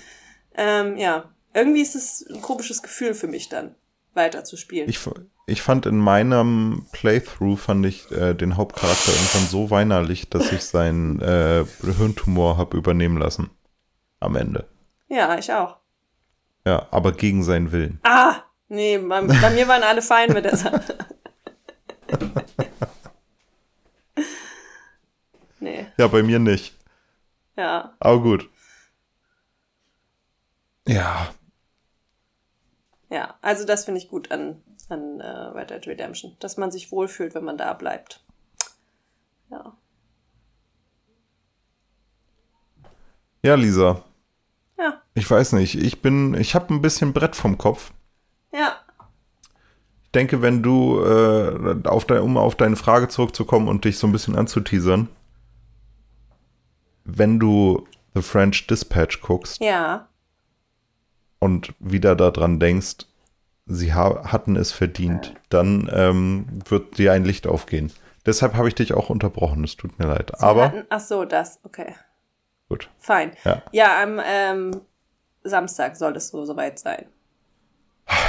ähm, 0.56 0.98
ja, 0.98 1.30
irgendwie 1.54 1.82
ist 1.82 1.96
es 1.96 2.26
ein 2.30 2.42
komisches 2.42 2.82
Gefühl 2.84 3.14
für 3.14 3.28
mich 3.28 3.50
dann, 3.50 3.76
weiter 4.14 4.44
zu 4.44 4.58
spielen. 4.58 4.90
Ich, 4.90 5.00
ich 5.48 5.62
fand 5.62 5.86
in 5.86 5.98
meinem 5.98 6.86
Playthrough 6.92 7.58
fand 7.60 7.86
ich 7.86 8.10
äh, 8.12 8.34
den 8.34 8.58
Hauptcharakter 8.58 9.12
irgendwann 9.12 9.48
so 9.48 9.70
weinerlich, 9.70 10.30
dass 10.30 10.52
ich 10.52 10.64
seinen 10.66 11.22
äh, 11.22 11.66
Hirntumor 11.82 12.58
habe 12.58 12.78
übernehmen 12.78 13.18
lassen. 13.18 13.50
Am 14.20 14.36
Ende. 14.36 14.68
ja, 15.10 15.38
ich 15.38 15.52
auch. 15.52 15.78
Ja, 16.66 16.88
aber 16.92 17.12
gegen 17.14 17.44
seinen 17.44 17.72
Willen. 17.72 18.00
Ah, 18.04 18.36
nee, 18.68 18.98
bei, 19.00 19.22
bei 19.22 19.50
mir 19.50 19.68
waren 19.68 19.82
alle 19.84 20.02
fein 20.04 20.32
mit 20.32 20.46
der 20.46 20.56
Sache. 20.56 20.96
nee, 25.60 25.88
Ja, 25.98 26.08
bei 26.08 26.22
mir 26.24 26.40
nicht. 26.40 26.78
ja. 27.58 27.94
Aber 28.00 28.22
gut. 28.22 28.50
Ja, 30.88 31.34
Ja, 33.12 33.36
also 33.42 33.66
das 33.66 33.84
finde 33.84 34.00
ich 34.00 34.08
gut 34.08 34.32
an, 34.32 34.62
an 34.88 35.20
äh, 35.20 35.28
Red 35.28 35.70
Dead 35.70 35.86
Redemption, 35.86 36.38
dass 36.40 36.56
man 36.56 36.72
sich 36.72 36.94
wohlfühlt, 36.94 37.36
wenn 37.36 37.44
man 37.44 37.58
da 37.58 37.74
bleibt. 37.74 38.24
Ja. 39.50 39.76
ja, 43.44 43.56
Lisa. 43.56 44.02
Ja, 44.80 45.02
Ich 45.14 45.30
weiß 45.30 45.52
nicht. 45.54 45.76
Ich 45.76 46.02
bin, 46.02 46.36
ich 46.36 46.56
habe 46.56 46.74
ein 46.74 46.82
bisschen 46.82 47.12
Brett 47.12 47.36
vom 47.36 47.58
Kopf. 47.58 47.92
ja, 48.54 48.78
Ich 50.06 50.12
denke, 50.12 50.42
wenn 50.42 50.64
du, 50.64 51.04
äh, 51.04 51.86
auf 51.90 52.06
dein, 52.06 52.22
um 52.22 52.38
auf 52.38 52.56
deine 52.56 52.78
Frage 52.78 53.10
zurückzukommen 53.10 53.68
und 53.68 53.84
dich 53.84 53.98
so 53.98 54.08
ein 54.08 54.14
bisschen 54.14 54.38
anzuteasern, 54.38 55.10
wenn 57.04 57.40
du 57.40 57.86
The 58.14 58.22
French 58.22 58.68
Dispatch 58.68 59.20
guckst 59.22 59.62
ja, 59.62 60.08
und 61.42 61.74
wieder 61.80 62.16
daran 62.16 62.60
denkst, 62.60 63.08
sie 63.66 63.94
ha 63.94 64.32
hatten 64.32 64.56
es 64.56 64.72
verdient, 64.72 65.34
dann 65.50 65.90
ähm, 65.92 66.46
wird 66.70 66.98
dir 66.98 67.12
ein 67.12 67.26
Licht 67.26 67.48
aufgehen. 67.48 67.92
Deshalb 68.26 68.54
habe 68.54 68.68
ich 68.68 68.76
dich 68.76 68.94
auch 68.94 69.10
unterbrochen, 69.10 69.64
es 69.64 69.76
tut 69.76 69.98
mir 70.00 70.08
leid. 70.08 70.40
Aber 70.42 70.66
Hatten, 70.66 70.86
ach 70.90 71.00
so, 71.00 71.26
das, 71.26 71.60
okay. 71.64 71.96
gut. 72.70 72.90
Fein. 73.00 73.32
Ja. 73.44 73.64
Ja, 73.72 74.04
am 74.04 74.22
ähm, 74.24 74.82
Samstag 75.44 75.96
soll 75.96 76.16
es 76.16 76.30
so 76.30 76.46
soweit 76.46 76.78
sein. 76.78 77.08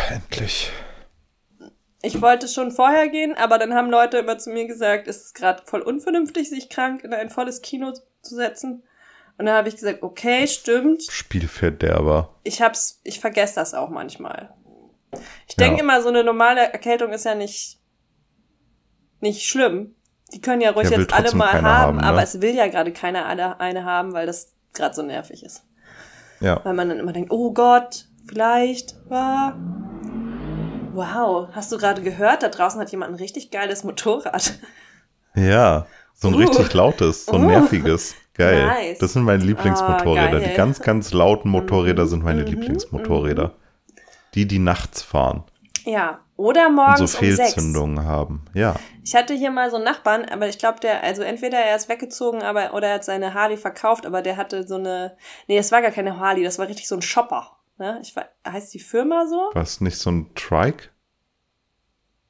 Endlich. 0.09 0.73
Ich 2.01 2.21
wollte 2.21 2.49
schon 2.49 2.73
vorher 2.73 3.09
gehen, 3.09 3.37
aber 3.37 3.59
dann 3.59 3.75
haben 3.75 3.91
Leute 3.91 4.19
immer 4.19 4.39
zu 4.39 4.51
mir 4.51 4.67
gesagt, 4.67 5.07
es 5.07 5.27
ist 5.27 5.35
gerade 5.35 5.63
voll 5.67 5.83
unvernünftig, 5.83 6.49
sich 6.49 6.69
krank 6.69 7.05
in 7.05 7.13
ein 7.13 7.31
volles 7.31 7.63
Kino 7.63 7.93
zu 8.23 8.35
setzen. 8.35 8.83
Und 9.43 9.47
dann 9.47 9.57
habe 9.57 9.69
ich 9.69 9.75
gesagt, 9.75 10.05
okay, 10.05 10.47
stimmt. 10.47 11.03
Spielverderber. 11.03 12.33
Ich 12.45 12.63
hab's, 12.63 13.01
ich 13.03 13.19
vergesse 13.19 13.57
das 13.57 13.75
auch 13.75 13.89
manchmal. 13.89 14.55
Ich 15.49 15.57
denke 15.57 15.79
Ja. 15.79 15.83
immer, 15.83 16.01
so 16.01 16.11
eine 16.11 16.23
normale 16.23 16.61
Erkältung 16.73 17.11
ist 17.11 17.25
ja 17.25 17.35
nicht, 17.35 17.81
nicht 19.19 19.43
schlimm. 19.45 19.97
Die 20.33 20.41
können 20.41 20.61
ja 20.61 20.71
ruhig 20.71 20.89
Ja, 20.91 20.97
jetzt 21.01 21.13
alle 21.13 21.35
mal 21.35 21.55
haben, 21.55 21.67
haben, 21.67 21.97
ne? 21.97 22.05
aber 22.05 22.23
es 22.23 22.41
will 22.41 22.55
ja 22.55 22.69
gerade 22.69 22.93
keiner 22.93 23.27
eine, 23.27 23.59
eine 23.59 23.85
haben, 23.85 24.13
weil 24.13 24.27
das 24.27 24.53
gerade 24.75 24.95
so 24.95 25.03
nervig 25.03 25.43
ist. 25.43 25.65
Ja. 26.39 26.65
Weil 26.65 26.75
man 26.75 26.89
dann 26.89 27.01
immer 27.01 27.13
denkt, 27.13 27.33
oh 27.33 27.53
Gott, 27.53 28.05
vielleicht, 28.29 28.95
war. 29.11 29.57
Wow, 30.93 31.49
hast 31.51 31.73
du 31.73 31.79
gerade 31.79 32.01
gehört? 32.03 32.45
Da 32.45 32.49
draußen 32.49 32.81
hat 32.81 32.93
jemand 32.93 33.11
ein 33.11 33.17
richtig 33.17 33.51
geiles 33.51 33.83
Motorrad. 33.83 34.53
Ja. 35.35 35.89
So 36.15 36.29
ein 36.29 36.35
Uh. 36.35 36.39
richtig 36.39 36.73
lautes, 36.75 37.27
so 37.27 37.33
ein 37.33 37.43
Uh. 37.43 37.49
nerviges. 37.49 38.15
Geil. 38.35 38.67
Nice. 38.67 38.99
Das 38.99 39.13
sind 39.13 39.25
meine 39.25 39.45
Lieblingsmotorräder. 39.45 40.39
Ah. 40.39 40.41
Die 40.41 40.55
ganz, 40.55 40.81
ganz 40.81 41.13
lauten 41.13 41.51
Motorräder 41.51 42.07
sind 42.07 42.23
meine 42.25 42.43
Mhm, 42.43 42.49
Lieblingsmotorräder. 42.49 43.55
Die, 44.35 44.47
die 44.49 44.59
nachts 44.59 45.03
fahren 45.03 45.45
Ja, 45.85 46.21
oder 46.37 46.69
und 46.69 46.77
morgens 46.77 47.13
so 47.13 47.19
um 47.19 47.31
sechs. 47.33 47.53
Fehlzündungen 47.53 48.05
haben. 48.07 48.47
Ja. 48.55 48.75
Ich 49.05 49.15
hatte 49.15 49.35
hier 49.35 49.51
mal 49.51 49.69
so 49.69 49.77
einen 49.77 49.85
Nachbarn, 49.85 50.25
aber 50.25 50.49
ich 50.49 50.59
glaube, 50.59 50.81
der, 50.81 51.03
also 51.03 51.23
entweder 51.23 51.59
er 51.59 51.77
ist 51.77 51.91
weggezogen, 51.91 52.43
aber 52.43 52.73
oder 52.73 52.89
er 52.89 52.95
hat 52.95 53.05
seine 53.05 53.35
Harley 53.35 53.59
verkauft, 53.59 54.07
aber 54.07 54.23
der 54.23 54.39
hatte 54.39 54.67
so 54.67 54.77
eine, 54.77 55.17
nee, 55.49 55.57
das 55.59 55.71
war 55.71 55.83
gar 55.83 55.91
keine 55.91 56.19
Harley, 56.19 56.43
das 56.43 56.59
war 56.59 56.69
richtig 56.69 56.89
so 56.89 56.95
ein 56.95 57.03
Shopper. 57.03 57.59
Ne? 57.79 57.99
Ich 58.03 58.15
heißt 58.47 58.73
die 58.73 58.79
Firma 58.81 59.27
so? 59.27 59.51
War 59.53 59.63
es 59.63 59.81
nicht 59.83 59.99
so 59.99 60.11
ein 60.11 60.31
Trike? 60.35 60.89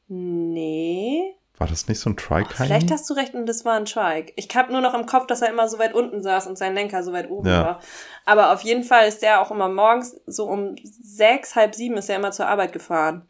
Nee. 0.08 1.36
War 1.58 1.66
das 1.68 1.86
nicht 1.86 2.00
so 2.00 2.10
ein 2.10 2.16
Trike? 2.16 2.54
Vielleicht 2.56 2.90
hast 2.90 3.08
du 3.08 3.14
recht 3.14 3.34
und 3.34 3.46
das 3.46 3.64
war 3.64 3.74
ein 3.74 3.84
Trike. 3.84 4.32
Ich 4.36 4.48
habe 4.56 4.72
nur 4.72 4.80
noch 4.80 4.94
im 4.94 5.06
Kopf, 5.06 5.26
dass 5.26 5.42
er 5.42 5.50
immer 5.50 5.68
so 5.68 5.78
weit 5.78 5.94
unten 5.94 6.22
saß 6.22 6.46
und 6.46 6.56
sein 6.58 6.74
Lenker 6.74 7.02
so 7.04 7.12
weit 7.12 7.30
oben 7.30 7.48
Ja. 7.48 7.62
war. 7.62 7.80
Aber 8.24 8.52
auf 8.52 8.62
jeden 8.62 8.82
Fall 8.84 9.06
ist 9.06 9.22
der 9.22 9.40
auch 9.40 9.50
immer 9.50 9.68
morgens 9.68 10.16
so 10.26 10.46
um 10.46 10.74
sechs, 10.82 11.54
halb 11.54 11.74
sieben 11.74 11.96
ist 11.98 12.08
er 12.08 12.16
immer 12.16 12.32
zur 12.32 12.46
Arbeit 12.48 12.72
gefahren. 12.72 13.28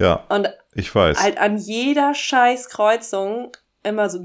Ja, 0.00 0.24
Und 0.28 0.48
ich 0.74 0.92
weiß. 0.92 1.22
halt 1.22 1.38
an 1.38 1.56
jeder 1.56 2.14
scheiß 2.14 2.68
Kreuzung 2.68 3.52
immer 3.84 4.10
so. 4.10 4.18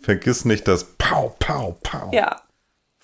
Vergiss 0.00 0.44
nicht 0.44 0.68
das 0.68 0.84
Pau, 0.98 1.34
Pau, 1.38 1.78
Pau 1.82 2.10
Ja, 2.12 2.40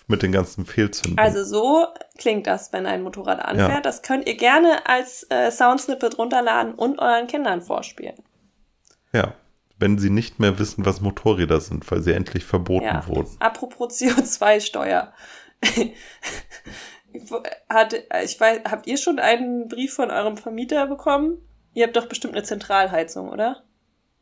mit 0.06 0.22
den 0.22 0.32
ganzen 0.32 0.66
Fehlzündungen. 0.66 1.18
also 1.18 1.44
so 1.44 1.86
klingt 2.18 2.46
das, 2.46 2.72
wenn 2.72 2.86
ein 2.86 3.02
Motorrad 3.02 3.40
anfährt. 3.44 3.70
Ja. 3.70 3.80
Das 3.80 4.02
könnt 4.02 4.26
ihr 4.28 4.36
gerne 4.36 4.86
als 4.86 5.24
äh, 5.30 5.50
Soundsnippet 5.50 6.18
runterladen 6.18 6.74
und 6.74 6.98
euren 6.98 7.26
Kindern 7.26 7.60
vorspielen. 7.62 8.16
ja. 9.12 9.34
Wenn 9.78 9.98
sie 9.98 10.10
nicht 10.10 10.38
mehr 10.38 10.60
wissen, 10.60 10.86
was 10.86 11.00
Motorräder 11.00 11.60
sind, 11.60 11.90
weil 11.90 12.02
sie 12.02 12.12
endlich 12.12 12.44
verboten 12.44 12.84
Ja. 12.84 13.04
wurden. 13.08 13.34
Apropos 13.40 13.98
CO2-Steuer. 14.00 15.12
Hat, 17.68 17.94
ich 18.24 18.40
weiß, 18.40 18.60
habt 18.70 18.86
ihr 18.86 18.96
schon 18.96 19.18
einen 19.18 19.68
Brief 19.68 19.94
von 19.94 20.10
eurem 20.10 20.36
Vermieter 20.36 20.86
bekommen? 20.86 21.38
Ihr 21.74 21.84
habt 21.86 21.96
doch 21.96 22.06
bestimmt 22.06 22.34
eine 22.34 22.42
Zentralheizung, 22.44 23.28
oder? 23.28 23.64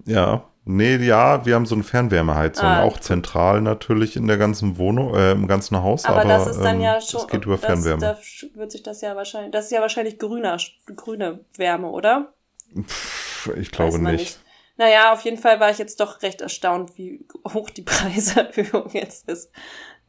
Ja. 0.06 0.49
Nee, 0.64 0.96
ja, 0.96 1.46
wir 1.46 1.54
haben 1.54 1.66
so 1.66 1.74
eine 1.74 1.84
Fernwärmeheizung, 1.84 2.66
Ah, 2.66 2.82
auch 2.82 3.00
zentral 3.00 3.62
natürlich 3.62 4.14
in 4.14 4.26
der 4.26 4.36
ganzen 4.36 4.76
Wohnung, 4.76 5.14
äh, 5.14 5.32
im 5.32 5.48
ganzen 5.48 5.82
Haus, 5.82 6.04
Aber, 6.04 6.20
aber, 6.20 6.28
das 6.28 6.48
ist 6.48 6.60
dann 6.60 6.76
ähm, 6.76 6.82
ja 6.82 7.00
schon. 7.00 7.20
das 7.20 7.28
geht 7.28 7.44
über 7.46 7.56
das, 7.56 7.64
Fernwärme. 7.64 8.00
Da 8.00 8.18
wird 8.54 8.70
sich 8.70 8.82
das 8.82 9.00
ja 9.00 9.16
wahrscheinlich. 9.16 9.52
Das 9.52 9.66
ist 9.66 9.70
ja 9.72 9.80
wahrscheinlich 9.80 10.18
grüner, 10.18 10.58
grüne 10.94 11.40
Wärme, 11.56 11.88
oder? 11.88 12.34
Pff, 12.78 13.50
ich 13.56 13.70
glaube 13.70 13.98
man 13.98 14.12
nicht. 14.12 14.38
Naja, 14.76 15.12
auf 15.12 15.22
jeden 15.22 15.38
Fall 15.38 15.60
war 15.60 15.70
ich 15.70 15.78
jetzt 15.78 16.00
doch 16.00 16.22
recht 16.22 16.40
erstaunt, 16.40 16.96
wie 16.96 17.26
hoch 17.52 17.70
die 17.70 17.82
Preiserhöhung 17.82 18.90
jetzt 18.92 19.28
ist 19.28 19.50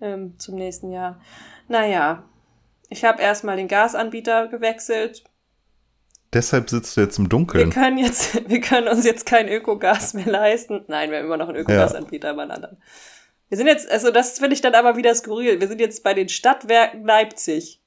ähm, 0.02 0.38
zum 0.38 0.56
nächsten 0.56 0.92
Jahr. 0.92 1.22
Naja, 1.68 2.24
ich 2.90 3.06
habe 3.06 3.22
erstmal 3.22 3.56
den 3.56 3.68
Gasanbieter 3.68 4.48
gewechselt. 4.48 5.24
Deshalb 6.34 6.70
sitzt 6.70 6.96
du 6.96 7.02
jetzt 7.02 7.18
im 7.18 7.26
Wir 7.26 7.30
Dunkeln. 7.30 7.70
können 7.72 7.98
jetzt, 7.98 8.48
wir 8.50 8.62
können 8.62 8.88
uns 8.88 9.06
jetzt 9.06 9.26
kein 9.26 9.50
Ökogas 9.50 10.14
mehr 10.14 10.26
leisten. 10.28 10.86
Nein, 10.88 11.12
wir 11.12 11.18
haben 11.18 11.26
immer 11.26 11.38
noch 11.38 11.50
einen 11.50 11.58
Ökogasanbieter, 11.58 12.30
aber 12.30 12.44
einen 12.44 12.52
anderen. 12.52 12.78
Wir 13.50 13.58
sind 13.58 13.68
jetzt, 13.68 13.92
also 13.92 14.12
das 14.12 14.40
finde 14.40 14.54
ich 14.54 14.62
dann 14.62 14.76
aber 14.76 14.96
wieder 14.96 15.14
skurril. 15.14 15.60
Wir 15.60 15.68
sind 15.68 15.82
jetzt 15.82 16.04
bei 16.04 16.14
den 16.14 16.30
Stadtwerken 16.30 17.06
Leipzig. 17.06 17.82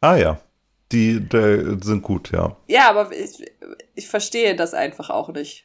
Ah 0.00 0.16
ja, 0.16 0.40
die, 0.92 1.20
die 1.20 1.76
sind 1.82 2.02
gut, 2.02 2.32
ja. 2.32 2.56
Ja, 2.66 2.88
aber 2.88 3.12
ich, 3.12 3.44
ich 3.94 4.08
verstehe 4.08 4.56
das 4.56 4.72
einfach 4.72 5.10
auch 5.10 5.28
nicht. 5.30 5.64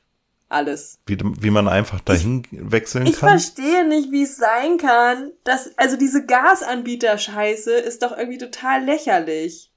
Alles. 0.49 0.99
Wie, 1.05 1.17
wie 1.21 1.49
man 1.49 1.69
einfach 1.69 2.01
dahin 2.01 2.43
wechseln 2.51 3.05
Ich 3.05 3.19
kann. 3.19 3.29
verstehe 3.29 3.87
nicht, 3.87 4.11
wie 4.11 4.23
es 4.23 4.35
sein 4.35 4.77
kann, 4.77 5.31
dass, 5.45 5.71
also 5.77 5.95
diese 5.95 6.25
Gasanbieter-Scheiße 6.25 7.71
ist 7.71 8.03
doch 8.03 8.17
irgendwie 8.17 8.37
total 8.37 8.83
lächerlich. 8.83 9.70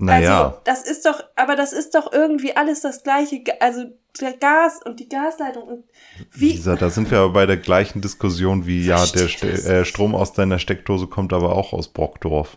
Naja, 0.00 0.44
Also, 0.44 0.58
das 0.64 0.82
ist 0.82 1.06
doch, 1.06 1.24
aber 1.34 1.56
das 1.56 1.72
ist 1.72 1.94
doch 1.94 2.12
irgendwie 2.12 2.56
alles 2.56 2.82
das 2.82 3.02
gleiche. 3.02 3.42
Also, 3.60 3.86
der 4.20 4.32
Gas 4.34 4.80
und 4.84 5.00
die 5.00 5.08
Gasleitung 5.08 5.62
und 5.64 5.84
wie. 6.32 6.52
Lisa, 6.52 6.76
da 6.76 6.88
sind 6.88 7.10
wir 7.10 7.18
aber 7.18 7.32
bei 7.32 7.46
der 7.46 7.56
gleichen 7.56 8.00
Diskussion 8.00 8.66
wie, 8.66 8.84
ja, 8.84 9.04
der 9.06 9.28
Ste 9.28 9.48
äh. 9.48 9.84
Strom 9.84 10.14
aus 10.14 10.32
deiner 10.32 10.58
Steckdose 10.58 11.08
kommt 11.08 11.32
aber 11.32 11.56
auch 11.56 11.72
aus 11.72 11.88
Brockdorf. 11.88 12.56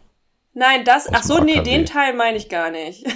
Nein, 0.54 0.84
das, 0.84 1.08
ach 1.12 1.24
so, 1.24 1.42
nee, 1.42 1.62
den 1.62 1.86
Teil 1.86 2.14
meine 2.14 2.38
ich 2.38 2.50
gar 2.50 2.72
nicht. 2.72 3.06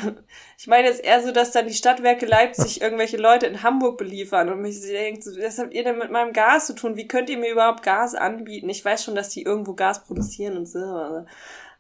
Ich 0.57 0.67
meine 0.67 0.88
jetzt 0.88 1.03
eher 1.03 1.21
so, 1.21 1.32
dass 1.32 1.51
dann 1.51 1.67
die 1.67 1.73
Stadtwerke 1.73 2.26
Leipzig 2.26 2.82
irgendwelche 2.82 3.17
Leute 3.17 3.45
in 3.45 3.61
Hamburg 3.61 3.97
beliefern 3.97 4.49
und 4.49 4.61
mich 4.61 4.80
denkt, 4.82 5.26
was 5.26 5.59
habt 5.59 5.73
ihr 5.73 5.84
denn 5.84 5.97
mit 5.97 6.11
meinem 6.11 6.32
Gas 6.32 6.67
zu 6.67 6.73
tun? 6.73 6.95
Wie 6.95 7.09
könnt 7.09 7.30
ihr 7.30 7.38
mir 7.38 7.51
überhaupt 7.51 7.84
Gas 7.84 8.15
anbieten? 8.15 8.69
Ich 8.69 8.84
weiß 8.84 9.03
schon, 9.03 9.15
dass 9.15 9.30
die 9.30 9.43
irgendwo 9.43 9.73
Gas 9.73 10.05
produzieren 10.05 10.55
und 10.55 10.65
so, 10.65 11.26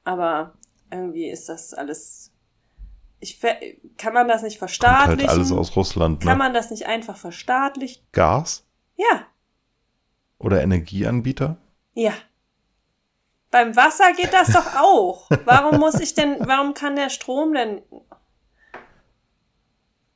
aber 0.03 0.53
irgendwie 0.91 1.29
ist 1.29 1.47
das 1.47 1.73
alles, 1.73 2.24
ich, 3.19 3.39
kann 3.97 4.13
man 4.13 4.27
das 4.27 4.43
nicht 4.43 4.59
Kommt 4.59 4.71
halt 4.71 4.79
verstaatlichen? 4.81 5.29
alles 5.29 5.51
aus 5.51 5.75
Russland, 5.75 6.21
Kann 6.21 6.33
ne? 6.33 6.35
man 6.37 6.53
das 6.53 6.69
nicht 6.71 6.85
einfach 6.85 7.17
verstaatlichen? 7.17 8.03
Gas 8.11 8.65
Ja, 8.95 9.25
oder 10.37 10.61
Energieanbieter? 10.61 11.57
ja. 11.93 12.13
Beim 13.51 13.73
Wasser 13.77 14.11
geht 14.17 14.33
das 14.33 14.49
doch 14.51 14.75
auch. 14.75 15.29
Warum 15.45 15.79
muss 15.79 15.97
ich 16.01 16.13
denn, 16.13 16.35
warum 16.41 16.73
kann 16.73 16.97
der 16.97 17.09
Strom 17.09 17.53
denn, 17.53 17.81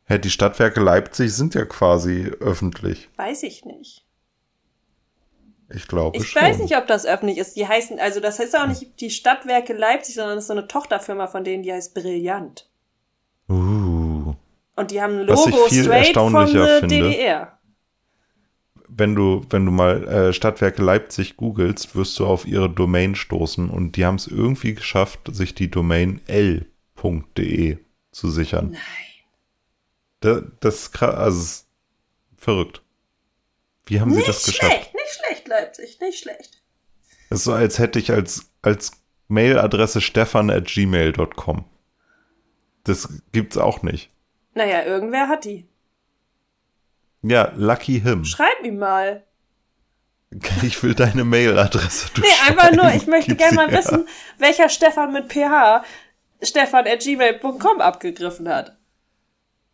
Hä, 0.06 0.18
die 0.20 0.30
Stadtwerke 0.30 0.82
Leipzig 0.82 1.34
sind 1.34 1.56
ja 1.56 1.64
quasi 1.66 2.26
öffentlich. 2.42 3.08
weiß 3.16 3.44
ich 3.44 3.64
nicht. 3.64 4.06
Ich 5.72 5.88
glaube 5.88 6.18
Ich 6.18 6.28
schon. 6.30 6.42
weiß 6.42 6.58
nicht, 6.60 6.76
ob 6.76 6.88
das 6.88 7.06
öffentlich 7.06 7.38
ist. 7.38 7.56
Die 7.56 7.68
heißen, 7.68 8.00
also 8.00 8.20
das 8.20 8.40
heißt 8.40 8.58
auch 8.58 8.66
nicht 8.68 9.00
die 9.00 9.12
Stadtwerke 9.12 9.74
Leipzig, 9.74 10.16
sondern 10.16 10.36
das 10.36 10.46
ist 10.46 10.48
so 10.48 10.54
eine 10.54 10.68
Tochterfirma 10.68 11.28
von 11.28 11.44
denen, 11.44 11.64
die 11.64 11.72
heißt 11.72 11.94
Brillant. 11.94 12.69
Uh. 13.50 14.36
Und 14.76 14.92
die 14.92 15.02
haben 15.02 15.20
ein 15.20 15.28
Was 15.28 15.46
ich 15.48 15.52
Logo 15.54 15.66
viel 15.68 15.84
straight 15.84 16.14
von 16.16 16.34
erstaunlicher 16.36 16.66
der 16.66 16.80
finde- 16.82 17.10
DDR. 17.10 17.60
Wenn 18.92 19.16
du, 19.16 19.46
wenn 19.50 19.66
du 19.66 19.72
mal 19.72 20.08
äh, 20.08 20.34
Stadtwerke 20.34 20.82
Leipzig 20.82 21.38
googelst, 21.38 21.96
wirst 21.96 22.20
du 22.20 22.26
auf 22.26 22.46
ihre 22.46 22.70
Domain 22.70 23.16
stoßen 23.16 23.70
und 23.70 23.96
die 23.96 24.06
haben 24.06 24.16
es 24.16 24.28
irgendwie 24.28 24.74
geschafft, 24.74 25.20
sich 25.32 25.56
die 25.56 25.72
Domain 25.72 26.22
l.de 26.28 27.78
zu 28.12 28.30
sichern. 28.30 28.72
Nein. 28.72 28.82
Da, 30.22 30.42
das 30.60 30.76
ist 30.76 30.92
krass, 30.92 31.16
also 31.16 31.40
es 31.40 31.46
ist 31.46 31.68
verrückt. 32.38 32.82
Wie 33.86 34.02
haben 34.02 34.12
sie 34.12 34.18
Nicht 34.18 34.28
das 34.30 34.44
geschafft? 34.44 34.72
schlecht, 34.74 34.94
nicht 34.94 35.20
schlecht, 35.26 35.48
Leipzig, 35.48 36.00
nicht 36.02 36.20
schlecht. 36.20 36.62
Das 37.30 37.40
ist 37.40 37.46
so, 37.46 37.54
als 37.54 37.80
hätte 37.80 38.00
ich 38.00 38.12
als, 38.12 38.52
als 38.62 38.92
Mailadresse 39.30 40.02
stefan 40.02 40.50
at 40.50 40.66
gmail.com. 40.66 41.64
Das 42.90 43.08
gibt's 43.32 43.58
auch 43.58 43.84
nicht. 43.84 44.10
Naja, 44.56 44.84
irgendwer 44.84 45.28
hat 45.28 45.46
die. 45.46 45.68
Ja, 47.22 47.52
lucky 47.56 48.02
him. 48.02 48.26
Schreib 48.26 48.64
ihm 48.64 48.80
mal. 48.80 49.24
Ich 50.62 50.82
will 50.84 50.94
deine 50.94 51.24
Mailadresse. 51.24 52.10
Du 52.14 52.22
Nee, 52.22 52.28
einfach 52.48 52.72
nur, 52.72 52.94
ich 52.94 53.08
möchte 53.08 53.36
gerne 53.36 53.56
mal 53.56 53.72
wissen, 53.72 54.08
welcher 54.38 54.70
Stefan 54.70 55.12
mit 55.12 55.32
ph 55.32 55.84
stefan 56.44 56.86
at 56.88 57.00
gmail.com 57.00 57.82
abgegriffen 57.82 58.48
hat. 58.48 58.78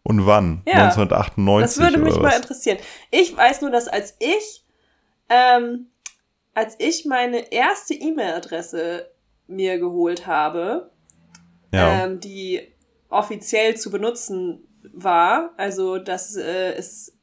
Und 0.03 0.25
wann? 0.25 0.61
Ja. 0.65 0.85
1998 0.85 1.61
Das 1.77 1.77
würde 1.83 1.97
mich 2.03 2.15
mal 2.17 2.31
interessieren. 2.35 2.77
Ich 3.11 3.35
weiß 3.35 3.61
nur, 3.61 3.71
dass 3.71 3.87
als 3.89 4.15
ich, 4.19 4.63
ähm, 5.29 5.87
als 6.53 6.75
ich 6.79 7.05
meine 7.05 7.51
erste 7.51 7.93
E-Mail-Adresse 7.93 9.09
mir 9.47 9.77
geholt 9.77 10.25
habe, 10.25 10.89
Ja. 11.71 12.05
ähm, 12.05 12.19
die 12.21 12.61
offiziell 13.09 13.75
zu 13.75 13.91
benutzen 13.91 14.67
war, 14.93 15.51
also 15.57 15.97
das 15.97 16.35
äh, 16.35 16.77
ist, 16.77 17.13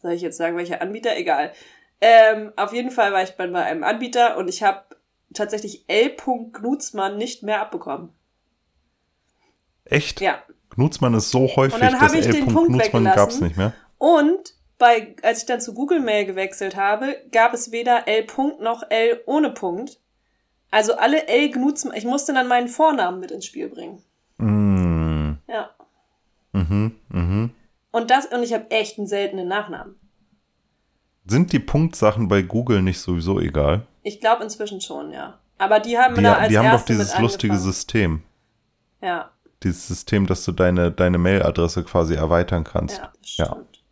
soll 0.00 0.12
ich 0.12 0.22
jetzt 0.22 0.36
sagen, 0.36 0.56
welcher 0.56 0.80
Anbieter? 0.80 1.16
Egal. 1.16 1.52
Ähm, 2.00 2.52
auf 2.56 2.72
jeden 2.72 2.90
Fall 2.90 3.12
war 3.12 3.22
ich 3.22 3.32
bei, 3.32 3.46
bei 3.46 3.64
einem 3.64 3.84
Anbieter 3.84 4.36
und 4.36 4.48
ich 4.48 4.62
habe 4.62 4.82
tatsächlich 5.34 5.84
L. 5.88 6.14
Gnutzmann 6.52 7.16
nicht 7.16 7.42
mehr 7.42 7.60
abbekommen. 7.60 8.10
Echt? 9.84 10.20
Ja. 10.20 10.42
Knutzmann 10.70 11.14
ist 11.14 11.30
so 11.30 11.48
häufig, 11.56 11.74
Und 11.74 11.82
dann 11.82 11.92
dass 11.92 12.00
habe 12.02 12.18
ich 12.18 12.26
L. 12.26 12.32
den 12.32 12.46
Punkt 12.46 12.70
Knutzmann 12.70 13.04
weggelassen. 13.04 13.16
gab's 13.16 13.40
nicht 13.40 13.56
mehr. 13.56 13.74
Und 13.98 14.54
bei, 14.78 15.16
als 15.22 15.40
ich 15.40 15.46
dann 15.46 15.60
zu 15.60 15.74
Google 15.74 16.00
Mail 16.00 16.24
gewechselt 16.24 16.76
habe, 16.76 17.16
gab 17.32 17.52
es 17.52 17.72
weder 17.72 18.06
L. 18.06 18.24
Punkt 18.24 18.60
noch 18.60 18.84
L 18.90 19.20
ohne 19.26 19.50
Punkt. 19.50 19.98
Also 20.70 20.94
alle 20.96 21.26
L 21.26 21.50
Gnutzmann. 21.50 21.96
Ich 21.96 22.04
musste 22.04 22.32
dann 22.32 22.46
meinen 22.46 22.68
Vornamen 22.68 23.18
mit 23.18 23.30
ins 23.30 23.46
Spiel 23.46 23.68
bringen. 23.68 24.02
Mm. 24.36 24.77
Mhm, 26.68 26.92
mhm. 27.08 27.50
Und 27.90 28.10
das, 28.10 28.26
und 28.26 28.42
ich 28.42 28.52
habe 28.52 28.70
echt 28.70 28.98
einen 28.98 29.06
seltenen 29.06 29.48
Nachnamen. 29.48 29.94
Sind 31.26 31.52
die 31.52 31.58
Punktsachen 31.58 32.28
bei 32.28 32.42
Google 32.42 32.82
nicht 32.82 33.00
sowieso 33.00 33.38
egal? 33.40 33.86
Ich 34.02 34.20
glaube 34.20 34.44
inzwischen 34.44 34.80
schon, 34.80 35.10
ja. 35.10 35.38
Aber 35.58 35.80
die 35.80 35.98
haben 35.98 36.14
Die, 36.14 36.22
da 36.22 36.34
als 36.36 36.48
die 36.48 36.58
haben 36.58 36.70
doch 36.70 36.84
dieses 36.84 37.18
lustige. 37.18 37.56
System. 37.58 38.22
Ja, 39.02 39.30
Dieses 39.62 39.88
System, 39.88 40.26
dass 40.26 40.44
du 40.44 40.52
deine, 40.52 40.90
deine 40.92 41.18
Mailadresse 41.18 41.82
quasi 41.84 42.14
erweitern 42.14 42.64
kannst. 42.64 42.98
ja, 42.98 43.12
das 43.20 43.36
Ja. 43.36 43.46
stimmt. 43.46 43.82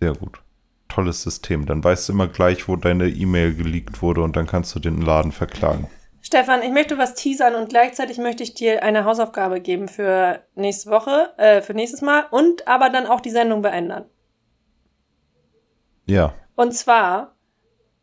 Sehr 0.00 0.12
gut. 0.14 0.40
Tolles 0.88 1.22
System. 1.22 1.66
Dann 1.66 1.84
weißt 1.84 2.08
du 2.08 2.14
immer 2.14 2.28
gleich, 2.28 2.66
wo 2.66 2.76
deine 2.76 3.08
E-Mail 3.08 3.54
geleakt 3.54 4.00
wurde 4.00 4.22
und 4.22 4.36
dann 4.36 4.46
kannst 4.46 4.74
du 4.74 4.80
den 4.80 5.02
Laden 5.02 5.32
verklagen. 5.32 5.88
Stefan, 6.28 6.62
ich 6.62 6.72
möchte 6.72 6.98
was 6.98 7.14
teasern 7.14 7.54
und 7.54 7.70
gleichzeitig 7.70 8.18
möchte 8.18 8.42
ich 8.42 8.52
dir 8.52 8.82
eine 8.82 9.06
Hausaufgabe 9.06 9.62
geben 9.62 9.88
für 9.88 10.42
nächste 10.56 10.90
Woche, 10.90 11.32
äh, 11.38 11.62
für 11.62 11.72
nächstes 11.72 12.02
Mal 12.02 12.26
und 12.30 12.68
aber 12.68 12.90
dann 12.90 13.06
auch 13.06 13.22
die 13.22 13.30
Sendung 13.30 13.62
beenden. 13.62 14.04
Ja. 16.04 16.34
Und 16.54 16.74
zwar, 16.74 17.34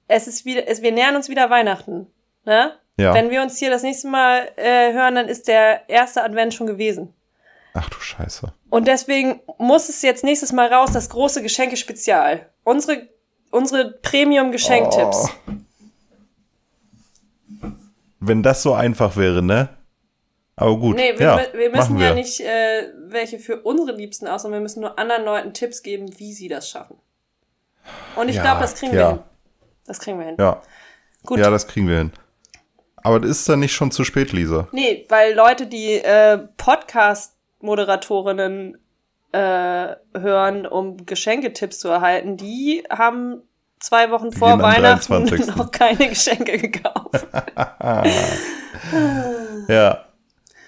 es 0.08 0.26
ist 0.26 0.44
wieder, 0.44 0.68
es, 0.68 0.82
wir 0.82 0.92
nähern 0.92 1.16
uns 1.16 1.30
wieder 1.30 1.52
Weihnachten. 1.52 2.08
Ne? 2.46 2.72
Ja. 2.98 3.14
Wenn 3.14 3.30
wir 3.30 3.44
uns 3.44 3.60
hier 3.60 3.70
das 3.70 3.84
nächste 3.84 4.08
Mal 4.08 4.50
äh, 4.56 4.92
hören, 4.92 5.14
dann 5.14 5.28
ist 5.28 5.48
der 5.48 5.88
erste 5.88 6.24
Advent 6.24 6.56
schon 6.56 6.66
gewesen. 6.66 7.14
Ach 7.76 7.90
du 7.90 8.00
Scheiße. 8.00 8.52
Und 8.72 8.88
deswegen 8.88 9.42
muss 9.60 9.88
es 9.88 10.02
jetzt 10.02 10.24
nächstes 10.24 10.52
Mal 10.52 10.74
raus, 10.74 10.92
das 10.94 11.10
große 11.10 11.44
Geschenke-Spezial. 11.44 12.50
Unsere, 12.64 13.08
unsere 13.52 13.92
Premium-Geschenktipps. 14.02 15.30
Oh. 15.48 15.52
Wenn 18.28 18.44
das 18.44 18.64
so 18.64 18.74
einfach 18.74 19.18
wäre, 19.18 19.44
ne? 19.44 19.70
Aber 20.56 20.78
gut. 20.78 20.96
Nee, 20.96 21.14
wir, 21.18 21.26
ja, 21.26 21.42
wir 21.54 21.70
müssen 21.70 21.98
ja 21.98 22.10
wir. 22.10 22.16
nicht 22.16 22.40
äh, 22.40 22.90
welche 23.08 23.40
für 23.40 23.62
unsere 23.62 23.98
Liebsten 23.98 24.28
aus, 24.28 24.44
sondern 24.44 24.62
wir 24.62 24.64
müssen 24.64 24.80
nur 24.82 24.98
anderen 24.98 25.26
Leuten 25.26 25.54
Tipps 25.54 25.84
geben, 25.84 26.18
wie 26.18 26.32
sie 26.34 26.48
das 26.48 26.70
schaffen. 26.70 26.98
Und 28.16 28.30
ich 28.30 28.38
Ja, 28.38 28.42
glaube, 28.44 28.62
das 28.62 28.76
kriegen 28.76 28.94
ja. 28.94 29.00
wir 29.00 29.10
hin. 29.10 29.20
Das 29.86 30.00
kriegen 30.00 30.18
wir 30.18 30.26
hin. 30.26 30.36
Ja. 30.40 30.62
Gut. 31.26 31.40
ja, 31.40 31.50
das 31.50 31.68
kriegen 31.68 31.88
wir 31.90 31.98
hin. 31.98 32.12
Aber 32.98 33.20
das 33.20 33.30
ist 33.32 33.50
dann 33.50 33.60
nicht 33.60 33.74
schon 33.74 33.92
zu 33.92 34.04
spät, 34.04 34.32
Lisa. 34.32 34.68
Nee, 34.72 35.06
weil 35.10 35.34
Leute, 35.36 35.68
die 35.68 35.94
äh, 35.96 36.40
Podcast-Moderatorinnen 36.58 38.78
äh, 39.32 39.96
hören, 40.18 40.66
um 40.66 41.06
Geschenketipps 41.06 41.80
zu 41.80 41.90
erhalten, 41.90 42.38
die 42.38 42.84
haben 42.90 43.42
zwei 43.80 44.12
Wochen 44.12 44.32
vor 44.32 44.60
Weihnachten 44.60 45.26
23.. 45.26 45.56
noch 45.56 45.72
keine 45.72 46.10
Geschenke 46.10 46.58
gekauft. 46.58 47.28
Ja. 49.68 50.06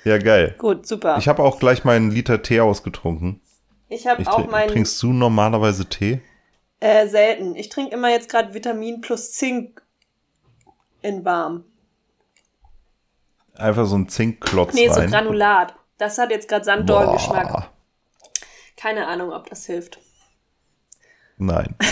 Ja, 0.05 0.17
geil. 0.17 0.55
Gut, 0.57 0.87
super. 0.87 1.17
Ich 1.17 1.27
habe 1.27 1.43
auch 1.43 1.59
gleich 1.59 1.83
meinen 1.83 2.09
Liter 2.09 2.41
Tee 2.41 2.61
ausgetrunken. 2.61 3.41
Ich 3.89 4.07
habe 4.07 4.25
auch 4.31 4.47
meinen 4.47 4.69
Trinkst 4.69 5.01
du 5.03 5.11
normalerweise 5.13 5.85
Tee? 5.85 6.21
äh, 6.79 7.07
selten. 7.07 7.55
Ich 7.55 7.69
trinke 7.69 7.93
immer 7.93 8.09
jetzt 8.09 8.29
gerade 8.29 8.53
Vitamin 8.53 9.01
plus 9.01 9.33
Zink 9.33 9.81
in 11.01 11.25
warm. 11.25 11.65
Einfach 13.55 13.85
so 13.85 13.97
ein 13.97 14.07
Zinkklotz 14.07 14.73
Nee, 14.73 14.87
so 14.87 14.99
rein. 14.99 15.09
Granulat. 15.09 15.75
Das 15.97 16.17
hat 16.17 16.29
jetzt 16.29 16.47
gerade 16.47 16.63
Sanddorngeschmack. 16.63 17.69
Keine 18.77 19.07
Ahnung, 19.07 19.31
ob 19.31 19.49
das 19.49 19.65
hilft. 19.65 19.99
Nein. 21.37 21.75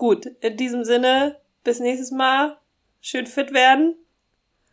Gut, 0.00 0.24
in 0.40 0.56
diesem 0.56 0.82
Sinne, 0.84 1.36
bis 1.62 1.78
nächstes 1.78 2.10
Mal. 2.10 2.56
Schön 3.02 3.26
fit 3.26 3.52
werden. 3.52 3.96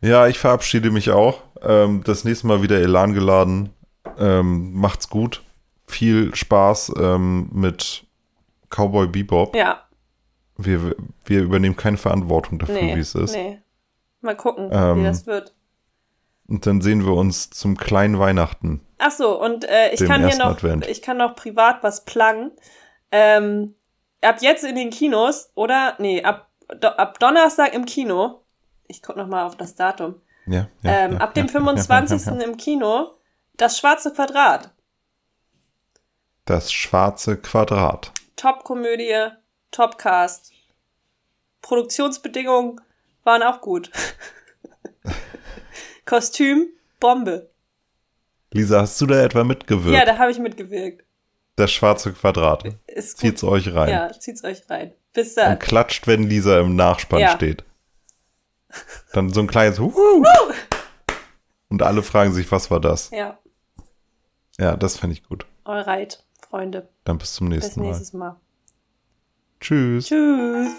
Ja, 0.00 0.26
ich 0.26 0.38
verabschiede 0.38 0.90
mich 0.90 1.10
auch. 1.10 1.42
Ähm, 1.60 2.02
das 2.02 2.24
nächste 2.24 2.46
Mal 2.46 2.62
wieder 2.62 2.76
Elan 2.80 3.12
geladen. 3.12 3.74
Ähm, 4.18 4.72
macht's 4.72 5.10
gut. 5.10 5.42
Viel 5.86 6.34
Spaß 6.34 6.92
ähm, 6.98 7.50
mit 7.52 8.06
Cowboy 8.70 9.06
Bebop. 9.06 9.54
Ja, 9.54 9.82
Wir, 10.56 10.96
wir 11.26 11.42
übernehmen 11.42 11.76
keine 11.76 11.98
Verantwortung 11.98 12.58
dafür, 12.58 12.80
nee, 12.80 12.96
wie 12.96 13.00
es 13.00 13.14
ist. 13.14 13.34
nee. 13.34 13.60
Mal 14.22 14.34
gucken, 14.34 14.70
Ähm, 14.72 15.00
wie 15.00 15.04
das 15.04 15.26
wird. 15.26 15.54
Und 16.48 16.64
dann 16.64 16.80
sehen 16.80 17.04
wir 17.04 17.12
uns 17.12 17.50
zum 17.50 17.76
kleinen 17.76 18.18
Weihnachten. 18.18 18.80
Ach 18.96 19.10
so, 19.10 19.38
und 19.38 19.66
äh, 19.66 19.92
ich 19.92 20.00
kann 20.06 20.26
hier 20.26 20.38
noch, 20.38 20.52
Advent. 20.52 20.86
ich 20.88 21.02
kann 21.02 21.18
noch 21.18 21.36
privat 21.36 21.82
was 21.82 22.06
pluggen. 22.06 22.50
Ähm, 23.12 23.74
ab 24.22 24.36
jetzt 24.40 24.64
in 24.64 24.76
den 24.76 24.90
Kinos, 24.90 25.50
oder? 25.54 25.94
Nee, 25.98 26.22
ab, 26.22 26.48
do, 26.80 26.88
ab 26.88 27.18
Donnerstag 27.18 27.74
im 27.74 27.84
Kino. 27.84 28.42
Ich 28.86 29.02
guck 29.02 29.16
noch 29.16 29.26
mal 29.26 29.44
auf 29.44 29.56
das 29.56 29.74
Datum. 29.74 30.20
Ja, 30.46 30.68
ja, 30.82 31.04
ähm, 31.04 31.12
ja, 31.12 31.18
ab 31.18 31.34
dem 31.34 31.46
ja, 31.46 31.52
25. 31.52 32.24
Ja, 32.24 32.32
ja, 32.32 32.38
ja. 32.38 32.46
im 32.46 32.56
Kino 32.56 33.18
das 33.58 33.78
schwarze 33.78 34.12
Quadrat. 34.12 34.70
Das 36.44 36.72
schwarze 36.72 37.36
Quadrat. 37.36 38.12
Top-Komödie, 38.36 39.32
Top-Cast. 39.72 40.52
Produktionsbedingungen 41.60 42.80
waren 43.24 43.42
auch 43.42 43.60
gut. 43.60 43.90
Kostüm, 46.06 46.68
Bombe. 47.00 47.50
Lisa, 48.52 48.80
hast 48.80 49.00
du 49.00 49.06
da 49.06 49.22
etwa 49.22 49.44
mitgewirkt? 49.44 49.98
Ja, 49.98 50.06
da 50.06 50.16
habe 50.16 50.30
ich 50.30 50.38
mitgewirkt. 50.38 51.04
Das 51.58 51.70
schwarze 51.72 52.12
Quadrat. 52.12 52.64
Ist 52.86 53.14
gut. 53.14 53.20
Zieht's 53.20 53.44
euch 53.44 53.74
rein. 53.74 53.88
Ja, 53.90 54.12
zieht's 54.18 54.44
euch 54.44 54.62
rein. 54.70 54.92
Bis 55.12 55.34
dann. 55.34 55.52
Und 55.52 55.58
klatscht, 55.60 56.06
wenn 56.06 56.22
Lisa 56.22 56.58
im 56.60 56.76
Nachspann 56.76 57.20
Ja. 57.20 57.30
steht. 57.30 57.64
Dann 59.12 59.32
so 59.32 59.40
ein 59.40 59.46
kleines 59.46 59.80
Wuhu. 59.80 60.24
Und 61.68 61.82
alle 61.82 62.02
fragen 62.02 62.32
sich, 62.32 62.50
was 62.52 62.70
war 62.70 62.80
das? 62.80 63.10
Ja, 63.10 63.38
Ja, 64.58 64.76
das 64.76 64.96
fände 64.96 65.14
ich 65.14 65.22
gut. 65.24 65.46
alright, 65.64 66.22
Freunde. 66.48 66.88
Dann 67.04 67.18
bis 67.18 67.34
zum 67.34 67.48
Bis 67.48 67.58
nächsten 67.62 67.80
Mal. 67.80 67.86
nächstes 67.88 68.12
Mal. 68.12 68.36
Tschüss. 69.60 70.06
Tschüss. 70.06 70.70